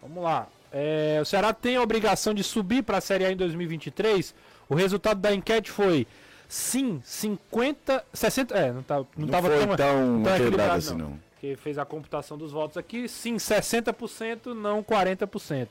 Vamos 0.00 0.22
lá. 0.22 0.46
É, 0.72 1.18
o 1.20 1.24
Ceará 1.24 1.52
tem 1.52 1.76
a 1.76 1.82
obrigação 1.82 2.34
de 2.34 2.42
subir 2.44 2.82
para 2.82 2.98
a 2.98 3.00
Série 3.00 3.24
A 3.24 3.32
em 3.32 3.36
2023. 3.36 4.34
O 4.68 4.74
resultado 4.74 5.20
da 5.20 5.32
enquete 5.34 5.70
foi 5.70 6.06
sim, 6.48 7.00
50, 7.04 8.04
60, 8.12 8.54
é, 8.56 8.72
não, 8.72 8.82
tá, 8.82 8.96
não, 8.98 9.06
Não 9.16 9.28
tava 9.28 9.48
foi 9.48 9.58
tão, 9.66 9.76
tão 9.76 10.22
tão 10.22 10.34
equilibrado 10.36 10.72
assim, 10.74 10.90
não. 10.96 11.10
não. 11.10 11.20
Que 11.40 11.56
fez 11.56 11.78
a 11.78 11.84
computação 11.84 12.36
dos 12.38 12.50
votos 12.52 12.76
aqui, 12.76 13.08
sim, 13.08 13.36
60%, 13.36 14.54
não 14.54 14.82
40%. 14.82 15.68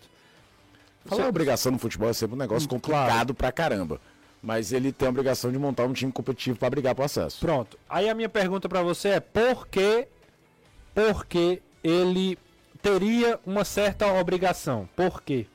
Falar 1.06 1.28
obrigação 1.28 1.72
no 1.72 1.80
futebol 1.80 2.10
é 2.10 2.13
sempre 2.13 2.36
um 2.36 2.39
negócio 2.39 2.68
complicado 2.68 3.08
claro. 3.08 3.34
pra 3.34 3.52
caramba. 3.52 4.02
Mas 4.41 4.72
ele 4.72 4.91
tem 4.91 5.08
a 5.08 5.10
obrigação 5.12 5.52
de 5.52 5.58
montar 5.58 5.86
um 5.86 5.94
time 5.94 6.12
competitivo 6.12 6.58
pra 6.58 6.70
brigar 6.70 6.94
pro 6.94 7.04
acesso. 7.04 7.39
Pronto. 7.39 7.78
Aí 7.89 8.10
a 8.10 8.13
minha 8.13 8.30
pergunta 8.30 8.70
para 8.70 8.82
você 8.84 9.10
é 9.10 9.20
por 9.20 9.68
que 9.68 10.08
por 10.94 11.26
que 11.26 11.62
ele 11.84 12.38
teria 12.82 13.39
uma 13.46 13.65
certa 13.65 14.08
obrigação? 14.13 14.88
Por 14.96 15.22
quê? 15.22 15.46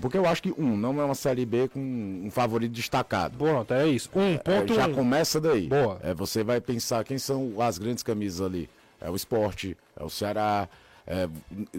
Porque 0.00 0.16
eu 0.16 0.26
acho 0.26 0.42
que, 0.42 0.54
um, 0.56 0.76
não 0.76 1.00
é 1.00 1.04
uma 1.04 1.14
Série 1.14 1.44
B 1.44 1.68
com 1.68 1.78
um 1.78 2.30
favorito 2.30 2.72
destacado. 2.72 3.36
Pronto, 3.36 3.74
é 3.74 3.86
isso. 3.86 4.08
Um, 4.14 4.38
ponto 4.38 4.72
É, 4.72 4.76
já 4.76 4.86
um. 4.86 4.94
começa 4.94 5.38
daí. 5.40 5.66
Boa. 5.68 6.00
É, 6.02 6.14
você 6.14 6.42
vai 6.42 6.60
pensar 6.60 7.04
quem 7.04 7.18
são 7.18 7.60
as 7.60 7.76
grandes 7.76 8.02
camisas 8.02 8.40
ali. 8.40 8.70
É 9.00 9.10
o 9.10 9.16
esporte, 9.16 9.76
é 9.98 10.02
o 10.02 10.08
Ceará. 10.08 10.68
É, 11.06 11.28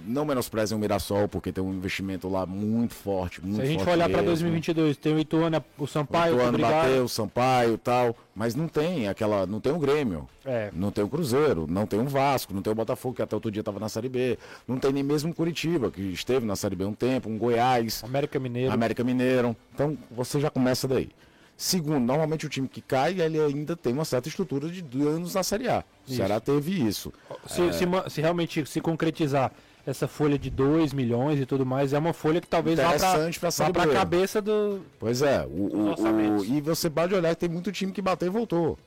não 0.06 0.26
menosprezem 0.26 0.78
o 0.78 0.82
Mirassol, 0.82 1.28
porque 1.28 1.52
tem 1.52 1.64
um 1.64 1.74
investimento 1.74 2.28
lá 2.28 2.46
muito 2.46 2.94
forte. 2.94 3.42
Muito 3.42 3.56
Se 3.58 3.62
a 3.62 3.66
gente 3.66 3.84
for 3.84 3.92
olhar 3.92 4.10
para 4.10 4.18
mesmo. 4.18 4.28
2022, 4.28 4.98
tem 4.98 5.14
o 5.16 5.20
Ituano, 5.20 5.64
o 5.78 5.88
Sampaio, 5.88 6.36
o 6.36 6.38
o 6.38 6.42
ano 6.42 6.50
Obrigado. 6.50 6.72
bateu, 6.88 7.04
o 7.06 7.10
Sampaio 7.10 7.74
e 7.76 7.78
tal, 7.78 8.16
mas 8.36 8.54
não 8.56 8.68
tem 8.68 9.08
aquela, 9.08 9.46
não 9.46 9.60
tem 9.62 9.72
o 9.72 9.80
Grêmio, 9.80 10.28
É. 10.46 10.70
não 10.74 10.92
tem 10.92 11.04
o 11.04 11.08
Cruzeiro, 11.08 11.66
não 11.70 11.86
tem 11.86 12.00
o 12.00 12.06
Vasco, 12.06 12.54
não 12.54 12.62
tem 12.62 12.72
o 12.72 12.76
Botafogo 12.76 13.16
que 13.16 13.22
até 13.22 13.36
outro 13.36 13.50
dia 13.52 13.62
estava 13.62 13.80
na 13.80 13.88
Série 13.90 14.10
B, 14.10 14.38
não 14.68 14.78
tem 14.78 14.92
nem 14.92 15.04
mesmo 15.04 15.32
o 15.32 15.36
Curitiba 15.36 15.90
que 15.90 16.02
esteve 16.02 16.46
na 16.46 16.56
Série 16.56 16.76
B 16.76 16.84
um 16.86 16.94
tempo, 16.94 17.30
um 17.30 17.38
Goiás, 17.38 18.04
América 18.04 18.40
Mineiro. 18.40 18.72
América 18.74 19.04
Mineiro, 19.04 19.56
então 19.74 19.98
você 20.12 20.40
já 20.40 20.50
começa 20.50 20.88
daí. 20.88 21.10
Segundo, 21.56 22.00
normalmente 22.06 22.46
o 22.46 22.50
time 22.50 22.68
que 22.68 22.82
cai 22.82 23.22
ele 23.22 23.40
ainda 23.40 23.76
tem 23.76 23.94
uma 23.94 24.06
certa 24.06 24.28
estrutura 24.28 24.68
de 24.70 25.02
anos 25.08 25.36
na 25.36 25.44
Série 25.44 25.70
A. 25.70 25.84
O. 26.08 26.12
Ceará 26.12 26.40
teve 26.40 26.72
isso. 26.86 27.14
Se, 27.48 27.72
se 27.74 27.86
ma- 27.86 28.10
se 28.10 28.20
realmente 28.22 28.66
se 28.66 28.82
concretizar 28.82 29.52
essa 29.86 30.08
folha 30.08 30.38
de 30.40 30.50
2 30.50 30.94
milhões 30.94 31.40
e 31.40 31.46
tudo 31.46 31.66
mais, 31.66 31.94
é 31.94 32.00
uma 32.00 32.12
folha 32.14 32.42
que 32.42 32.48
talvez 32.48 32.78
vá 32.80 32.96
Interessante 32.96 33.40
pra 33.40 33.52
para 33.74 33.84
a 33.84 33.94
cabeça 33.94 34.42
do. 34.42 34.82
Pois 35.00 35.22
é, 35.22 35.46
o, 35.46 35.50
o- 35.92 35.94
o- 36.40 36.46
e 36.46 36.60
você 36.62 36.90
pode 36.90 37.14
olhar 37.14 37.34
que 37.36 37.42
tem 37.42 37.50
muito 37.50 37.72
time 37.72 37.92
que 37.92 38.02
bateu 38.02 38.28
e 38.28 38.32
voltou. 38.32 38.78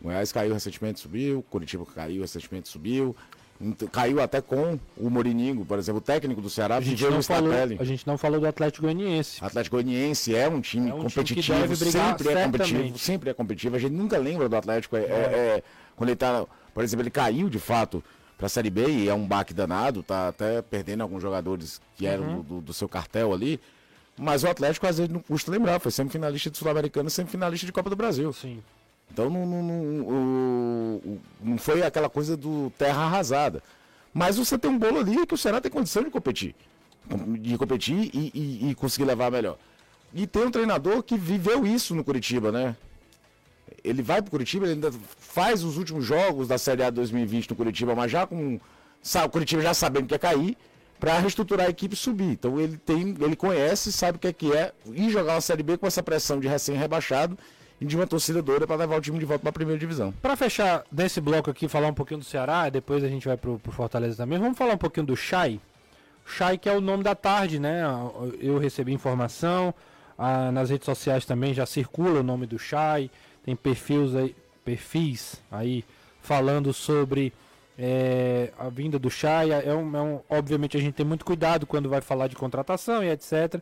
O 0.00 0.04
Goiás 0.04 0.30
caiu 0.30 0.52
recentemente, 0.54 1.00
subiu. 1.00 1.42
Curitiba 1.50 1.84
caiu 1.94 2.20
recentemente, 2.22 2.68
subiu. 2.68 3.16
Ent- 3.60 3.88
Caiu 3.90 4.20
até 4.20 4.40
com 4.40 4.78
o 4.96 5.08
Moriningo, 5.10 5.64
por 5.64 5.78
exemplo, 5.78 5.98
o 5.98 6.00
técnico 6.02 6.40
do 6.40 6.50
Ceará 6.50 6.76
A 6.76 6.80
gente, 6.80 7.02
não 7.04 7.22
falou, 7.22 7.50
Stapelli. 7.50 7.76
a 7.80 7.84
gente 7.84 8.06
não 8.06 8.18
falou 8.18 8.38
do 8.40 8.46
Atlético 8.46 8.82
Goianiense. 8.82 9.38
Atlético 9.42 9.76
Goianiense 9.76 10.34
é 10.34 10.48
um 10.48 10.60
time 10.60 10.90
É 10.90 10.94
um 10.94 10.98
time 10.98 11.10
competitivo, 11.10 11.76
brigar 11.76 12.18
sempre 12.18 12.28
é 12.32 12.44
competitivo, 12.44 12.98
sempre 12.98 13.30
é 13.30 13.34
competitivo. 13.34 13.76
A 13.76 13.78
gente 13.78 13.92
nunca 13.92 14.18
lembra 14.18 14.48
do 14.48 14.56
Atlético. 14.56 14.96
É, 14.96 15.00
é- 15.00 15.04
é- 15.04 15.62
quando 15.96 16.10
ele 16.10 16.16
tá, 16.16 16.44
por 16.74 16.84
exemplo, 16.84 17.02
ele 17.02 17.10
caiu 17.10 17.48
de 17.48 17.58
fato 17.58 18.02
para 18.36 18.46
a 18.46 18.48
Série 18.50 18.68
B 18.68 18.86
e 18.86 19.08
é 19.08 19.14
um 19.14 19.26
baque 19.26 19.54
danado, 19.54 20.02
tá 20.02 20.28
até 20.28 20.60
perdendo 20.60 21.00
alguns 21.02 21.22
jogadores 21.22 21.80
que 21.96 22.06
eram 22.06 22.24
Uhum. 22.24 22.42
do, 22.42 22.60
do- 22.60 22.74
seu 22.74 22.86
cartel 22.88 23.32
ali. 23.32 23.58
Mas 24.18 24.44
o 24.44 24.48
Atlético, 24.48 24.86
às 24.86 24.98
vezes, 24.98 25.12
não 25.12 25.20
custa 25.20 25.50
lembrar, 25.50 25.78
foi 25.80 25.90
sempre 25.90 26.12
finalista 26.12 26.50
de 26.50 26.56
Sul-Americana, 26.58 27.08
sempre 27.10 27.30
finalista 27.32 27.64
de 27.66 27.72
Copa 27.72 27.88
do 27.90 27.96
Brasil. 27.96 28.32
Sim. 28.32 28.62
Então 29.12 29.30
não, 29.30 29.46
não, 29.46 29.62
não, 29.62 30.00
o- 30.02 31.02
o- 31.04 31.20
não 31.40 31.58
foi 31.58 31.82
aquela 31.82 32.08
coisa 32.08 32.36
do 32.36 32.70
terra 32.78 33.02
arrasada. 33.04 33.62
Mas 34.12 34.36
você 34.36 34.58
tem 34.58 34.70
um 34.70 34.78
bolo 34.78 34.98
ali 35.00 35.26
que 35.26 35.34
o 35.34 35.38
Ceará 35.38 35.60
tem 35.60 35.70
condição 35.70 36.02
de 36.02 36.10
competir. 36.10 36.54
De 37.40 37.56
competir 37.56 38.10
e, 38.12 38.30
e- 38.34 38.70
e 38.70 38.74
conseguir 38.74 39.04
levar 39.04 39.30
melhor. 39.30 39.58
E 40.14 40.26
tem 40.26 40.44
um 40.44 40.50
treinador 40.50 41.02
que 41.02 41.16
viveu 41.16 41.66
isso 41.66 41.94
no 41.94 42.02
Curitiba, 42.04 42.50
né? 42.50 42.76
ele 43.84 44.02
vai 44.02 44.20
pro 44.20 44.30
Curitiba, 44.32 44.64
ele 44.64 44.74
ainda 44.74 44.90
faz 45.18 45.62
os 45.62 45.76
últimos 45.76 46.04
jogos 46.04 46.48
da 46.48 46.58
Série 46.58 46.82
A 46.82 46.90
2020 46.90 47.50
no 47.50 47.56
Curitiba, 47.56 47.94
mas 47.94 48.10
já 48.10 48.26
com. 48.26 48.58
O 49.24 49.28
Curitiba 49.28 49.62
já 49.62 49.72
sabendo 49.74 50.06
que 50.08 50.14
ia 50.14 50.18
cair, 50.18 50.56
para 50.98 51.16
reestruturar 51.20 51.66
a 51.66 51.70
equipe 51.70 51.94
e 51.94 51.96
subir. 51.96 52.30
Então 52.32 52.58
ele 52.58 52.76
tem, 52.78 53.14
ele 53.20 53.36
conhece, 53.36 53.92
sabe 53.92 54.16
o 54.16 54.18
que 54.18 54.26
é 54.26 54.32
que 54.32 54.52
é 54.52 54.72
ir 54.92 55.10
jogar 55.10 55.34
uma 55.34 55.40
Série 55.40 55.62
B 55.62 55.76
com 55.78 55.86
essa 55.86 56.02
pressão 56.02 56.40
de 56.40 56.48
recém-rebaixado 56.48 57.38
e 57.80 57.84
de 57.84 57.96
uma 57.96 58.06
torcida 58.06 58.42
doida 58.42 58.66
para 58.66 58.76
levar 58.76 58.96
o 58.96 59.00
time 59.00 59.18
de 59.18 59.24
volta 59.24 59.42
para 59.42 59.50
a 59.50 59.52
primeira 59.52 59.78
divisão. 59.78 60.12
Para 60.22 60.36
fechar 60.36 60.84
desse 60.90 61.20
bloco 61.20 61.50
aqui, 61.50 61.68
falar 61.68 61.88
um 61.88 61.94
pouquinho 61.94 62.20
do 62.20 62.26
Ceará, 62.26 62.68
depois 62.68 63.04
a 63.04 63.08
gente 63.08 63.26
vai 63.26 63.36
pro, 63.36 63.58
pro 63.58 63.72
Fortaleza 63.72 64.16
também. 64.16 64.38
Vamos 64.38 64.56
falar 64.56 64.74
um 64.74 64.78
pouquinho 64.78 65.06
do 65.06 65.16
Chay. 65.16 65.60
Chay 66.26 66.58
que 66.58 66.68
é 66.68 66.72
o 66.72 66.80
nome 66.80 67.04
da 67.04 67.14
tarde, 67.14 67.60
né? 67.60 67.82
Eu 68.40 68.58
recebi 68.58 68.92
informação, 68.92 69.74
ah, 70.18 70.50
nas 70.50 70.70
redes 70.70 70.86
sociais 70.86 71.24
também 71.24 71.52
já 71.52 71.66
circula 71.66 72.20
o 72.20 72.22
nome 72.22 72.46
do 72.46 72.58
Chay, 72.58 73.10
tem 73.44 73.54
perfis 73.54 74.14
aí, 74.14 74.34
perfis 74.64 75.42
aí 75.50 75.84
falando 76.20 76.72
sobre 76.72 77.32
é, 77.78 78.50
a 78.58 78.68
vinda 78.68 78.98
do 78.98 79.10
Chay. 79.10 79.52
É 79.52 79.74
um, 79.74 79.96
é 79.96 80.02
um, 80.02 80.20
obviamente 80.28 80.76
a 80.76 80.80
gente 80.80 80.94
tem 80.94 81.06
muito 81.06 81.24
cuidado 81.24 81.66
quando 81.66 81.88
vai 81.88 82.00
falar 82.00 82.26
de 82.26 82.34
contratação 82.34 83.04
e 83.04 83.10
etc. 83.10 83.60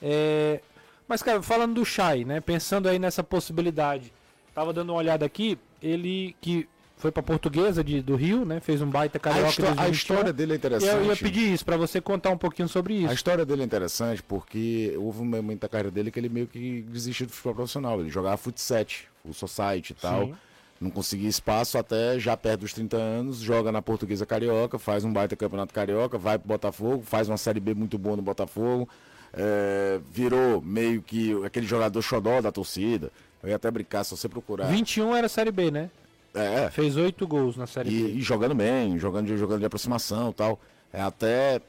É, 0.00 0.60
mas, 1.08 1.22
cara, 1.22 1.42
falando 1.42 1.74
do 1.74 1.84
Chay, 1.84 2.24
né? 2.24 2.40
Pensando 2.40 2.88
aí 2.88 2.98
nessa 2.98 3.22
possibilidade. 3.22 4.12
Tava 4.54 4.72
dando 4.72 4.90
uma 4.90 4.98
olhada 4.98 5.24
aqui, 5.24 5.58
ele 5.82 6.34
que 6.40 6.68
foi 6.96 7.12
para 7.12 7.22
Portuguesa 7.22 7.84
de, 7.84 8.00
do 8.00 8.16
Rio, 8.16 8.44
né? 8.44 8.58
Fez 8.58 8.80
um 8.80 8.88
baita 8.88 9.18
carioca. 9.18 9.74
A, 9.76 9.82
a 9.84 9.88
história 9.88 10.32
dele 10.32 10.54
é 10.54 10.56
interessante. 10.56 10.94
Eu 10.94 11.04
ia 11.04 11.16
pedir 11.16 11.52
isso 11.52 11.64
para 11.64 11.76
você 11.76 12.00
contar 12.00 12.30
um 12.30 12.38
pouquinho 12.38 12.68
sobre 12.68 12.94
isso. 12.94 13.10
A 13.10 13.14
história 13.14 13.44
dele 13.44 13.62
é 13.62 13.64
interessante 13.64 14.22
porque 14.22 14.94
houve 14.96 15.20
um 15.20 15.26
momento 15.26 15.60
da 15.60 15.68
carreira 15.68 15.90
dele 15.90 16.10
que 16.10 16.18
ele 16.18 16.30
meio 16.30 16.46
que 16.46 16.82
desistiu 16.88 17.26
do 17.26 17.32
futebol 17.32 17.54
profissional. 17.54 18.00
Ele 18.00 18.08
jogava 18.08 18.36
futsal, 18.38 18.86
o 19.24 19.34
society 19.34 19.90
e 19.92 19.94
tal. 19.94 20.26
Sim. 20.26 20.34
Não 20.80 20.90
conseguia 20.90 21.28
espaço 21.28 21.78
até 21.78 22.18
já 22.18 22.36
perto 22.36 22.60
dos 22.60 22.72
30 22.72 22.96
anos, 22.96 23.38
joga 23.38 23.72
na 23.72 23.80
Portuguesa 23.80 24.26
Carioca, 24.26 24.78
faz 24.78 25.04
um 25.04 25.12
baita 25.12 25.34
campeonato 25.34 25.72
carioca, 25.72 26.18
vai 26.18 26.38
pro 26.38 26.48
Botafogo, 26.48 27.02
faz 27.02 27.30
uma 27.30 27.38
série 27.38 27.60
B 27.60 27.72
muito 27.72 27.96
boa 27.96 28.14
no 28.14 28.20
Botafogo 28.22 28.86
é, 29.36 30.00
virou 30.10 30.62
meio 30.62 31.02
que 31.02 31.44
aquele 31.44 31.66
jogador 31.66 32.00
xodó 32.00 32.40
da 32.40 32.50
torcida. 32.50 33.12
Eu 33.42 33.50
ia 33.50 33.56
até 33.56 33.70
brincar, 33.70 34.02
se 34.02 34.16
você 34.16 34.28
procurar. 34.28 34.66
21 34.66 35.14
era 35.14 35.28
Série 35.28 35.52
B, 35.52 35.70
né? 35.70 35.90
É. 36.34 36.68
Fez 36.70 36.96
oito 36.96 37.26
gols 37.26 37.56
na 37.56 37.66
Série 37.66 37.90
e, 37.90 38.02
B. 38.02 38.08
E 38.14 38.22
jogando 38.22 38.54
bem, 38.54 38.98
jogando 38.98 39.26
de, 39.26 39.36
jogando 39.36 39.60
de 39.60 39.66
aproximação 39.66 40.30
e 40.30 40.34
tal. 40.34 40.60
É 40.92 41.02
até 41.02 41.60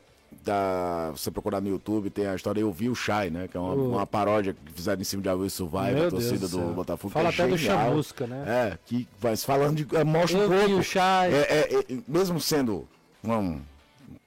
da, 0.44 1.12
você 1.12 1.30
procurar 1.30 1.62
no 1.62 1.70
YouTube, 1.70 2.10
tem 2.10 2.28
a 2.28 2.36
história 2.36 2.62
Eu 2.62 2.72
Vi 2.72 2.90
o 2.90 2.96
Shai, 2.96 3.30
né? 3.30 3.48
Que 3.48 3.58
é 3.58 3.60
uma, 3.60 3.74
uma 3.74 4.08
paródia 4.08 4.54
que 4.54 4.74
fizeram 4.74 5.02
em 5.02 5.04
cima 5.04 5.22
de 5.22 5.30
Alves 5.30 5.54
Survive, 5.54 6.06
a 6.06 6.10
torcida 6.10 6.48
do 6.48 6.60
Botafogo. 6.74 7.14
Fala 7.14 7.30
é 7.30 7.34
até 7.34 7.48
do 7.48 7.58
Chamusca, 7.58 8.28
né? 8.28 8.44
É, 8.48 8.78
que 8.86 9.08
vai 9.20 9.36
falando 9.36 9.84
de. 9.84 9.96
É, 9.96 10.04
mostra 10.04 10.40
Eu 10.40 10.46
um 10.46 10.50
pouco. 10.50 10.68
Vi 10.68 10.74
o 10.74 10.84
Shai. 10.84 11.34
É, 11.34 11.38
é, 11.38 11.80
é, 11.80 11.98
mesmo 12.08 12.40
sendo 12.40 12.88
um, 13.24 13.34
um 13.34 13.62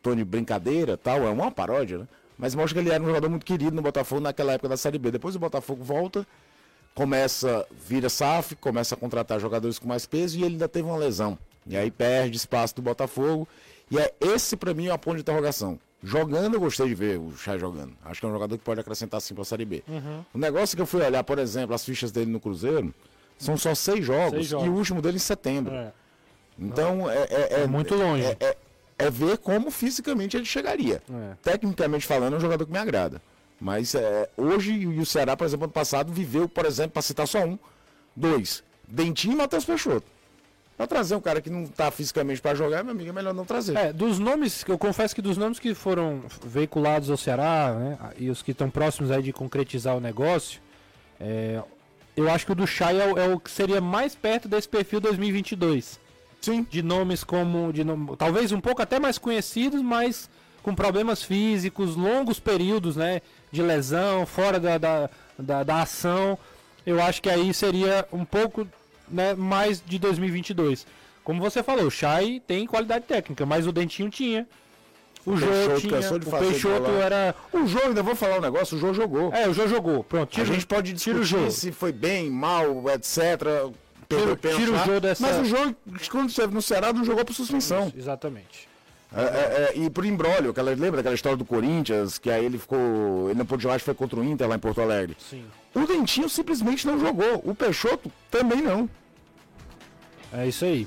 tom 0.03 0.14
de 0.14 0.24
brincadeira 0.24 0.97
tal, 0.97 1.22
é 1.22 1.30
uma 1.30 1.51
paródia, 1.51 1.99
né? 1.99 2.09
Mas 2.41 2.55
mostra 2.55 2.74
que 2.74 2.88
ele 2.88 2.95
era 2.95 3.03
um 3.03 3.07
jogador 3.07 3.28
muito 3.28 3.45
querido 3.45 3.76
no 3.76 3.82
Botafogo 3.82 4.20
naquela 4.20 4.53
época 4.53 4.70
da 4.70 4.76
Série 4.76 4.99
B. 4.99 5.11
Depois 5.11 5.36
o 5.36 5.38
Botafogo 5.38 5.84
volta, 5.84 6.26
começa, 6.95 7.66
vira 7.86 8.09
SAF, 8.09 8.57
começa 8.57 8.95
a 8.95 8.99
contratar 8.99 9.38
jogadores 9.38 9.78
com 9.78 9.86
mais 9.86 10.07
peso 10.07 10.38
e 10.38 10.43
ele 10.43 10.55
ainda 10.55 10.68
teve 10.68 10.88
uma 10.88 10.97
lesão. 10.97 11.38
E 11.66 11.76
aí 11.76 11.91
perde 11.91 12.36
espaço 12.36 12.74
do 12.76 12.82
Botafogo. 12.82 13.47
E 13.91 13.99
é 13.99 14.14
esse 14.20 14.57
para 14.57 14.72
mim 14.72 14.86
é 14.86 14.95
o 14.95 14.99
ponto 14.99 15.16
de 15.16 15.20
interrogação. 15.20 15.78
Jogando, 16.03 16.55
eu 16.55 16.61
gostei 16.61 16.88
de 16.88 16.95
ver 16.95 17.18
o 17.18 17.36
Chay 17.36 17.59
jogando. 17.59 17.93
Acho 18.03 18.20
que 18.20 18.26
é 18.26 18.28
um 18.28 18.32
jogador 18.32 18.57
que 18.57 18.64
pode 18.64 18.80
acrescentar 18.80 19.20
sim 19.20 19.34
para 19.34 19.43
a 19.43 19.45
Série 19.45 19.66
B. 19.66 19.84
Uhum. 19.86 20.24
O 20.32 20.38
negócio 20.38 20.74
que 20.74 20.80
eu 20.80 20.86
fui 20.86 21.03
olhar, 21.03 21.22
por 21.22 21.38
exemplo, 21.38 21.74
as 21.74 21.84
fichas 21.84 22.11
dele 22.11 22.30
no 22.30 22.41
Cruzeiro, 22.41 22.95
são 23.36 23.57
só 23.57 23.74
seis 23.74 24.05
jogos, 24.05 24.30
seis 24.30 24.47
jogos. 24.47 24.66
e 24.66 24.70
o 24.70 24.74
último 24.74 25.03
dele 25.03 25.16
em 25.16 25.20
setembro. 25.20 25.74
É. 25.74 25.93
Então 26.59 27.11
é, 27.11 27.22
é, 27.30 27.62
é, 27.62 27.66
muito 27.66 27.95
longe. 27.95 28.24
É, 28.24 28.57
é 29.01 29.11
ver 29.11 29.38
como 29.38 29.70
fisicamente 29.70 30.36
ele 30.36 30.44
chegaria. 30.44 31.03
É. 31.11 31.36
Tecnicamente 31.42 32.07
falando, 32.07 32.34
é 32.34 32.36
um 32.36 32.40
jogador 32.40 32.66
que 32.66 32.72
me 32.72 32.78
agrada. 32.78 33.20
Mas 33.61 33.94
é, 33.94 34.28
hoje, 34.36 34.72
e 34.72 34.86
o 34.86 35.07
Ceará, 35.07 35.36
por 35.36 35.44
exemplo, 35.44 35.64
ano 35.64 35.72
passado, 35.72 36.12
viveu, 36.12 36.48
por 36.48 36.64
exemplo, 36.64 36.92
para 36.92 37.03
citar 37.03 37.26
só 37.26 37.44
um, 37.44 37.59
dois, 38.14 38.62
Dentinho 38.86 39.34
e 39.34 39.36
Matheus 39.36 39.64
Peixoto. 39.64 40.07
Para 40.76 40.86
trazer 40.86 41.14
um 41.14 41.20
cara 41.20 41.42
que 41.42 41.51
não 41.51 41.64
está 41.64 41.90
fisicamente 41.90 42.40
para 42.40 42.55
jogar, 42.55 42.82
meu 42.82 42.92
amigo, 42.92 43.11
é 43.11 43.12
melhor 43.12 43.34
não 43.34 43.44
trazer. 43.44 43.76
É, 43.76 43.92
dos 43.92 44.18
nomes, 44.18 44.64
eu 44.66 44.78
confesso 44.78 45.14
que 45.14 45.20
dos 45.20 45.36
nomes 45.36 45.59
que 45.59 45.74
foram 45.74 46.22
veiculados 46.42 47.11
ao 47.11 47.18
Ceará, 47.18 47.74
né, 47.78 47.98
e 48.16 48.30
os 48.30 48.42
que 48.42 48.53
estão 48.53 48.70
próximos 48.70 49.11
aí 49.11 49.22
de 49.22 49.30
concretizar 49.30 49.94
o 49.94 50.01
negócio, 50.01 50.59
é, 51.20 51.62
eu 52.16 52.30
acho 52.30 52.46
que 52.46 52.53
o 52.53 52.55
do 52.55 52.66
Chay 52.66 52.98
é, 52.98 53.11
é 53.11 53.28
o 53.28 53.38
que 53.38 53.51
seria 53.51 53.80
mais 53.80 54.14
perto 54.14 54.48
desse 54.48 54.68
perfil 54.68 55.01
2022. 55.01 56.01
Sim. 56.41 56.66
De 56.68 56.82
nomes 56.82 57.22
como. 57.22 57.72
De, 57.72 57.82
talvez 58.16 58.53
um 58.53 58.61
pouco 58.61 58.80
até 58.80 58.99
mais 58.99 59.18
conhecidos, 59.18 59.82
mas 59.82 60.28
com 60.62 60.74
problemas 60.74 61.22
físicos, 61.22 61.97
longos 61.97 62.38
períodos 62.38 62.97
né, 62.97 63.22
de 63.51 63.62
lesão, 63.62 64.26
fora 64.26 64.59
da, 64.61 64.78
da, 64.78 65.11
da, 65.38 65.62
da 65.62 65.82
ação. 65.82 66.38
Eu 66.84 67.01
acho 67.01 67.22
que 67.22 67.28
aí 67.28 67.53
seria 67.53 68.07
um 68.12 68.24
pouco 68.24 68.66
né, 69.09 69.34
mais 69.34 69.82
de 69.84 69.99
2022. 69.99 70.86
Como 71.22 71.41
você 71.41 71.62
falou, 71.62 71.86
o 71.86 71.91
Chay 71.91 72.41
tem 72.47 72.66
qualidade 72.66 73.05
técnica, 73.05 73.45
mas 73.45 73.66
o 73.66 73.72
Dentinho 73.72 74.11
tinha. 74.11 74.47
O 75.24 75.36
Jô 75.36 75.47
tinha, 75.78 76.01
de 76.01 76.28
o 76.28 76.38
Peixoto 76.38 76.91
era... 76.93 77.34
O 77.53 77.66
Jô, 77.66 77.78
ainda 77.84 78.03
vou 78.03 78.16
falar 78.16 78.38
um 78.38 78.41
negócio, 78.41 78.78
o 78.78 78.80
Jô 78.80 78.95
jogou. 78.95 79.30
É, 79.34 79.47
o 79.47 79.53
Jô 79.53 79.68
jogou. 79.68 80.03
Pronto, 80.03 80.30
tira, 80.30 80.49
a 80.49 80.53
gente 80.53 80.66
pode 80.66 80.95
discutir 80.95 81.53
se 81.53 81.70
foi 81.70 81.93
bem, 81.93 82.30
mal, 82.30 82.84
etc 82.88 83.70
tira, 84.18 84.56
tira 84.56 84.72
o 84.72 84.78
jogo 84.78 85.00
dessa... 85.00 85.26
Mas 85.26 85.38
o 85.38 85.44
jogo, 85.44 85.76
quando 86.11 86.28
esteve 86.30 86.52
no 86.52 86.61
Ceará, 86.61 86.92
não 86.92 87.04
jogou 87.04 87.24
por 87.24 87.34
suspensão. 87.34 87.92
Exatamente. 87.96 88.68
É, 89.12 89.22
é, 89.22 89.24
é, 89.24 89.78
e 89.78 89.90
por 89.90 90.04
embrólio, 90.04 90.50
aquela, 90.50 90.70
lembra 90.70 90.98
daquela 90.98 91.14
história 91.14 91.36
do 91.36 91.44
Corinthians, 91.44 92.16
que 92.16 92.30
aí 92.30 92.44
ele 92.44 92.58
ficou. 92.58 93.28
Ele 93.28 93.38
não 93.38 93.44
pôde 93.44 93.64
jogar, 93.64 93.80
foi 93.80 93.92
contra 93.92 94.20
o 94.20 94.24
Inter 94.24 94.48
lá 94.48 94.54
em 94.54 94.58
Porto 94.58 94.80
Alegre. 94.80 95.16
Sim. 95.18 95.44
O 95.74 95.84
Dentinho 95.84 96.28
simplesmente 96.28 96.86
não 96.86 96.98
jogou. 96.98 97.42
O 97.44 97.52
Peixoto 97.52 98.11
também 98.30 98.62
não. 98.62 98.88
É 100.32 100.46
isso 100.46 100.64
aí. 100.64 100.86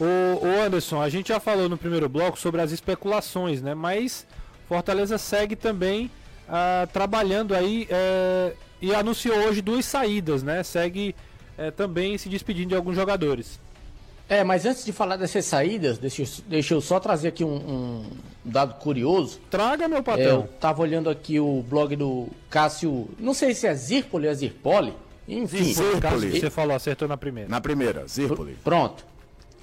O, 0.00 0.44
o 0.44 0.60
Anderson, 0.60 1.00
a 1.00 1.08
gente 1.08 1.28
já 1.28 1.38
falou 1.38 1.68
no 1.68 1.78
primeiro 1.78 2.08
bloco 2.08 2.36
sobre 2.36 2.60
as 2.60 2.72
especulações, 2.72 3.62
né? 3.62 3.74
Mas 3.74 4.26
Fortaleza 4.68 5.16
segue 5.16 5.54
também 5.54 6.10
ah, 6.48 6.88
trabalhando 6.92 7.54
aí 7.54 7.86
é, 7.88 8.54
e 8.80 8.92
anunciou 8.92 9.36
hoje 9.36 9.62
duas 9.62 9.84
saídas, 9.84 10.42
né? 10.42 10.64
Segue 10.64 11.14
é, 11.56 11.70
também 11.70 12.18
se 12.18 12.28
despedindo 12.28 12.68
de 12.68 12.74
alguns 12.74 12.96
jogadores. 12.96 13.58
É, 14.28 14.42
mas 14.42 14.64
antes 14.64 14.84
de 14.84 14.92
falar 14.92 15.16
dessas 15.16 15.44
saídas, 15.44 15.98
deixa, 15.98 16.24
deixa 16.46 16.74
eu 16.74 16.80
só 16.80 16.98
trazer 16.98 17.28
aqui 17.28 17.44
um, 17.44 17.54
um 17.54 18.04
dado 18.44 18.74
curioso. 18.74 19.40
Traga, 19.50 19.88
meu 19.88 20.02
patrão. 20.02 20.24
É, 20.24 20.32
eu 20.32 20.48
tava 20.58 20.80
olhando 20.80 21.10
aqui 21.10 21.38
o 21.38 21.62
blog 21.68 21.94
do 21.96 22.28
Cássio, 22.48 23.10
não 23.18 23.34
sei 23.34 23.54
se 23.54 23.66
é 23.66 23.74
Zirpoli 23.74 24.26
ou 24.26 24.32
é 24.32 24.34
Zirpoli. 24.34 24.94
Enfim, 25.28 25.74
Zirpoli. 25.74 26.40
Você 26.40 26.50
falou, 26.50 26.74
acertou 26.74 27.06
na 27.06 27.16
primeira. 27.16 27.48
Na 27.48 27.60
primeira, 27.60 28.06
Zirpoli. 28.06 28.56
Pronto. 28.64 29.04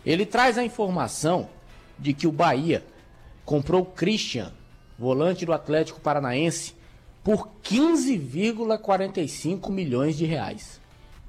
Ele 0.05 0.25
traz 0.25 0.57
a 0.57 0.63
informação 0.63 1.49
de 1.97 2.13
que 2.13 2.27
o 2.27 2.31
Bahia 2.31 2.83
comprou 3.43 3.81
o 3.81 3.85
Christian, 3.85 4.53
volante 4.97 5.45
do 5.45 5.51
Atlético 5.53 5.99
Paranaense, 5.99 6.73
por 7.23 7.49
15,45 7.63 9.69
milhões 9.71 10.17
de 10.17 10.25
reais. 10.25 10.78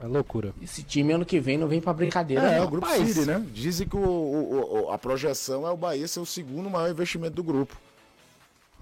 É 0.03 0.07
loucura. 0.07 0.55
Esse 0.63 0.83
time 0.83 1.13
ano 1.13 1.27
que 1.27 1.39
vem 1.39 1.59
não 1.59 1.69
vem 1.69 1.81
pra 1.81 1.93
brincadeira. 1.93 2.43
É, 2.43 2.57
não. 2.57 2.63
é 2.63 2.63
o 2.63 2.69
Grupo 2.69 2.87
Rapaz. 2.87 3.07
City, 3.09 3.27
né? 3.27 3.45
Dizem 3.53 3.87
que 3.87 3.97
o, 3.97 4.01
o, 4.01 4.85
o, 4.87 4.91
a 4.91 4.99
projeção 4.99 5.67
é 5.67 5.71
o 5.71 5.77
Bahia 5.77 6.09
ser 6.09 6.21
o 6.21 6.27
segundo 6.27 6.71
maior 6.71 6.91
investimento 6.91 7.35
do 7.35 7.43
grupo. 7.43 7.77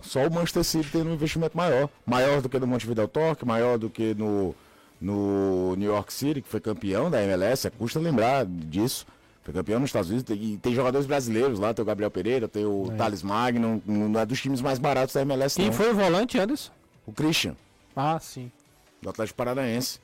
Só 0.00 0.24
o 0.26 0.32
Manchester 0.32 0.62
City 0.62 0.90
tem 0.92 1.02
um 1.02 1.12
investimento 1.12 1.56
maior. 1.56 1.88
Maior 2.06 2.40
do 2.40 2.48
que 2.48 2.58
no 2.60 2.68
Montevideo 2.68 3.08
Torque, 3.08 3.44
maior 3.44 3.78
do 3.78 3.90
que 3.90 4.14
no, 4.14 4.54
no 5.00 5.74
New 5.74 5.90
York 5.90 6.12
City, 6.12 6.40
que 6.40 6.48
foi 6.48 6.60
campeão 6.60 7.10
da 7.10 7.20
MLS. 7.22 7.66
É 7.66 7.70
custa 7.70 7.98
lembrar 7.98 8.46
disso. 8.46 9.04
Foi 9.42 9.52
campeão 9.52 9.80
nos 9.80 9.88
Estados 9.88 10.10
Unidos. 10.10 10.36
E 10.36 10.56
tem 10.58 10.72
jogadores 10.72 11.06
brasileiros 11.06 11.58
lá. 11.58 11.74
Tem 11.74 11.82
o 11.82 11.86
Gabriel 11.86 12.12
Pereira, 12.12 12.46
tem 12.46 12.64
o 12.64 12.92
é. 12.92 12.96
Thales 12.96 13.24
Magno. 13.24 13.82
Não 13.84 14.20
é 14.20 14.24
dos 14.24 14.40
times 14.40 14.60
mais 14.60 14.78
baratos 14.78 15.14
da 15.14 15.22
MLS, 15.22 15.56
Quem 15.56 15.66
não. 15.66 15.72
foi 15.72 15.90
o 15.90 15.94
volante, 15.94 16.38
Anderson? 16.38 16.70
O 17.04 17.12
Christian. 17.12 17.56
Ah, 17.96 18.20
sim. 18.20 18.52
Do 19.02 19.10
Atlético 19.10 19.36
Paranaense. 19.36 19.98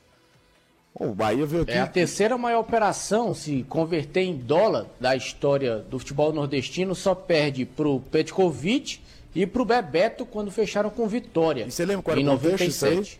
O 0.97 1.13
Bahia 1.13 1.45
veio 1.45 1.63
aqui. 1.63 1.73
É 1.73 1.81
a 1.81 1.87
terceira 1.87 2.37
maior 2.37 2.61
operação, 2.61 3.33
se 3.33 3.63
converter 3.67 4.21
em 4.21 4.37
dólar 4.37 4.85
da 4.97 5.13
história 5.13 5.79
do 5.79 5.99
futebol 5.99 6.31
nordestino, 6.31 6.95
só 6.95 7.13
perde 7.13 7.65
pro 7.65 7.99
Petkovic 7.99 9.01
e 9.35 9.45
pro 9.45 9.65
Bebeto 9.65 10.25
quando 10.25 10.49
fecharam 10.49 10.89
com 10.89 11.05
Vitória. 11.05 11.65
E 11.67 11.71
você 11.71 11.85
lembra 11.85 12.01
qual 12.01 12.17
era 12.17 12.25
o 12.25 12.29
contexto 12.37 12.85
97. 12.85 13.19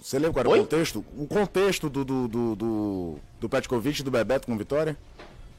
Você 0.00 0.18
lembra 0.18 0.32
qual 0.32 0.40
era 0.40 0.48
Oi? 0.50 0.58
o 0.58 0.62
contexto? 0.62 1.04
O 1.16 1.26
contexto 1.28 1.88
do, 1.88 2.04
do, 2.04 2.26
do, 2.26 2.56
do, 2.56 3.18
do 3.40 3.48
Petkovic 3.48 4.00
e 4.00 4.02
do 4.02 4.10
Bebeto 4.10 4.48
com 4.48 4.58
Vitória? 4.58 4.96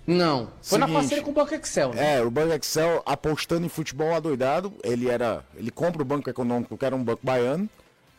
Não. 0.06 0.50
Foi 0.62 0.78
Seguinte, 0.78 0.88
na 0.90 1.00
parceria 1.00 1.24
com 1.24 1.32
o 1.32 1.34
Banco 1.34 1.56
Excel, 1.56 1.94
né? 1.94 2.18
É, 2.18 2.22
o 2.22 2.30
Banco 2.30 2.54
Excel 2.54 3.02
apostando 3.06 3.66
em 3.66 3.70
futebol 3.70 4.14
adoidado. 4.14 4.74
Ele 4.84 5.08
era. 5.08 5.46
Ele 5.56 5.72
compra 5.72 6.02
o 6.02 6.06
Banco 6.06 6.30
Econômico, 6.30 6.78
que 6.78 6.86
era 6.86 6.94
um 6.94 7.02
banco 7.02 7.22
baiano. 7.24 7.70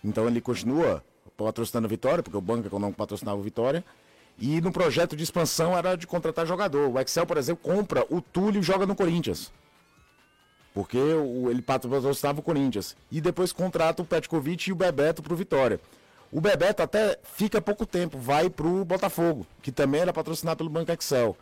Então 0.02 0.26
ele 0.26 0.40
continua 0.40 1.04
patrocinando 1.36 1.88
Vitória, 1.88 2.22
porque 2.22 2.36
o 2.36 2.40
Banco 2.40 2.66
Econômico 2.66 2.98
patrocinava 2.98 3.38
o 3.38 3.42
Vitória. 3.42 3.84
E 4.38 4.60
no 4.60 4.72
projeto 4.72 5.14
de 5.16 5.22
expansão 5.22 5.76
era 5.76 5.96
de 5.96 6.06
contratar 6.06 6.46
jogador. 6.46 6.90
O 6.90 7.00
Excel, 7.00 7.26
por 7.26 7.36
exemplo, 7.36 7.62
compra 7.62 8.04
o 8.10 8.20
Túlio 8.20 8.60
e 8.60 8.62
joga 8.62 8.84
no 8.84 8.96
Corinthians. 8.96 9.52
Porque 10.72 10.98
o, 10.98 11.50
ele 11.50 11.62
patrocinava 11.62 12.40
o 12.40 12.42
Corinthians. 12.42 12.96
E 13.10 13.20
depois 13.20 13.52
contrata 13.52 14.02
o 14.02 14.04
Petkovic 14.04 14.68
e 14.68 14.72
o 14.72 14.76
Bebeto 14.76 15.22
pro 15.22 15.36
Vitória. 15.36 15.80
O 16.32 16.40
Bebeto 16.40 16.82
até 16.82 17.16
fica 17.22 17.60
pouco 17.60 17.86
tempo, 17.86 18.18
vai 18.18 18.50
pro 18.50 18.84
Botafogo, 18.84 19.46
que 19.62 19.70
também 19.70 20.00
era 20.00 20.12
patrocinado 20.12 20.58
pelo 20.58 20.70
Banco 20.70 20.90
Excel. 20.90 21.36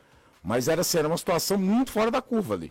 Mas 0.45 0.69
era, 0.69 0.83
assim, 0.83 0.99
era 0.99 1.09
uma 1.09 1.17
situação 1.17 1.57
muito 1.57 1.91
fora 1.91 2.11
da 2.11 2.21
curva 2.21 2.55
ali. 2.55 2.71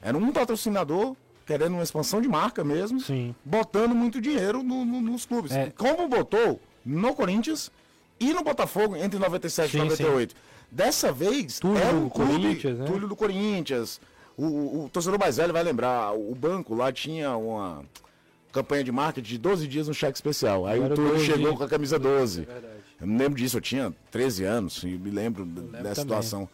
Era 0.00 0.16
um 0.16 0.32
patrocinador 0.32 1.16
querendo 1.46 1.74
uma 1.74 1.82
expansão 1.82 2.20
de 2.20 2.28
marca 2.28 2.62
mesmo, 2.64 3.00
Sim. 3.00 3.34
botando 3.44 3.94
muito 3.94 4.20
dinheiro 4.20 4.62
no- 4.62 4.84
no- 4.84 5.00
nos 5.00 5.24
clubes. 5.24 5.52
É. 5.52 5.72
Como 5.76 6.08
botou 6.08 6.60
no 6.84 7.14
Corinthians 7.14 7.70
e 8.18 8.32
no 8.32 8.42
Botafogo 8.42 8.96
entre 8.96 9.18
97 9.18 9.70
Sim, 9.70 9.78
e 9.78 9.80
98. 9.82 10.34
Dessa 10.70 11.12
vez, 11.12 11.60
Túlio 11.60 11.80
é 11.82 11.90
um 11.92 12.08
clube, 12.08 12.32
Corinthians, 12.32 12.78
né? 12.78 12.84
Túlio 12.86 13.08
do 13.08 13.14
Corinthians. 13.16 14.00
O, 14.36 14.44
o- 14.44 14.84
o 14.84 14.88
torcedor 14.90 15.18
mais 15.18 15.36
velho 15.36 15.52
vai 15.52 15.62
lembrar, 15.62 16.12
o 16.12 16.34
banco 16.34 16.74
lá 16.74 16.92
tinha 16.92 17.34
uma 17.36 17.84
campanha 18.52 18.82
de 18.82 18.90
marketing 18.92 19.28
de 19.28 19.38
12 19.38 19.66
dias 19.68 19.86
no 19.88 19.94
cheque 19.94 20.16
especial. 20.16 20.66
Aí 20.66 20.80
Era 20.80 20.92
o 20.92 20.96
Túlio 20.96 21.12
12. 21.12 21.24
chegou 21.26 21.56
com 21.56 21.62
a 21.62 21.68
camisa 21.68 21.98
12. 21.98 22.46
Eu 23.00 23.06
me 23.06 23.16
lembro 23.18 23.38
disso, 23.38 23.58
eu 23.58 23.60
tinha 23.60 23.94
13 24.10 24.44
anos 24.44 24.82
e 24.82 24.88
me 24.88 25.10
lembro, 25.10 25.44
dessa 25.44 26.00
situação. 26.02 26.48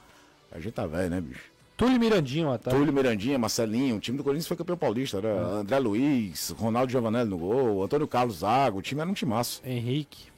A 0.50 0.58
gente 0.60 0.74
tá 0.74 0.86
velho, 0.86 1.08
né, 1.08 1.20
bicho? 1.20 1.50
Túlio 1.84 1.98
Mirandinho, 2.00 2.48
ó, 2.48 2.58
tá? 2.58 2.70
Túlio 2.70 2.92
Mirandinha, 2.92 3.38
Marcelinho, 3.38 3.96
o 3.96 4.00
time 4.00 4.16
do 4.18 4.24
Corinthians 4.24 4.46
foi 4.46 4.56
campeão 4.56 4.76
paulista. 4.76 5.18
Era 5.18 5.34
André 5.60 5.78
Luiz, 5.78 6.50
Ronaldo 6.58 6.90
Giovanelli 6.92 7.28
no 7.28 7.38
gol, 7.38 7.82
Antônio 7.82 8.06
Carlos 8.06 8.38
Zago, 8.38 8.78
o 8.78 8.82
time 8.82 9.00
era 9.00 9.10
um 9.10 9.14
timaço. 9.14 9.60
Henrique. 9.64 10.30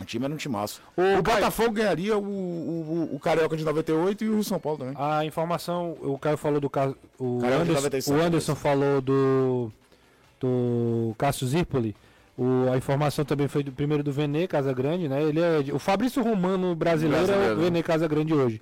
O 0.00 0.04
time 0.04 0.24
era 0.26 0.34
um 0.34 0.36
timaço. 0.36 0.82
O 0.96 1.00
O, 1.00 1.22
Caio- 1.22 1.22
Botafogo 1.22 1.70
ganharia 1.72 2.16
o, 2.18 2.22
o, 2.22 3.10
o- 3.14 3.18
Carioca 3.20 3.56
de 3.56 3.64
98 3.64 4.24
e 4.24 4.28
o 4.28 4.44
São 4.44 4.58
Paulo 4.60 4.78
também. 4.78 4.94
A 4.98 5.24
informação, 5.24 5.96
o 6.02 6.18
Caio 6.18 6.36
falou 6.36 6.60
do 6.60 6.68
caso. 6.68 6.94
O 7.18 7.38
Anderson, 7.44 7.72
97, 7.72 8.10
o 8.10 8.22
Anderson 8.22 8.54
falou 8.54 9.00
do. 9.00 9.72
Do 10.38 11.14
Cássio 11.16 11.46
Zirpoli. 11.46 11.96
O, 12.36 12.70
a 12.70 12.76
informação 12.76 13.24
também 13.24 13.48
foi 13.48 13.62
do 13.62 13.72
primeiro 13.72 14.02
do 14.02 14.12
Vene 14.12 14.46
Casa 14.46 14.72
Grande, 14.74 15.08
né? 15.08 15.22
Ele 15.22 15.40
é, 15.40 15.64
o 15.72 15.78
Fabrício 15.78 16.22
Romano 16.22 16.74
brasileiro, 16.74 17.24
é 17.24 17.26
Brasileiro. 17.26 17.58
o 17.58 17.62
Vene 17.64 17.82
Casa 17.82 18.06
Grande 18.06 18.34
hoje. 18.34 18.60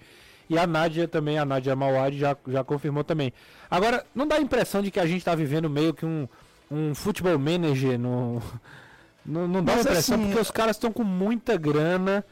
E 0.48 0.58
a 0.58 0.66
Nádia 0.66 1.08
também, 1.08 1.38
a 1.38 1.44
Nádia 1.44 1.74
Mauad 1.74 2.18
já, 2.18 2.36
já 2.48 2.62
confirmou 2.62 3.02
também. 3.02 3.32
Agora, 3.70 4.04
não 4.14 4.26
dá 4.26 4.36
a 4.36 4.40
impressão 4.40 4.82
de 4.82 4.90
que 4.90 5.00
a 5.00 5.06
gente 5.06 5.18
está 5.18 5.34
vivendo 5.34 5.70
meio 5.70 5.94
que 5.94 6.04
um, 6.04 6.28
um 6.70 6.94
futebol 6.94 7.38
manager 7.38 7.98
no. 7.98 8.42
Não, 9.26 9.48
não 9.48 9.64
dá 9.64 9.72
a 9.72 9.76
Mas 9.76 9.86
impressão 9.86 10.16
assim, 10.16 10.26
porque 10.26 10.38
os 10.42 10.50
caras 10.50 10.76
estão 10.76 10.92
com 10.92 11.02
muita 11.02 11.56
grana. 11.56 12.22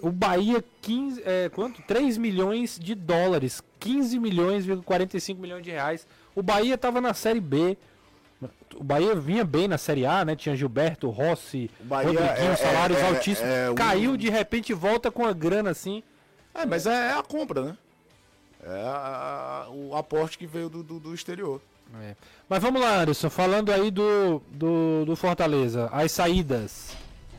O 0.00 0.12
Bahia, 0.12 0.62
15, 0.80 1.20
é, 1.26 1.48
quanto? 1.48 1.82
3 1.82 2.16
milhões 2.18 2.78
de 2.78 2.94
dólares. 2.94 3.60
15 3.80 4.16
milhões, 4.20 4.64
45 4.84 5.40
milhões 5.40 5.64
de 5.64 5.72
reais. 5.72 6.06
O 6.32 6.40
Bahia 6.40 6.76
estava 6.76 7.00
na 7.00 7.12
Série 7.14 7.40
B. 7.40 7.76
O 8.76 8.84
Bahia 8.84 9.14
vinha 9.16 9.44
bem 9.44 9.66
na 9.66 9.76
Série 9.76 10.06
A, 10.06 10.24
né? 10.24 10.36
Tinha 10.36 10.54
Gilberto, 10.54 11.10
Rossi, 11.10 11.68
Rodriguinho, 11.88 12.20
é- 12.52 12.54
salários 12.56 12.98
é- 12.98 13.02
é- 13.02 13.08
altíssimos. 13.08 13.50
é 13.52 13.70
um- 13.70 13.74
Caiu, 13.74 14.16
de 14.16 14.30
repente 14.30 14.72
volta 14.72 15.10
com 15.10 15.26
a 15.26 15.32
grana 15.32 15.70
assim. 15.70 16.00
É, 16.54 16.66
mas 16.66 16.86
é, 16.86 17.10
é 17.10 17.12
a 17.12 17.22
compra, 17.22 17.62
né? 17.62 17.76
É 18.64 18.82
a- 18.82 19.64
a- 19.66 19.70
o 19.70 19.94
aporte 19.96 20.36
que 20.36 20.46
veio 20.46 20.68
do, 20.68 20.82
do, 20.82 20.98
do 21.00 21.14
exterior. 21.14 21.60
Mas 22.48 22.62
vamos 22.62 22.80
lá, 22.80 23.00
Anderson. 23.00 23.28
Falando 23.30 23.72
aí 23.72 23.90
do, 23.90 24.40
do, 24.50 25.04
do 25.06 25.16
Fortaleza. 25.16 25.88
As 25.92 26.12
saídas. 26.12 26.92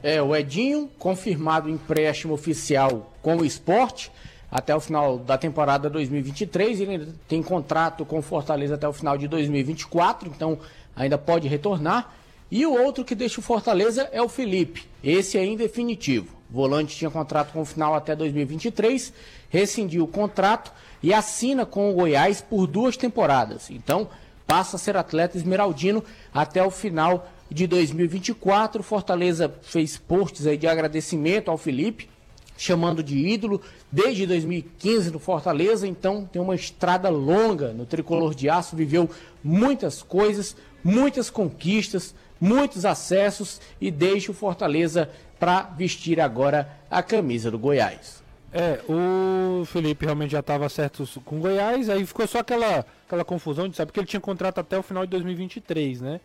É, 0.04 0.22
o 0.22 0.36
Edinho, 0.36 0.90
confirmado 1.00 1.70
empréstimo 1.70 2.34
oficial 2.34 3.14
com 3.22 3.38
o 3.38 3.46
esporte 3.46 4.12
até 4.52 4.76
o 4.76 4.80
final 4.82 5.18
da 5.20 5.38
temporada 5.38 5.90
2023. 5.90 6.82
Ele 6.82 6.92
ainda 6.92 7.16
tem 7.28 7.42
contrato 7.42 8.04
com 8.06 8.20
o 8.20 8.22
Fortaleza 8.22 8.76
até 8.76 8.88
o 8.88 8.92
final 8.94 9.18
de 9.18 9.28
2024, 9.28 10.28
então 10.28 10.58
ainda 10.96 11.18
pode 11.18 11.48
retornar. 11.48 12.14
E 12.50 12.66
o 12.66 12.74
outro 12.74 13.06
que 13.06 13.16
deixa 13.16 13.40
o 13.40 13.44
Fortaleza 13.44 14.10
é 14.12 14.22
o 14.22 14.28
Felipe. 14.28 14.86
Esse 15.02 15.38
é 15.38 15.46
em 15.46 15.56
definitivo. 15.56 16.36
Volante 16.52 16.98
tinha 16.98 17.10
contrato 17.10 17.54
com 17.54 17.62
o 17.62 17.66
final 17.66 17.96
até 17.96 18.14
2023, 18.14 19.14
rescindiu 19.50 20.04
o 20.04 20.08
contrato 20.08 20.72
e 21.02 21.14
assina 21.14 21.66
com 21.66 21.90
o 21.90 21.94
Goiás 21.94 22.42
por 22.42 22.68
duas 22.68 22.98
temporadas. 22.98 23.70
Então, 23.70 24.10
passa 24.46 24.76
a 24.76 24.80
ser 24.80 24.98
atleta 24.98 25.38
esmeraldino 25.38 26.04
até 26.34 26.62
o 26.62 26.70
final 26.70 27.32
de 27.50 27.66
2024. 27.68 28.84
Fortaleza 28.84 29.54
fez 29.62 29.96
posts 29.96 30.46
aí 30.46 30.58
de 30.58 30.68
agradecimento 30.68 31.50
ao 31.50 31.58
Felipe, 31.58 32.10
chamando 32.58 33.02
de 33.02 33.18
ídolo 33.18 33.62
desde 33.90 34.28
2015 34.28 35.10
no 35.10 35.20
Fortaleza, 35.20 35.88
então 35.88 36.30
tem 36.32 36.42
uma 36.42 36.54
estrada 36.54 37.10
longa 37.10 37.72
no 37.72 37.86
tricolor 37.86 38.36
de 38.36 38.50
aço, 38.50 38.76
viveu 38.76 39.10
muitas 39.42 40.04
coisas, 40.04 40.56
muitas 40.84 41.30
conquistas, 41.30 42.14
muitos 42.42 42.84
acessos 42.86 43.62
e 43.80 43.92
deixa 43.92 44.32
o 44.32 44.34
Fortaleza 44.34 45.08
para 45.40 45.62
vestir 45.78 46.20
agora 46.20 46.68
a 46.90 47.02
camisa 47.04 47.52
do 47.52 47.60
Goiás. 47.60 48.22
É, 48.54 48.80
o 48.90 49.64
Felipe 49.66 50.04
realmente 50.06 50.32
já 50.32 50.40
estava 50.42 50.68
certo 50.68 51.08
com 51.24 51.38
o 51.38 51.40
Goiás, 51.40 51.88
aí 51.90 52.06
ficou 52.06 52.28
só 52.28 52.40
aquela, 52.40 52.86
aquela 53.06 53.24
confusão 53.24 53.70
de 53.70 53.78
sabe 53.78 53.92
que 53.94 54.00
ele 54.00 54.08
tinha 54.08 54.20
contrato 54.20 54.60
até 54.60 54.78
o 54.78 54.84
final 54.84 55.06
de 55.06 55.12
2023, 55.12 56.02
né? 56.02 56.20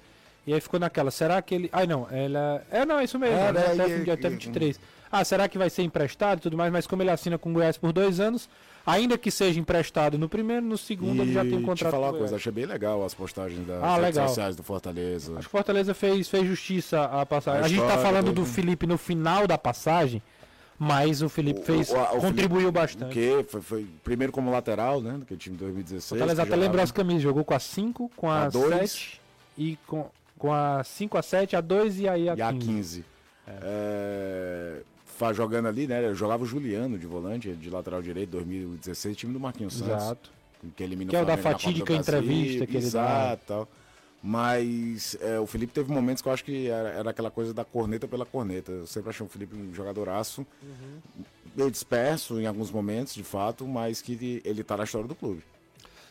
E 0.44 0.52
aí 0.54 0.60
ficou 0.60 0.78
naquela, 0.80 1.10
será 1.10 1.40
que 1.42 1.54
ele. 1.54 1.68
Ai 1.72 1.86
não, 1.86 2.06
ela. 2.10 2.64
É, 2.70 2.84
não, 2.86 2.98
é 3.00 3.04
isso 3.04 3.18
mesmo, 3.18 3.36
É, 3.36 3.52
né? 3.52 3.60
até, 3.66 3.84
o 3.84 3.88
e- 3.88 3.98
fim 3.98 4.04
de, 4.04 4.10
até 4.12 4.26
e- 4.28 4.30
23. 4.30 4.80
Ah, 5.10 5.24
será 5.24 5.48
que 5.48 5.58
vai 5.58 5.68
ser 5.70 5.82
emprestado 5.82 6.38
e 6.38 6.42
tudo 6.42 6.56
mais? 6.56 6.72
Mas 6.72 6.86
como 6.86 7.02
ele 7.02 7.10
assina 7.10 7.36
com 7.38 7.50
o 7.50 7.52
Goiás 7.52 7.76
por 7.76 7.92
dois 7.92 8.18
anos, 8.20 8.48
ainda 8.86 9.18
que 9.18 9.30
seja 9.30 9.58
emprestado 9.58 10.16
no 10.16 10.28
primeiro, 10.28 10.64
no 10.64 10.78
segundo 10.78 11.22
ele 11.22 11.32
já 11.32 11.42
tem 11.42 11.54
um 11.54 11.60
te 11.60 11.64
contrato 11.66 11.90
falar 11.90 12.06
com 12.06 12.12
uma 12.12 12.16
o 12.16 12.20
coisa, 12.20 12.36
achei 12.36 12.52
bem 12.52 12.64
legal 12.66 13.04
as 13.04 13.12
postagens 13.12 13.66
das 13.66 13.82
Ah, 13.82 13.96
redes 13.96 14.20
sociais 14.22 14.54
do 14.56 14.62
Fortaleza. 14.62 15.32
Acho 15.32 15.40
que 15.42 15.46
o 15.48 15.50
Fortaleza 15.50 15.92
fez, 15.92 16.28
fez 16.28 16.46
justiça 16.46 17.04
à 17.04 17.26
passagem. 17.26 17.60
A 17.62 17.64
A, 17.64 17.68
gente 17.68 17.78
tá 17.80 17.86
história 17.86 18.02
falando 18.04 18.32
do. 18.32 18.46
Felipe 18.46 18.86
no 18.86 18.96
final 18.96 19.46
da 19.46 19.58
passagem, 19.58 20.22
mas 20.78 21.20
o 21.22 21.28
Felipe 21.28 21.62
fez, 21.62 21.90
O- 21.90 21.96
o- 21.96 22.02
o 22.02 22.20
contribuiu 22.20 22.60
Felipe- 22.60 22.70
bastante. 22.78 23.10
O 23.10 23.12
quê? 23.12 23.44
Foi, 23.48 23.60
foi 23.60 23.86
primeiro 24.04 24.32
como 24.32 24.50
lateral, 24.50 25.00
né? 25.00 25.18
Do 25.28 25.36
time 25.36 25.56
de 25.56 25.64
2016. 25.64 26.08
Fortaleza 26.20 26.42
que 26.46 26.48
até 26.52 26.56
lembrou 26.60 26.82
as 26.82 26.92
camisas, 26.92 27.22
jogou 27.22 27.44
com 27.44 27.54
a 27.54 27.58
5, 27.58 28.10
com 28.16 28.30
a 28.30 28.44
A 28.44 28.48
dois. 28.48 28.90
7 28.92 29.20
e 29.58 29.76
com, 29.86 30.06
com 30.38 30.52
a 30.52 30.84
5, 30.84 31.16
a 31.18 31.22
7, 31.22 31.56
a 31.56 31.60
2 31.60 31.98
e 31.98 32.08
aí 32.08 32.28
a 32.28 32.34
E 32.36 32.42
a 32.42 32.52
15. 32.52 32.66
15. 32.66 33.04
É, 33.48 33.52
fa- 34.82 34.95
jogando 35.34 35.66
ali, 35.66 35.86
né? 35.86 36.04
Eu 36.04 36.14
jogava 36.14 36.42
o 36.42 36.46
Juliano 36.46 36.98
de 36.98 37.06
volante, 37.06 37.52
de 37.52 37.70
lateral 37.70 38.02
direito, 38.02 38.30
2016, 38.30 39.16
time 39.16 39.32
do 39.32 39.40
Marquinhos 39.40 39.74
Santos. 39.74 39.94
Exato. 40.04 40.30
Que, 40.76 40.82
eliminou 40.82 41.10
Que 41.10 41.16
é 41.16 41.22
o 41.22 41.24
da 41.24 41.36
fatídica 41.36 41.92
entrevista 41.92 42.66
que 42.66 42.76
ele 42.76 42.90
dá. 42.90 43.02
Exato, 43.32 43.42
tal. 43.46 43.68
Mas 44.22 45.16
é, 45.20 45.38
o 45.38 45.46
Felipe 45.46 45.72
teve 45.72 45.92
momentos 45.92 46.20
que 46.20 46.28
eu 46.28 46.32
acho 46.32 46.44
que 46.44 46.68
era, 46.68 46.88
era 46.88 47.10
aquela 47.10 47.30
coisa 47.30 47.54
da 47.54 47.64
corneta 47.64 48.08
pela 48.08 48.26
corneta. 48.26 48.72
Eu 48.72 48.86
sempre 48.86 49.10
achei 49.10 49.24
o 49.24 49.28
Felipe 49.28 49.54
um 49.54 49.72
jogadoraço, 49.72 50.44
Uhum. 50.62 51.24
meio 51.54 51.70
disperso 51.70 52.40
em 52.40 52.46
alguns 52.46 52.70
momentos, 52.70 53.14
de 53.14 53.22
fato, 53.22 53.66
mas 53.66 54.02
que 54.02 54.12
ele, 54.12 54.42
ele 54.44 54.64
tá 54.64 54.76
na 54.76 54.84
história 54.84 55.06
do 55.06 55.14
clube. 55.14 55.42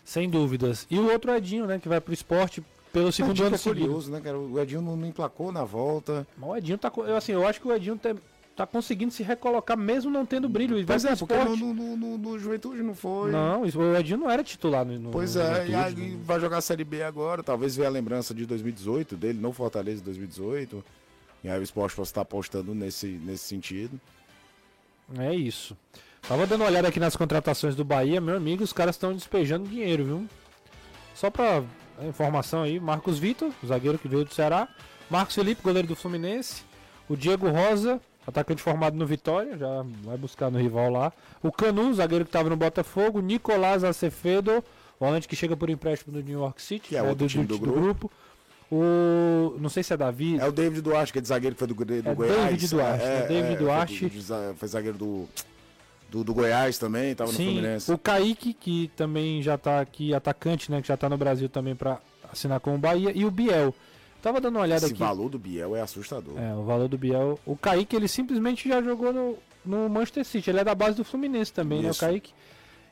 Sem 0.05 0.29
dúvidas. 0.29 0.87
E 0.89 0.97
o 0.97 1.11
outro 1.11 1.31
Edinho, 1.35 1.65
né, 1.65 1.77
que 1.79 1.89
vai 1.89 1.99
pro 1.99 2.13
esporte 2.13 2.63
pelo 2.93 3.11
segundo 3.11 3.31
Edinho 3.33 3.47
ano 3.47 3.55
é 3.55 3.57
seguido. 3.59 3.81
curioso, 3.85 4.11
né, 4.11 4.21
cara? 4.21 4.39
O 4.39 4.59
Edinho 4.61 4.81
não, 4.81 4.95
não 4.95 5.07
emplacou 5.07 5.51
na 5.51 5.65
volta. 5.65 6.25
Mas 6.37 6.49
o 6.49 6.55
Edinho 6.55 6.77
tá. 6.77 6.89
Eu, 6.95 7.17
assim, 7.17 7.33
eu 7.33 7.45
acho 7.45 7.59
que 7.59 7.67
o 7.67 7.73
Edinho 7.75 7.97
tá, 7.97 8.15
tá 8.55 8.65
conseguindo 8.65 9.11
se 9.11 9.21
recolocar 9.21 9.77
mesmo 9.77 10.09
não 10.09 10.25
tendo 10.25 10.47
brilho. 10.47 10.77
E 10.79 10.83
vai 10.83 10.95
Mas 10.95 11.03
pro 11.03 11.11
é, 11.13 11.15
porque 11.45 11.55
no, 11.57 11.73
no, 11.73 11.97
no- 11.97 12.17
no 12.17 12.39
Juventude 12.39 12.81
não 12.81 12.95
foi. 12.95 13.31
Não, 13.31 13.63
o 13.63 13.95
Edinho 13.97 14.19
não 14.19 14.29
era 14.29 14.43
titular 14.43 14.85
no. 14.85 15.11
Pois 15.11 15.35
é, 15.35 15.67
e 15.67 15.75
aí 15.75 16.17
vai 16.23 16.39
jogar 16.39 16.57
a 16.57 16.61
Série 16.61 16.83
B 16.83 17.03
agora, 17.03 17.43
talvez 17.43 17.75
ver 17.75 17.85
a 17.85 17.89
lembrança 17.89 18.33
de 18.33 18.45
2018 18.45 19.15
dele 19.17 19.39
no 19.39 19.51
Fortaleza 19.51 19.97
de 19.97 20.05
2018. 20.05 20.83
E 21.43 21.49
aí 21.49 21.59
o 21.59 21.63
esporte 21.63 21.95
possa 21.95 22.09
estar 22.11 22.21
apostando 22.21 22.73
nesse, 22.73 23.07
nesse 23.07 23.43
sentido. 23.43 23.99
É 25.17 25.33
isso. 25.35 25.77
Tava 26.27 26.47
dando 26.47 26.61
uma 26.61 26.67
olhada 26.69 26.87
aqui 26.87 26.99
nas 26.99 27.15
contratações 27.15 27.75
do 27.75 27.83
Bahia, 27.85 28.19
meu 28.19 28.35
amigo, 28.35 28.63
os 28.63 28.73
caras 28.73 28.95
estão 28.95 29.13
despejando 29.13 29.69
dinheiro, 29.69 30.03
viu? 30.05 30.25
Só 31.13 31.29
pra 31.29 31.61
informação 32.07 32.63
aí, 32.63 32.79
Marcos 32.79 33.19
Vitor, 33.19 33.51
zagueiro 33.63 33.99
que 33.99 34.07
veio 34.07 34.25
do 34.25 34.33
Ceará, 34.33 34.67
Marcos 35.07 35.35
Felipe, 35.35 35.61
goleiro 35.61 35.87
do 35.87 35.95
Fluminense, 35.95 36.63
o 37.07 37.15
Diego 37.15 37.47
Rosa, 37.47 38.01
atacante 38.27 38.61
formado 38.61 38.95
no 38.97 39.05
Vitória, 39.05 39.57
já 39.57 39.85
vai 40.03 40.17
buscar 40.17 40.49
no 40.49 40.57
rival 40.59 40.89
lá, 40.89 41.13
o 41.43 41.51
Canu, 41.51 41.93
zagueiro 41.93 42.25
que 42.25 42.29
estava 42.29 42.49
no 42.49 42.55
Botafogo, 42.57 43.21
Nicolás 43.21 43.83
Acevedo, 43.83 44.63
volante 44.99 45.27
que 45.27 45.35
chega 45.35 45.55
por 45.55 45.69
empréstimo 45.69 46.13
do 46.13 46.23
New 46.23 46.39
York 46.39 46.61
City, 46.61 46.89
Que 46.89 46.97
é 46.97 47.01
né, 47.01 47.09
outro 47.09 47.27
time 47.27 47.45
do 47.45 47.59
grupo. 47.59 48.11
O 48.71 49.55
não 49.59 49.69
sei 49.69 49.83
se 49.83 49.93
é 49.93 49.97
Davi, 49.97 50.39
É 50.39 50.45
o 50.47 50.51
David 50.51 50.81
Duarte, 50.81 51.13
que 51.13 51.19
é 51.19 51.21
de 51.21 51.27
zagueiro 51.27 51.55
que 51.55 51.59
foi 51.59 51.67
do, 51.67 51.75
do 51.75 52.09
É 52.09 52.15
Goiás. 52.15 52.45
David 52.45 52.67
Duarte, 52.69 53.03
é 53.05 53.21
David 53.27 53.47
foi 53.47 53.55
Duarte. 53.57 54.05
do- 54.05 54.09
de 54.09 54.21
za- 54.21 54.53
Foi 54.57 54.67
zagueiro 54.67 54.97
do, 54.97 55.27
do, 56.09 56.23
do 56.23 56.33
Goiás 56.33 56.77
também, 56.79 57.13
tava 57.13 57.31
no 57.31 57.37
Fluminense. 57.37 57.91
o 57.91 57.97
Kaique, 57.97 58.53
que 58.53 58.89
também 58.95 59.41
já 59.43 59.57
tá 59.57 59.79
aqui, 59.79 60.13
atacante, 60.15 60.71
né? 60.71 60.81
Que 60.81 60.87
já 60.87 60.97
tá 60.97 61.07
no 61.07 61.17
Brasil 61.17 61.47
também 61.47 61.75
para 61.75 61.99
assinar 62.31 62.59
com 62.59 62.73
o 62.73 62.77
Bahia. 62.77 63.11
E 63.13 63.23
o 63.23 63.29
Biel, 63.29 63.73
Tava 64.25 64.41
dando 64.41 64.55
uma 64.55 64.63
olhada 64.63 64.85
Esse 64.85 64.93
aqui. 64.95 64.99
valor 64.99 65.29
do 65.29 65.37
Biel 65.37 65.75
é 65.75 65.81
assustador. 65.81 66.33
É, 66.35 66.51
o 66.55 66.63
valor 66.63 66.87
do 66.87 66.97
Biel. 66.97 67.39
O 67.45 67.55
Kaique, 67.55 67.95
ele 67.95 68.07
simplesmente 68.07 68.67
já 68.67 68.81
jogou 68.81 69.13
no, 69.13 69.37
no 69.63 69.87
Manchester 69.87 70.25
City. 70.25 70.49
Ele 70.49 70.61
é 70.61 70.63
da 70.63 70.73
base 70.73 70.97
do 70.97 71.05
Fluminense 71.05 71.53
também, 71.53 71.83
né, 71.83 71.89
o 71.89 71.91
Isso. 71.91 71.99
Kaique? 71.99 72.33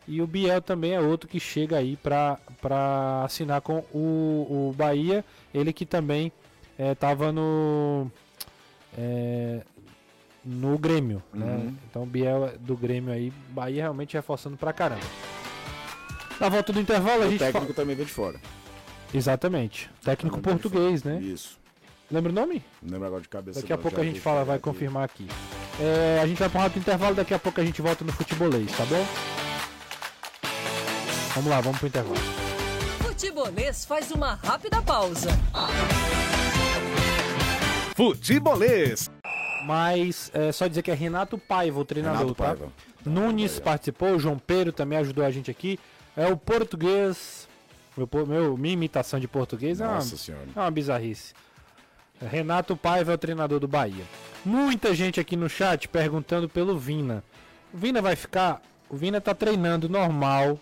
E 0.07 0.21
o 0.21 0.27
Biel 0.27 0.61
também 0.61 0.93
é 0.93 0.99
outro 0.99 1.27
que 1.27 1.39
chega 1.39 1.77
aí 1.77 1.95
pra, 1.97 2.37
pra 2.61 3.23
assinar 3.23 3.61
com 3.61 3.83
o, 3.91 4.69
o 4.69 4.75
Bahia. 4.77 5.25
Ele 5.51 5.73
que 5.73 5.87
também 5.87 6.31
é, 6.77 6.93
tava 6.93 7.31
no. 7.31 8.11
é, 8.95 9.61
no 10.45 10.77
Grêmio, 10.77 11.23
né? 11.33 11.47
Uhum. 11.47 11.75
Então 11.89 12.03
o 12.03 12.05
Biel 12.05 12.53
do 12.59 12.77
Grêmio 12.77 13.11
aí, 13.11 13.33
Bahia 13.49 13.81
realmente 13.81 14.13
reforçando 14.13 14.55
pra 14.55 14.71
caramba. 14.71 15.01
Na 16.39 16.47
volta 16.47 16.71
do 16.71 16.79
intervalo 16.79 17.23
a 17.23 17.25
o 17.25 17.29
gente 17.31 17.39
técnico 17.39 17.65
fala... 17.65 17.73
também 17.73 17.95
veio 17.95 18.05
de 18.05 18.13
fora. 18.13 18.39
Exatamente. 19.13 19.89
Técnico 20.03 20.39
português, 20.39 21.03
né? 21.03 21.19
Isso. 21.21 21.59
Lembra 22.11 22.31
o 22.31 22.35
nome? 22.35 22.63
Não 22.81 22.93
lembro 22.93 23.07
agora 23.07 23.21
de 23.21 23.29
cabeça. 23.29 23.61
Daqui 23.61 23.73
a 23.73 23.77
pouco 23.77 23.99
a 23.99 24.03
gente 24.03 24.19
fala, 24.19 24.43
vai 24.43 24.57
aqui. 24.57 24.63
confirmar 24.63 25.03
aqui. 25.03 25.27
É, 25.79 26.19
a 26.21 26.27
gente 26.27 26.37
vai 26.37 26.49
para 26.49 26.59
um 26.59 26.63
rápido 26.63 26.81
intervalo, 26.81 27.15
daqui 27.15 27.33
a 27.33 27.39
pouco 27.39 27.59
a 27.59 27.65
gente 27.65 27.81
volta 27.81 28.03
no 28.03 28.11
futebolês, 28.11 28.71
tá 28.71 28.85
bom? 28.85 29.05
Vamos 31.35 31.49
lá, 31.49 31.61
vamos 31.61 31.79
pro 31.79 31.87
intervalo. 31.87 32.15
Futebolês 33.01 33.85
faz 33.85 34.11
uma 34.11 34.35
rápida 34.35 34.81
pausa. 34.81 35.29
Futebolês. 37.95 39.09
Mas 39.65 40.29
é 40.33 40.51
só 40.51 40.67
dizer 40.67 40.83
que 40.83 40.91
é 40.91 40.93
Renato 40.93 41.37
Paiva, 41.37 41.79
o 41.79 41.85
treinador, 41.85 42.19
Renato 42.19 42.35
tá? 42.35 42.43
Paiva. 42.45 42.67
Nunes 43.05 43.59
participou, 43.59 44.15
o 44.15 44.19
João 44.19 44.37
Pedro 44.37 44.71
também 44.71 44.97
ajudou 44.99 45.25
a 45.25 45.31
gente 45.31 45.49
aqui. 45.49 45.79
É 46.15 46.27
o 46.27 46.37
português. 46.37 47.47
Meu, 47.95 48.09
meu- 48.25 48.57
minha 48.57 48.73
imitação 48.73 49.19
de 49.19 49.27
português 49.27 49.79
é 49.81 49.87
uma, 49.87 49.99
é 49.99 50.59
uma 50.59 50.71
bizarrice. 50.71 51.33
Renato 52.21 52.75
Paiva 52.77 53.11
é 53.11 53.15
o 53.15 53.17
treinador 53.17 53.59
do 53.59 53.67
Bahia. 53.67 54.03
Muita 54.45 54.95
gente 54.95 55.19
aqui 55.19 55.35
no 55.35 55.49
chat 55.49 55.87
perguntando 55.87 56.47
pelo 56.47 56.77
Vina. 56.77 57.23
O 57.73 57.77
Vina 57.77 58.01
vai 58.01 58.15
ficar. 58.15 58.61
O 58.89 58.95
Vina 58.95 59.19
tá 59.19 59.33
treinando 59.33 59.89
normal. 59.89 60.59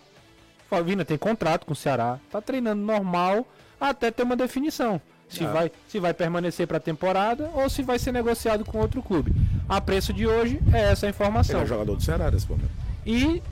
O 0.70 0.82
Vina 0.82 1.04
tem 1.04 1.16
contrato 1.18 1.66
com 1.66 1.72
o 1.72 1.76
Ceará. 1.76 2.18
Tá 2.30 2.40
treinando 2.40 2.82
normal 2.82 3.46
até 3.80 4.10
ter 4.10 4.22
uma 4.22 4.36
definição. 4.36 5.00
Se, 5.28 5.44
Ah. 5.44 5.50
vai, 5.52 5.72
se 5.88 5.98
vai 5.98 6.12
permanecer 6.12 6.66
para 6.66 6.76
a 6.76 6.80
temporada 6.80 7.50
ou 7.54 7.68
se 7.70 7.82
vai 7.82 7.98
ser 7.98 8.12
negociado 8.12 8.64
com 8.64 8.78
outro 8.78 9.02
clube. 9.02 9.32
A 9.68 9.80
preço 9.80 10.12
de 10.12 10.26
hoje 10.26 10.60
é 10.72 10.90
essa 10.90 11.06
a 11.06 11.08
Ele 11.08 11.14
informação. 11.14 11.60
é 11.60 11.66
jogador 11.66 11.96
do 11.96 12.02
Ceará 12.02 12.30
nesse 12.30 12.48
momento. 12.48 12.70
E 13.06 13.42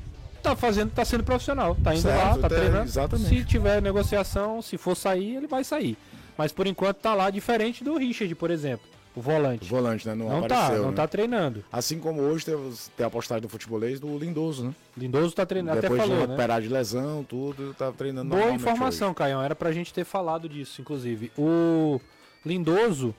tá 0.41 0.57
fazendo, 0.57 0.91
tá 0.91 1.05
sendo 1.05 1.23
profissional, 1.25 1.77
tá 1.83 1.95
indo 1.95 2.03
Certo, 2.03 2.41
lá, 2.41 2.49
tá 2.49 2.55
é, 2.55 2.59
treinando. 2.59 2.85
exatamente. 2.85 3.29
Se 3.29 3.45
tiver 3.45 3.81
negociação, 3.83 4.61
se 4.63 4.77
for 4.79 4.97
sair, 4.97 5.37
ele 5.37 5.47
vai 5.47 5.63
sair. 5.65 5.97
Mas 6.37 6.53
por 6.53 6.67
enquanto 6.67 6.97
tá 6.99 7.15
lá 7.15 7.31
diferente 7.31 7.85
do 7.85 7.97
Richard, 7.99 8.35
por 8.35 8.51
exemplo, 8.51 8.87
o 9.15 9.19
O 9.19 9.23
volante. 9.23 9.69
volante, 9.69 10.07
né? 10.09 10.15
Não, 10.15 10.29
não 10.29 10.49
tá, 10.49 10.57
apareceu. 10.59 10.83
não 10.85 10.91
né? 10.91 10.97
tá 10.97 11.07
treinando. 11.09 11.65
Assim 11.71 11.99
como 11.99 12.21
hoje 12.23 12.47
tem, 12.47 12.73
tem 12.97 13.05
a 13.07 13.11
postagem 13.11 13.43
do 13.43 13.49
futebolês 13.49 13.99
do 14.01 14.17
Lindoso, 14.17 14.65
né? 14.65 14.75
Lindoso 14.97 15.35
tá 15.35 15.45
treinando, 15.45 15.79
até 15.79 15.89
Depois 15.89 16.01
de 16.03 16.07
falou, 16.09 16.23
né? 16.23 16.27
recuperar 16.29 16.63
de 16.63 16.69
lesão, 16.69 17.23
tudo, 17.25 17.75
tá 17.75 17.93
treinando 17.93 18.31
Boa 18.31 18.53
informação, 18.53 19.13
Caião. 19.13 19.43
Era 19.43 19.55
pra 19.55 19.73
gente 19.73 19.93
ter 19.93 20.05
falado 20.05 20.49
disso, 20.49 20.81
inclusive. 20.81 21.31
O 21.37 22.01
Lindoso 22.47 23.15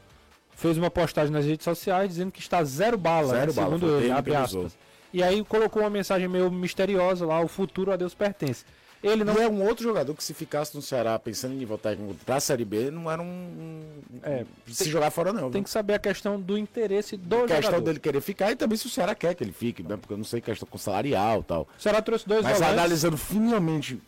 fez 0.55 0.77
uma 0.77 0.89
postagem 0.89 1.31
nas 1.31 1.45
redes 1.45 1.63
sociais 1.63 2.09
dizendo 2.09 2.31
que 2.31 2.39
está 2.39 2.63
zero 2.63 2.97
bala, 2.97 3.29
Zero 3.33 3.51
né, 3.51 3.61
bala, 3.61 3.75
segundo 3.77 3.99
ele, 3.99 4.11
abre 4.11 4.35
aspas. 4.35 4.77
E 5.13 5.21
aí 5.21 5.43
colocou 5.43 5.81
uma 5.83 5.89
mensagem 5.89 6.27
meio 6.27 6.49
misteriosa 6.51 7.25
lá, 7.25 7.41
o 7.41 7.47
futuro 7.47 7.91
a 7.91 7.95
Deus 7.95 8.13
pertence. 8.13 8.63
Ele 9.03 9.23
não 9.23 9.33
é 9.41 9.47
um 9.49 9.65
outro 9.67 9.83
jogador 9.83 10.13
que 10.13 10.23
se 10.23 10.31
ficasse 10.31 10.75
no 10.75 10.81
Ceará 10.81 11.17
pensando 11.17 11.55
em 11.55 11.57
nível 11.57 11.75
técnico 11.75 12.13
pra 12.23 12.39
Série 12.39 12.63
B, 12.63 12.91
não 12.91 13.09
era 13.09 13.19
um... 13.19 13.25
um- 13.25 14.19
É, 14.21 14.45
se 14.67 14.87
jogar 14.91 15.09
fora 15.09 15.33
não. 15.33 15.43
tem 15.49 15.53
viu? 15.53 15.63
que 15.63 15.69
saber 15.71 15.95
a 15.95 15.99
questão 15.99 16.39
do 16.39 16.55
interesse 16.55 17.17
do 17.17 17.35
A 17.35 17.39
questão 17.41 17.61
jogador. 17.63 17.81
dele 17.85 17.99
querer 17.99 18.21
ficar 18.21 18.51
e 18.51 18.55
também 18.55 18.77
se 18.77 18.85
o 18.85 18.89
Ceará 18.91 19.15
quer 19.15 19.33
que 19.33 19.43
ele 19.43 19.51
fique, 19.51 19.81
né? 19.81 19.97
Porque 19.97 20.13
eu 20.13 20.17
não 20.17 20.23
sei 20.23 20.39
questão 20.39 20.67
com 20.69 20.77
salarial 20.77 21.39
e 21.39 21.43
tal. 21.43 21.67
O 21.77 21.81
Ceará 21.81 21.99
trouxe 21.99 22.27
dois 22.27 22.43
Mas 22.43 22.53
volantes. 22.59 22.77
analisando 22.77 23.17
finamente 23.17 23.99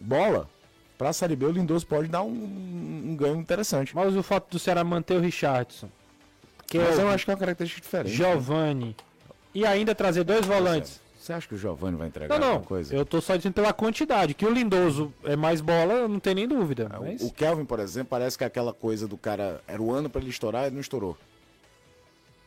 bola, 0.00 0.48
pra 0.96 1.12
Série 1.12 1.36
B 1.36 1.44
o 1.44 1.50
Lindoso 1.50 1.86
pode 1.86 2.08
dar 2.08 2.22
um, 2.22 2.30
um 3.10 3.16
ganho 3.16 3.36
interessante. 3.36 3.94
Mas 3.94 4.16
o 4.16 4.22
fato 4.22 4.50
do 4.50 4.58
Ceará 4.58 4.82
manter 4.82 5.14
o 5.18 5.20
Richardson, 5.20 5.90
que 6.66 6.78
Mas 6.78 6.98
é 6.98 7.02
eu 7.02 7.08
acho 7.10 7.26
que 7.26 7.30
é 7.30 7.34
uma 7.34 7.40
característica 7.40 7.82
diferente. 7.82 8.16
Giovani, 8.16 8.96
e 9.54 9.64
ainda 9.66 9.94
trazer 9.94 10.24
dois 10.24 10.44
volantes. 10.46 11.00
Você 11.18 11.32
acha 11.32 11.46
que 11.46 11.54
o 11.54 11.58
Giovanni 11.58 11.96
vai 11.96 12.06
entregar 12.08 12.38
Não, 12.38 12.46
não. 12.46 12.52
alguma 12.54 12.66
coisa? 12.68 12.94
Eu 12.94 13.04
tô 13.04 13.20
só 13.20 13.36
dizendo 13.36 13.52
pela 13.52 13.72
quantidade. 13.72 14.32
Que 14.32 14.46
o 14.46 14.50
Lindoso 14.50 15.12
é 15.24 15.36
mais 15.36 15.60
bola, 15.60 16.08
não 16.08 16.18
tenho 16.18 16.36
nem 16.36 16.48
dúvida. 16.48 16.88
Ah, 16.90 17.00
Mas... 17.00 17.20
O 17.20 17.30
Kelvin, 17.30 17.66
por 17.66 17.80
exemplo, 17.80 18.08
parece 18.08 18.38
que 18.38 18.44
é 18.44 18.46
aquela 18.46 18.72
coisa 18.72 19.06
do 19.06 19.18
cara. 19.18 19.60
Era 19.66 19.82
o 19.82 19.92
ano 19.92 20.08
pra 20.08 20.22
ele 20.22 20.30
estourar 20.30 20.68
e 20.68 20.70
não 20.70 20.80
estourou. 20.80 21.18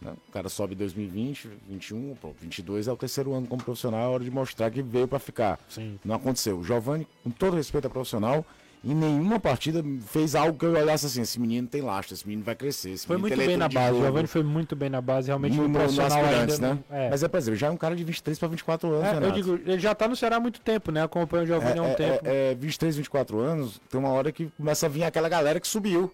Né? 0.01 0.13
O 0.27 0.31
cara 0.31 0.49
sobe 0.49 0.73
em 0.73 0.77
2020, 0.77 1.47
21, 1.69 2.15
pô, 2.19 2.33
22 2.41 2.87
é 2.87 2.91
o 2.91 2.97
terceiro 2.97 3.33
ano 3.35 3.45
como 3.45 3.63
profissional, 3.63 4.01
é 4.01 4.15
hora 4.15 4.23
de 4.23 4.31
mostrar 4.31 4.71
que 4.71 4.81
veio 4.81 5.07
pra 5.07 5.19
ficar. 5.19 5.59
Sim. 5.69 5.99
Não 6.03 6.15
aconteceu. 6.15 6.57
O 6.57 6.63
Giovanni, 6.63 7.07
com 7.23 7.29
todo 7.29 7.55
respeito 7.55 7.85
a 7.85 7.89
profissional, 7.89 8.43
em 8.83 8.95
nenhuma 8.95 9.39
partida 9.39 9.83
fez 10.07 10.33
algo 10.33 10.57
que 10.57 10.65
eu 10.65 10.73
olhasse 10.73 11.05
assim: 11.05 11.21
esse 11.21 11.39
menino 11.39 11.67
tem 11.67 11.81
lastro, 11.81 12.15
esse 12.15 12.27
menino 12.27 12.43
vai 12.43 12.55
crescer. 12.55 12.97
Foi 12.97 13.15
muito 13.17 13.37
bem 13.37 13.55
na 13.55 13.69
base. 13.69 13.91
O 13.91 13.95
jogo. 13.95 14.05
Giovani 14.05 14.27
foi 14.27 14.43
muito 14.43 14.75
bem 14.75 14.89
na 14.89 14.99
base. 14.99 15.27
Realmente 15.27 15.55
no, 15.55 15.67
no 15.67 15.73
profissional 15.73 16.17
ainda. 16.25 16.57
né? 16.57 16.79
não- 16.89 16.97
É. 16.97 17.09
Mas 17.09 17.21
é, 17.21 17.27
por 17.27 17.37
exemplo, 17.37 17.59
já 17.59 17.67
é 17.67 17.69
um 17.69 17.77
cara 17.77 17.95
de 17.95 18.03
23 18.03 18.39
para 18.39 18.47
24 18.47 18.91
anos, 18.91 19.23
É, 19.23 19.27
eu 19.27 19.31
digo, 19.31 19.53
ele 19.53 19.79
já 19.79 19.93
tá 19.93 20.07
no 20.07 20.15
Ceará 20.15 20.37
há 20.37 20.39
muito 20.39 20.59
tempo, 20.61 20.91
né? 20.91 21.03
Acompanha 21.03 21.43
o 21.43 21.45
Giovani 21.47 21.79
há 21.79 21.83
um 21.83 21.87
é, 21.87 21.93
tempo. 21.93 22.19
é, 22.25 22.51
é, 22.51 22.55
23, 22.55 22.95
24 22.97 23.39
anos, 23.39 23.79
tem 23.89 23.99
uma 23.99 24.09
hora 24.09 24.31
que 24.31 24.47
começa 24.57 24.87
a 24.87 24.89
vir 24.89 25.03
aquela 25.03 25.29
galera 25.29 25.59
que 25.59 25.67
subiu. 25.67 26.11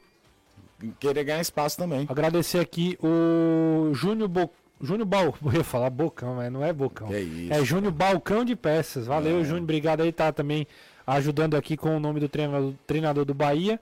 Querer 1.00 1.24
ganhar 1.24 1.42
espaço 1.42 1.78
também. 1.78 2.06
Agradecer 2.10 2.60
aqui 2.60 2.98
o 3.02 3.94
Júnior 3.94 4.28
Bo... 4.28 4.52
Júnior 4.80 5.08
Bal... 5.08 5.34
Eu 5.44 5.54
ia 5.54 5.64
falar 5.64 5.90
Bocão, 5.90 6.36
mas 6.36 6.52
não 6.52 6.64
é 6.64 6.72
Bocão. 6.72 7.12
É 7.12 7.20
isso. 7.20 7.54
É 7.54 7.64
Júnior 7.66 7.92
Balcão 7.92 8.46
de 8.46 8.56
Peças. 8.56 9.08
Valeu, 9.08 9.44
Júnior. 9.44 9.64
Obrigado 9.64 10.02
aí, 10.02 10.12
tá 10.12 10.32
também 10.32 10.68
ajudando 11.08 11.56
aqui 11.56 11.78
com 11.78 11.96
o 11.96 12.00
nome 12.00 12.20
do 12.20 12.28
treinador, 12.28 12.74
treinador 12.86 13.26
do 13.26 13.34
Bahia. 13.34 13.80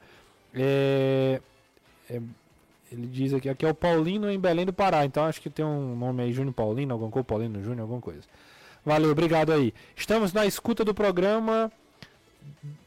É, 0.53 1.41
é, 2.09 2.21
ele 2.91 3.07
diz 3.07 3.33
aqui, 3.33 3.49
aqui 3.49 3.65
é 3.65 3.69
o 3.69 3.73
Paulino 3.73 4.31
em 4.31 4.39
Belém 4.39 4.65
do 4.65 4.71
Pará. 4.71 5.03
Então 5.03 5.25
acho 5.25 5.41
que 5.41 5.49
tem 5.49 5.65
um 5.65 5.95
nome 5.95 6.23
aí, 6.23 6.31
Júnior 6.31 6.53
Paulino, 6.53 6.93
alguma 6.93 7.11
coisa, 7.11 7.25
Paulino 7.25 7.61
Júnior, 7.61 7.81
alguma 7.81 7.99
coisa. 7.99 8.21
Valeu, 8.85 9.09
obrigado 9.09 9.51
aí. 9.51 9.73
Estamos 9.95 10.31
na 10.31 10.45
escuta 10.45 10.85
do 10.85 10.93
programa 10.93 11.71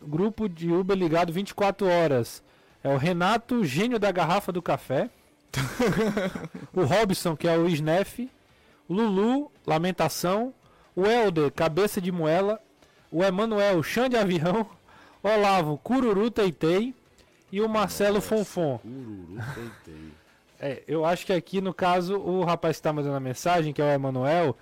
Grupo 0.01 0.49
de 0.49 0.73
Uber 0.73 0.97
ligado 0.97 1.33
24 1.33 1.87
horas. 1.87 2.43
É 2.83 2.89
o 2.89 2.97
Renato, 2.97 3.65
gênio 3.65 3.99
da 3.99 4.13
garrafa 4.13 4.53
do 4.53 4.63
café. 4.63 5.11
o 6.73 6.85
Robson, 6.85 7.37
que 7.37 7.49
é 7.49 7.59
o 7.59 7.69
Snef. 7.69 8.31
Lulu, 8.89 9.51
lamentação. 9.67 10.55
O 10.95 11.05
Helder, 11.05 11.51
cabeça 11.51 12.01
de 12.01 12.13
moela. 12.13 12.61
O 13.11 13.25
Emanuel, 13.25 13.83
chão 13.83 14.09
de 14.09 14.17
avião. 14.17 14.67
Olavo, 15.23 15.79
cururu 15.79 16.31
teitei. 16.31 16.95
E 17.51 17.61
o 17.61 17.69
Marcelo 17.69 18.21
Fonfon. 18.21 18.81
É, 20.61 20.83
eu 20.89 21.05
acho 21.05 21.25
que 21.25 21.33
aqui 21.33 21.61
no 21.61 21.73
caso 21.73 22.19
o 22.19 22.43
rapaz 22.43 22.77
que 22.77 22.81
está 22.81 22.93
mandando 22.93 23.15
a 23.15 23.21
mensagem, 23.21 23.73
que 23.73 23.81
é 23.81 23.85
o 23.85 23.89
Emanuel, 23.89 24.57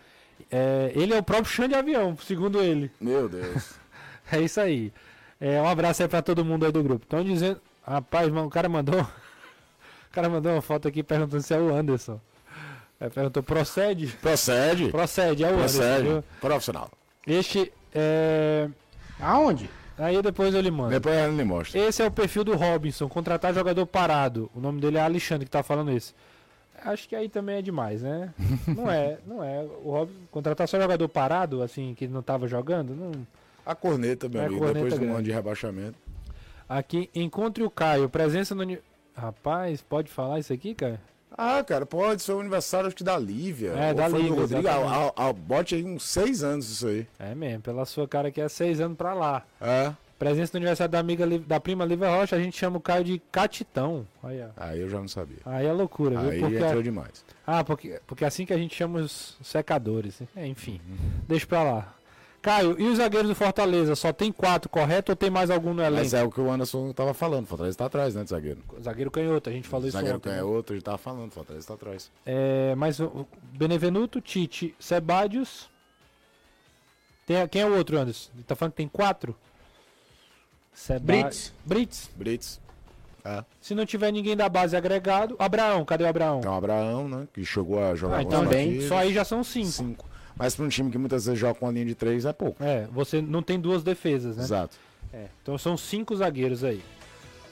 é, 0.51 0.93
ele 0.95 1.15
é 1.15 1.19
o 1.19 1.23
próprio 1.23 1.51
chão 1.51 1.67
de 1.67 1.75
avião, 1.75 2.17
segundo 2.19 2.61
ele. 2.63 2.91
Meu 3.01 3.29
Deus. 3.29 3.75
É 4.31 4.41
isso 4.41 4.61
aí. 4.61 4.93
É, 5.41 5.63
um 5.63 5.69
abraço 5.69 6.03
aí 6.03 6.09
pra 6.09 6.21
todo 6.21 6.45
mundo 6.45 6.67
aí 6.67 6.73
do 6.73 6.83
grupo. 6.83 7.05
Estão 7.05 7.23
dizendo. 7.23 7.61
Rapaz, 7.87 8.29
mano, 8.29 8.49
o 8.49 8.51
cara 8.51 8.69
mandou. 8.69 9.01
O 10.11 10.15
cara 10.17 10.29
mandou 10.31 10.51
uma 10.51 10.63
foto 10.63 10.89
aqui 10.89 11.03
perguntando 11.03 11.43
se 11.43 11.55
é 11.55 11.59
o 11.59 11.73
Anderson. 11.73 12.19
É, 12.99 13.09
perguntou, 13.11 13.43
procede? 13.43 14.07
Procede. 14.21 14.89
Procede, 14.89 15.45
é 15.45 15.47
o 15.47 15.55
Anderson. 15.55 15.79
Procede. 15.79 16.09
viu? 16.09 16.25
Profissional. 16.41 16.91
Este 17.27 17.73
é. 17.97 18.69
Aonde? 19.21 19.69
Aí 19.99 20.21
depois 20.21 20.55
eu 20.55 20.61
lhe 20.61 20.71
mando. 20.71 20.91
Depois 20.91 21.15
ele 21.17 21.43
mostra. 21.45 21.81
Esse 21.81 22.03
é 22.03 22.07
o 22.07 22.11
perfil 22.11 22.45
do 22.45 22.55
Robinson, 22.55 23.09
contratar 23.09 23.55
jogador 23.55 23.87
parado. 23.87 24.51
O 24.55 24.61
nome 24.61 24.81
dele 24.81 24.99
é 24.99 25.01
Alexandre 25.01 25.47
que 25.47 25.51
tá 25.51 25.63
falando 25.63 25.91
isso. 25.91 26.15
Acho 26.85 27.09
que 27.09 27.17
aí 27.17 27.29
também 27.29 27.57
é 27.57 27.63
demais, 27.63 28.03
né? 28.03 28.35
Não 28.69 28.91
é, 28.91 29.17
não 29.27 29.43
é. 29.43 29.63
O 29.83 29.91
Robinson, 29.93 30.19
contratar 30.31 30.69
só 30.69 30.79
jogador 30.79 31.09
parado, 31.09 31.63
assim, 31.63 31.95
que 31.95 32.07
não 32.07 32.23
tava 32.23 32.47
jogando, 32.47 32.95
não. 32.95 33.13
A 33.65 33.75
corneta, 33.75 34.29
meu 34.29 34.43
É, 34.43 34.45
amigo. 34.45 34.61
corneta 34.61 34.85
Depois 34.85 35.01
do 35.01 35.15
ano 35.15 35.23
de 35.23 35.33
rebaixamento. 35.33 35.97
Aqui, 36.69 37.09
encontre 37.15 37.65
o 37.65 37.71
Caio, 37.71 38.09
presença 38.11 38.55
no. 38.55 38.77
Rapaz, 39.17 39.81
pode 39.81 40.11
falar 40.11 40.39
isso 40.39 40.53
aqui, 40.53 40.75
Caio? 40.75 40.99
Ah, 41.31 41.63
cara, 41.65 41.85
pode 41.85 42.23
ser 42.23 42.33
o 42.33 42.41
aniversário 42.41 42.87
acho 42.87 42.97
que 42.97 43.05
da 43.05 43.19
Lívia. 43.19 43.71
É, 43.73 43.93
da 43.95 44.09
foi 44.09 44.21
do 44.21 44.29
Lívia, 44.29 44.41
Rodrigo. 44.41 44.69
exatamente. 44.69 44.93
Ah, 44.95 45.13
ah, 45.17 45.29
ah, 45.29 45.33
bote 45.33 45.75
aí 45.75 45.85
uns 45.85 46.03
seis 46.05 46.43
anos 46.43 46.71
isso 46.71 46.87
aí. 46.87 47.07
É 47.19 47.35
mesmo, 47.35 47.63
pela 47.63 47.85
sua 47.85 48.07
cara 48.09 48.31
que 48.31 48.41
é 48.41 48.49
seis 48.49 48.81
anos 48.81 48.97
pra 48.97 49.13
lá. 49.15 49.43
É. 49.61 49.93
Presença 50.19 50.53
no 50.55 50.59
aniversário 50.61 50.91
da 50.93 50.99
amiga 50.99 51.27
da 51.41 51.61
prima 51.61 51.85
Lívia 51.85 52.09
Rocha, 52.09 52.37
a 52.37 52.39
gente 52.39 52.57
chama 52.57 52.79
o 52.79 52.81
Caio 52.81 53.05
de 53.05 53.21
Catitão. 53.31 54.07
Olha. 54.23 54.51
Aí 54.57 54.81
eu 54.81 54.89
já 54.89 54.99
não 54.99 55.09
sabia. 55.09 55.37
Aí 55.45 55.67
é 55.67 55.73
loucura, 55.73 56.19
viu? 56.19 56.31
Aí 56.31 56.41
Porque, 56.41 56.57
entrou 56.57 56.83
demais. 56.83 57.23
ah, 57.47 57.63
porque, 57.63 58.01
porque 58.07 58.25
é 58.25 58.27
assim 58.27 58.47
que 58.47 58.53
a 58.55 58.57
gente 58.57 58.75
chama 58.75 59.01
os 59.01 59.37
secadores. 59.43 60.23
É, 60.35 60.47
enfim, 60.47 60.81
deixa 61.29 61.47
pra 61.47 61.63
lá. 61.63 61.95
Caio, 62.47 62.81
e 62.81 62.87
os 62.87 62.99
zagueiros 62.99 63.29
do 63.29 63.35
Fortaleza? 63.35 63.97
Só 63.97 64.13
tem 64.13 64.31
quatro, 64.31 64.71
correto? 64.71 65.11
Ou 65.11 65.17
tem 65.17 65.29
mais 65.29 65.51
algum 65.51 65.75
no 65.75 65.83
elenco? 65.83 65.97
Mas 66.05 66.15
é 66.15 66.23
o 66.23 66.31
que 66.31 66.41
o 66.41 66.49
Anderson 66.49 66.93
tava 66.93 67.13
falando. 67.13 67.45
Fortaleza 67.45 67.77
tá 67.77 67.87
atrás, 67.87 68.15
né, 68.15 68.23
de 68.23 68.31
zagueiro. 68.31 68.63
Zagueiro 68.81 69.11
canhoto, 69.11 69.51
a 69.51 69.53
gente 69.53 69.67
falou 69.67 69.89
isso 69.89 69.97
Zagueiro 69.97 70.19
ontem. 70.19 70.29
né? 70.29 70.37
canhoto, 70.37 70.73
a 70.73 70.77
gente 70.77 70.85
tava 70.85 70.97
falando. 70.99 71.33
Fortaleza 71.33 71.67
tá 71.67 71.75
atrás. 71.75 72.09
É, 72.25 72.73
mas 72.77 73.01
Benevenuto, 73.53 74.21
Tite, 74.21 74.77
Sebadios. 74.79 75.69
Tem, 77.27 77.49
quem 77.49 77.63
é 77.63 77.67
o 77.67 77.77
outro, 77.77 77.99
Anderson? 77.99 78.31
Ele 78.37 78.45
tá 78.45 78.55
falando 78.55 78.75
que 78.75 78.77
tem 78.77 78.87
quatro? 78.87 79.35
Seba... 80.73 81.01
Brits. 81.01 81.53
Brits. 81.65 82.11
Brits. 82.15 82.61
É. 83.25 83.45
Se 83.61 83.75
não 83.75 83.85
tiver 83.85 84.13
ninguém 84.13 84.37
da 84.37 84.49
base 84.49 84.77
agregado. 84.77 85.35
Abraão, 85.37 85.85
cadê 85.85 86.05
o 86.05 86.09
Abraão? 86.09 86.41
Tem 86.41 86.49
o 86.51 86.55
Abraão, 86.55 87.09
né? 87.09 87.27
Que 87.35 87.45
chegou 87.45 87.83
a 87.83 87.97
jogar 87.97 88.19
Ah, 88.19 88.23
então 88.23 88.47
bem. 88.47 88.83
Só 88.83 88.99
aí 88.99 89.13
já 89.13 89.25
são 89.25 89.43
cinco. 89.43 89.67
cinco. 89.67 90.16
Mas 90.37 90.55
pra 90.55 90.65
um 90.65 90.69
time 90.69 90.91
que 90.91 90.99
muitas 90.99 91.25
vezes 91.25 91.41
joga 91.41 91.59
com 91.59 91.67
a 91.67 91.73
linha 91.73 91.87
de 91.87 91.95
três 91.95 92.25
é 92.25 92.33
pouco. 92.33 92.63
É, 92.63 92.87
você 92.93 93.23
não 93.23 93.43
tem 93.43 93.59
duas 93.59 93.83
defesas, 93.83 94.37
né? 94.37 94.45
Exato. 94.45 94.77
É, 95.13 95.27
então 95.43 95.57
são 95.57 95.77
cinco 95.77 96.15
zagueiros 96.15 96.63
aí. 96.63 96.83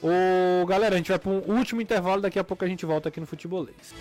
Ô, 0.03 0.65
galera, 0.67 0.93
a 0.93 0.97
gente 0.97 1.09
vai 1.09 1.17
para 1.17 1.31
um 1.31 1.57
último 1.57 1.81
intervalo, 1.81 2.21
daqui 2.21 2.37
a 2.37 2.43
pouco 2.43 2.63
a 2.63 2.67
gente 2.67 2.85
volta 2.85 3.09
aqui 3.09 3.19
no 3.19 3.25
Futebolês. 3.25 3.93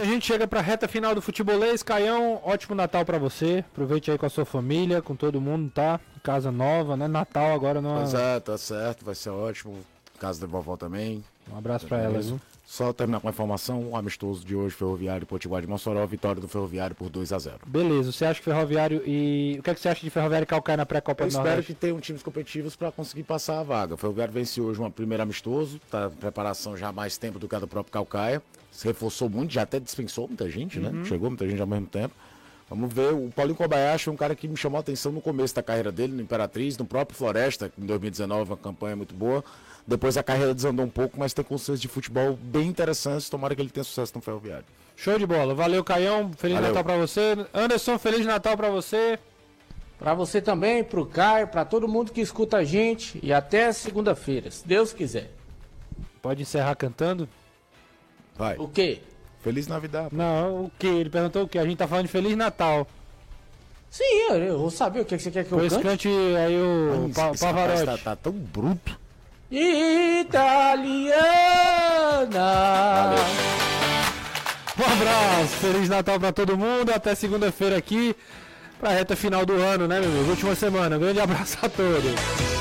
A 0.00 0.04
gente 0.04 0.26
chega 0.26 0.46
para 0.46 0.60
a 0.60 0.62
reta 0.62 0.86
final 0.86 1.14
do 1.14 1.22
Futebolês. 1.22 1.82
Caião, 1.82 2.40
ótimo 2.44 2.74
Natal 2.74 3.04
para 3.04 3.18
você. 3.18 3.64
Aproveite 3.72 4.10
aí 4.10 4.18
com 4.18 4.26
a 4.26 4.30
sua 4.30 4.44
família, 4.44 5.00
com 5.00 5.16
todo 5.16 5.40
mundo, 5.40 5.70
tá? 5.70 5.98
Casa 6.22 6.52
nova, 6.52 6.96
né? 6.96 7.08
Natal 7.08 7.54
agora 7.54 7.80
não 7.80 7.96
Pois 7.96 8.12
é, 8.12 8.40
tá 8.40 8.58
certo, 8.58 9.04
vai 9.04 9.14
ser 9.14 9.30
ótimo. 9.30 9.78
Casa 10.18 10.40
da 10.40 10.46
vovó 10.46 10.76
também. 10.76 11.24
Um 11.52 11.56
abraço 11.56 11.86
para 11.86 11.98
ela, 11.98 12.20
viu? 12.20 12.40
Só 12.66 12.92
terminar 12.92 13.20
com 13.20 13.28
a 13.28 13.30
informação, 13.30 13.90
o 13.90 13.96
amistoso 13.96 14.44
de 14.44 14.56
hoje, 14.56 14.74
Ferroviário 14.74 15.22
e 15.22 15.26
Potiguar 15.26 15.62
de 15.62 15.68
Mossoró, 15.68 16.04
vitória 16.04 16.40
do 16.40 16.48
Ferroviário 16.48 16.96
por 16.96 17.08
2 17.08 17.32
a 17.32 17.38
0 17.38 17.58
Beleza, 17.64 18.10
você 18.10 18.24
acha 18.24 18.40
que 18.40 18.44
Ferroviário 18.44 19.02
e. 19.06 19.56
O 19.60 19.62
que, 19.62 19.70
é 19.70 19.74
que 19.74 19.80
você 19.80 19.88
acha 19.88 20.00
de 20.00 20.10
Ferroviário 20.10 20.44
e 20.44 20.46
Calcaia 20.46 20.76
na 20.76 20.84
pré-Copa 20.84 21.22
Eu 21.22 21.28
do 21.28 21.30
espero 21.30 21.62
que 21.62 21.72
tenham 21.72 22.00
times 22.00 22.24
competitivos 22.24 22.74
para 22.74 22.90
conseguir 22.90 23.22
passar 23.22 23.60
a 23.60 23.62
vaga. 23.62 23.94
O 23.94 23.96
Ferroviário 23.96 24.34
venceu 24.34 24.64
hoje 24.64 24.80
uma 24.80 24.90
primeira 24.90 25.22
amistoso, 25.22 25.80
tá 25.88 26.10
em 26.12 26.16
preparação 26.16 26.76
já 26.76 26.88
há 26.88 26.92
mais 26.92 27.16
tempo 27.16 27.38
do 27.38 27.46
que 27.46 27.54
a 27.54 27.60
do 27.60 27.68
próprio 27.68 27.92
Calcaia. 27.92 28.42
Se 28.72 28.84
reforçou 28.88 29.30
muito, 29.30 29.52
já 29.52 29.62
até 29.62 29.78
dispensou 29.78 30.26
muita 30.26 30.50
gente, 30.50 30.80
né? 30.80 31.04
Chegou 31.04 31.30
muita 31.30 31.48
gente 31.48 31.60
ao 31.60 31.68
mesmo 31.68 31.86
tempo. 31.86 32.14
Vamos 32.68 32.92
ver, 32.92 33.14
o 33.14 33.30
Paulinho 33.30 33.56
Kobayashi 33.56 34.08
é 34.08 34.12
um 34.12 34.16
cara 34.16 34.34
que 34.34 34.48
me 34.48 34.56
chamou 34.56 34.78
a 34.78 34.80
atenção 34.80 35.12
no 35.12 35.20
começo 35.20 35.54
da 35.54 35.62
carreira 35.62 35.92
dele, 35.92 36.12
no 36.12 36.20
Imperatriz, 36.20 36.76
no 36.76 36.84
próprio 36.84 37.16
Floresta, 37.16 37.70
em 37.78 37.86
2019, 37.86 38.50
uma 38.50 38.56
campanha 38.56 38.96
muito 38.96 39.14
boa. 39.14 39.44
Depois 39.86 40.16
a 40.16 40.22
carreira 40.22 40.52
desandou 40.52 40.84
um 40.84 40.88
pouco, 40.90 41.16
mas 41.18 41.32
tem 41.32 41.44
conceitos 41.44 41.80
de 41.80 41.86
futebol 41.86 42.36
bem 42.42 42.66
interessantes. 42.66 43.30
Tomara 43.30 43.54
que 43.54 43.62
ele 43.62 43.70
tenha 43.70 43.84
sucesso 43.84 44.12
no 44.16 44.20
Ferroviário. 44.20 44.64
Show 44.96 45.18
de 45.18 45.26
bola. 45.26 45.54
Valeu, 45.54 45.84
Caião. 45.84 46.32
Feliz 46.36 46.56
Valeu. 46.56 46.70
Natal 46.74 46.84
para 46.84 46.96
você. 46.96 47.36
Anderson, 47.54 47.98
Feliz 47.98 48.26
Natal 48.26 48.56
para 48.56 48.68
você. 48.68 49.18
Pra 49.98 50.12
você 50.12 50.42
também, 50.42 50.82
pro 50.82 51.06
Caio, 51.06 51.46
pra 51.48 51.64
todo 51.64 51.86
mundo 51.86 52.10
que 52.12 52.20
escuta 52.20 52.56
a 52.58 52.64
gente. 52.64 53.18
E 53.22 53.32
até 53.32 53.72
segunda-feira, 53.72 54.50
se 54.50 54.66
Deus 54.66 54.92
quiser. 54.92 55.30
Pode 56.20 56.42
encerrar 56.42 56.74
cantando? 56.74 57.28
Vai. 58.36 58.56
O 58.58 58.66
quê? 58.68 59.00
Feliz 59.42 59.68
Navidade. 59.68 60.08
Não, 60.14 60.64
o 60.64 60.70
que? 60.78 60.86
Ele 60.88 61.08
perguntou 61.08 61.44
o 61.44 61.48
que? 61.48 61.58
A 61.58 61.64
gente 61.64 61.78
tá 61.78 61.86
falando 61.86 62.06
de 62.06 62.10
Feliz 62.10 62.36
Natal. 62.36 62.86
Sim, 63.88 64.04
eu, 64.30 64.36
eu 64.36 64.58
vou 64.58 64.70
saber 64.70 65.00
o 65.00 65.04
que, 65.04 65.16
que 65.16 65.22
você 65.22 65.30
quer 65.30 65.44
que 65.44 65.52
eu 65.52 65.58
Pois 65.58 65.72
cante. 65.72 65.84
cante 65.84 66.08
aí 66.08 66.60
o 66.60 67.10
pa 67.14 67.32
Pavarotti. 67.38 67.84
tá, 67.86 67.96
tá 67.98 68.16
tão 68.16 68.32
bruto. 68.32 68.98
Italiana. 69.50 71.14
Um 74.78 74.84
abraço, 74.92 75.56
Feliz 75.60 75.88
Natal 75.88 76.18
pra 76.20 76.32
todo 76.32 76.56
mundo. 76.56 76.90
Até 76.90 77.14
segunda-feira 77.14 77.76
aqui 77.76 78.14
pra 78.80 78.90
reta 78.90 79.16
final 79.16 79.46
do 79.46 79.54
ano, 79.54 79.86
né, 79.86 80.00
meu 80.00 80.10
amigo? 80.10 80.30
Última 80.30 80.54
semana. 80.54 80.96
Um 80.96 81.00
grande 81.00 81.20
abraço 81.20 81.56
a 81.62 81.68
todos. 81.68 82.55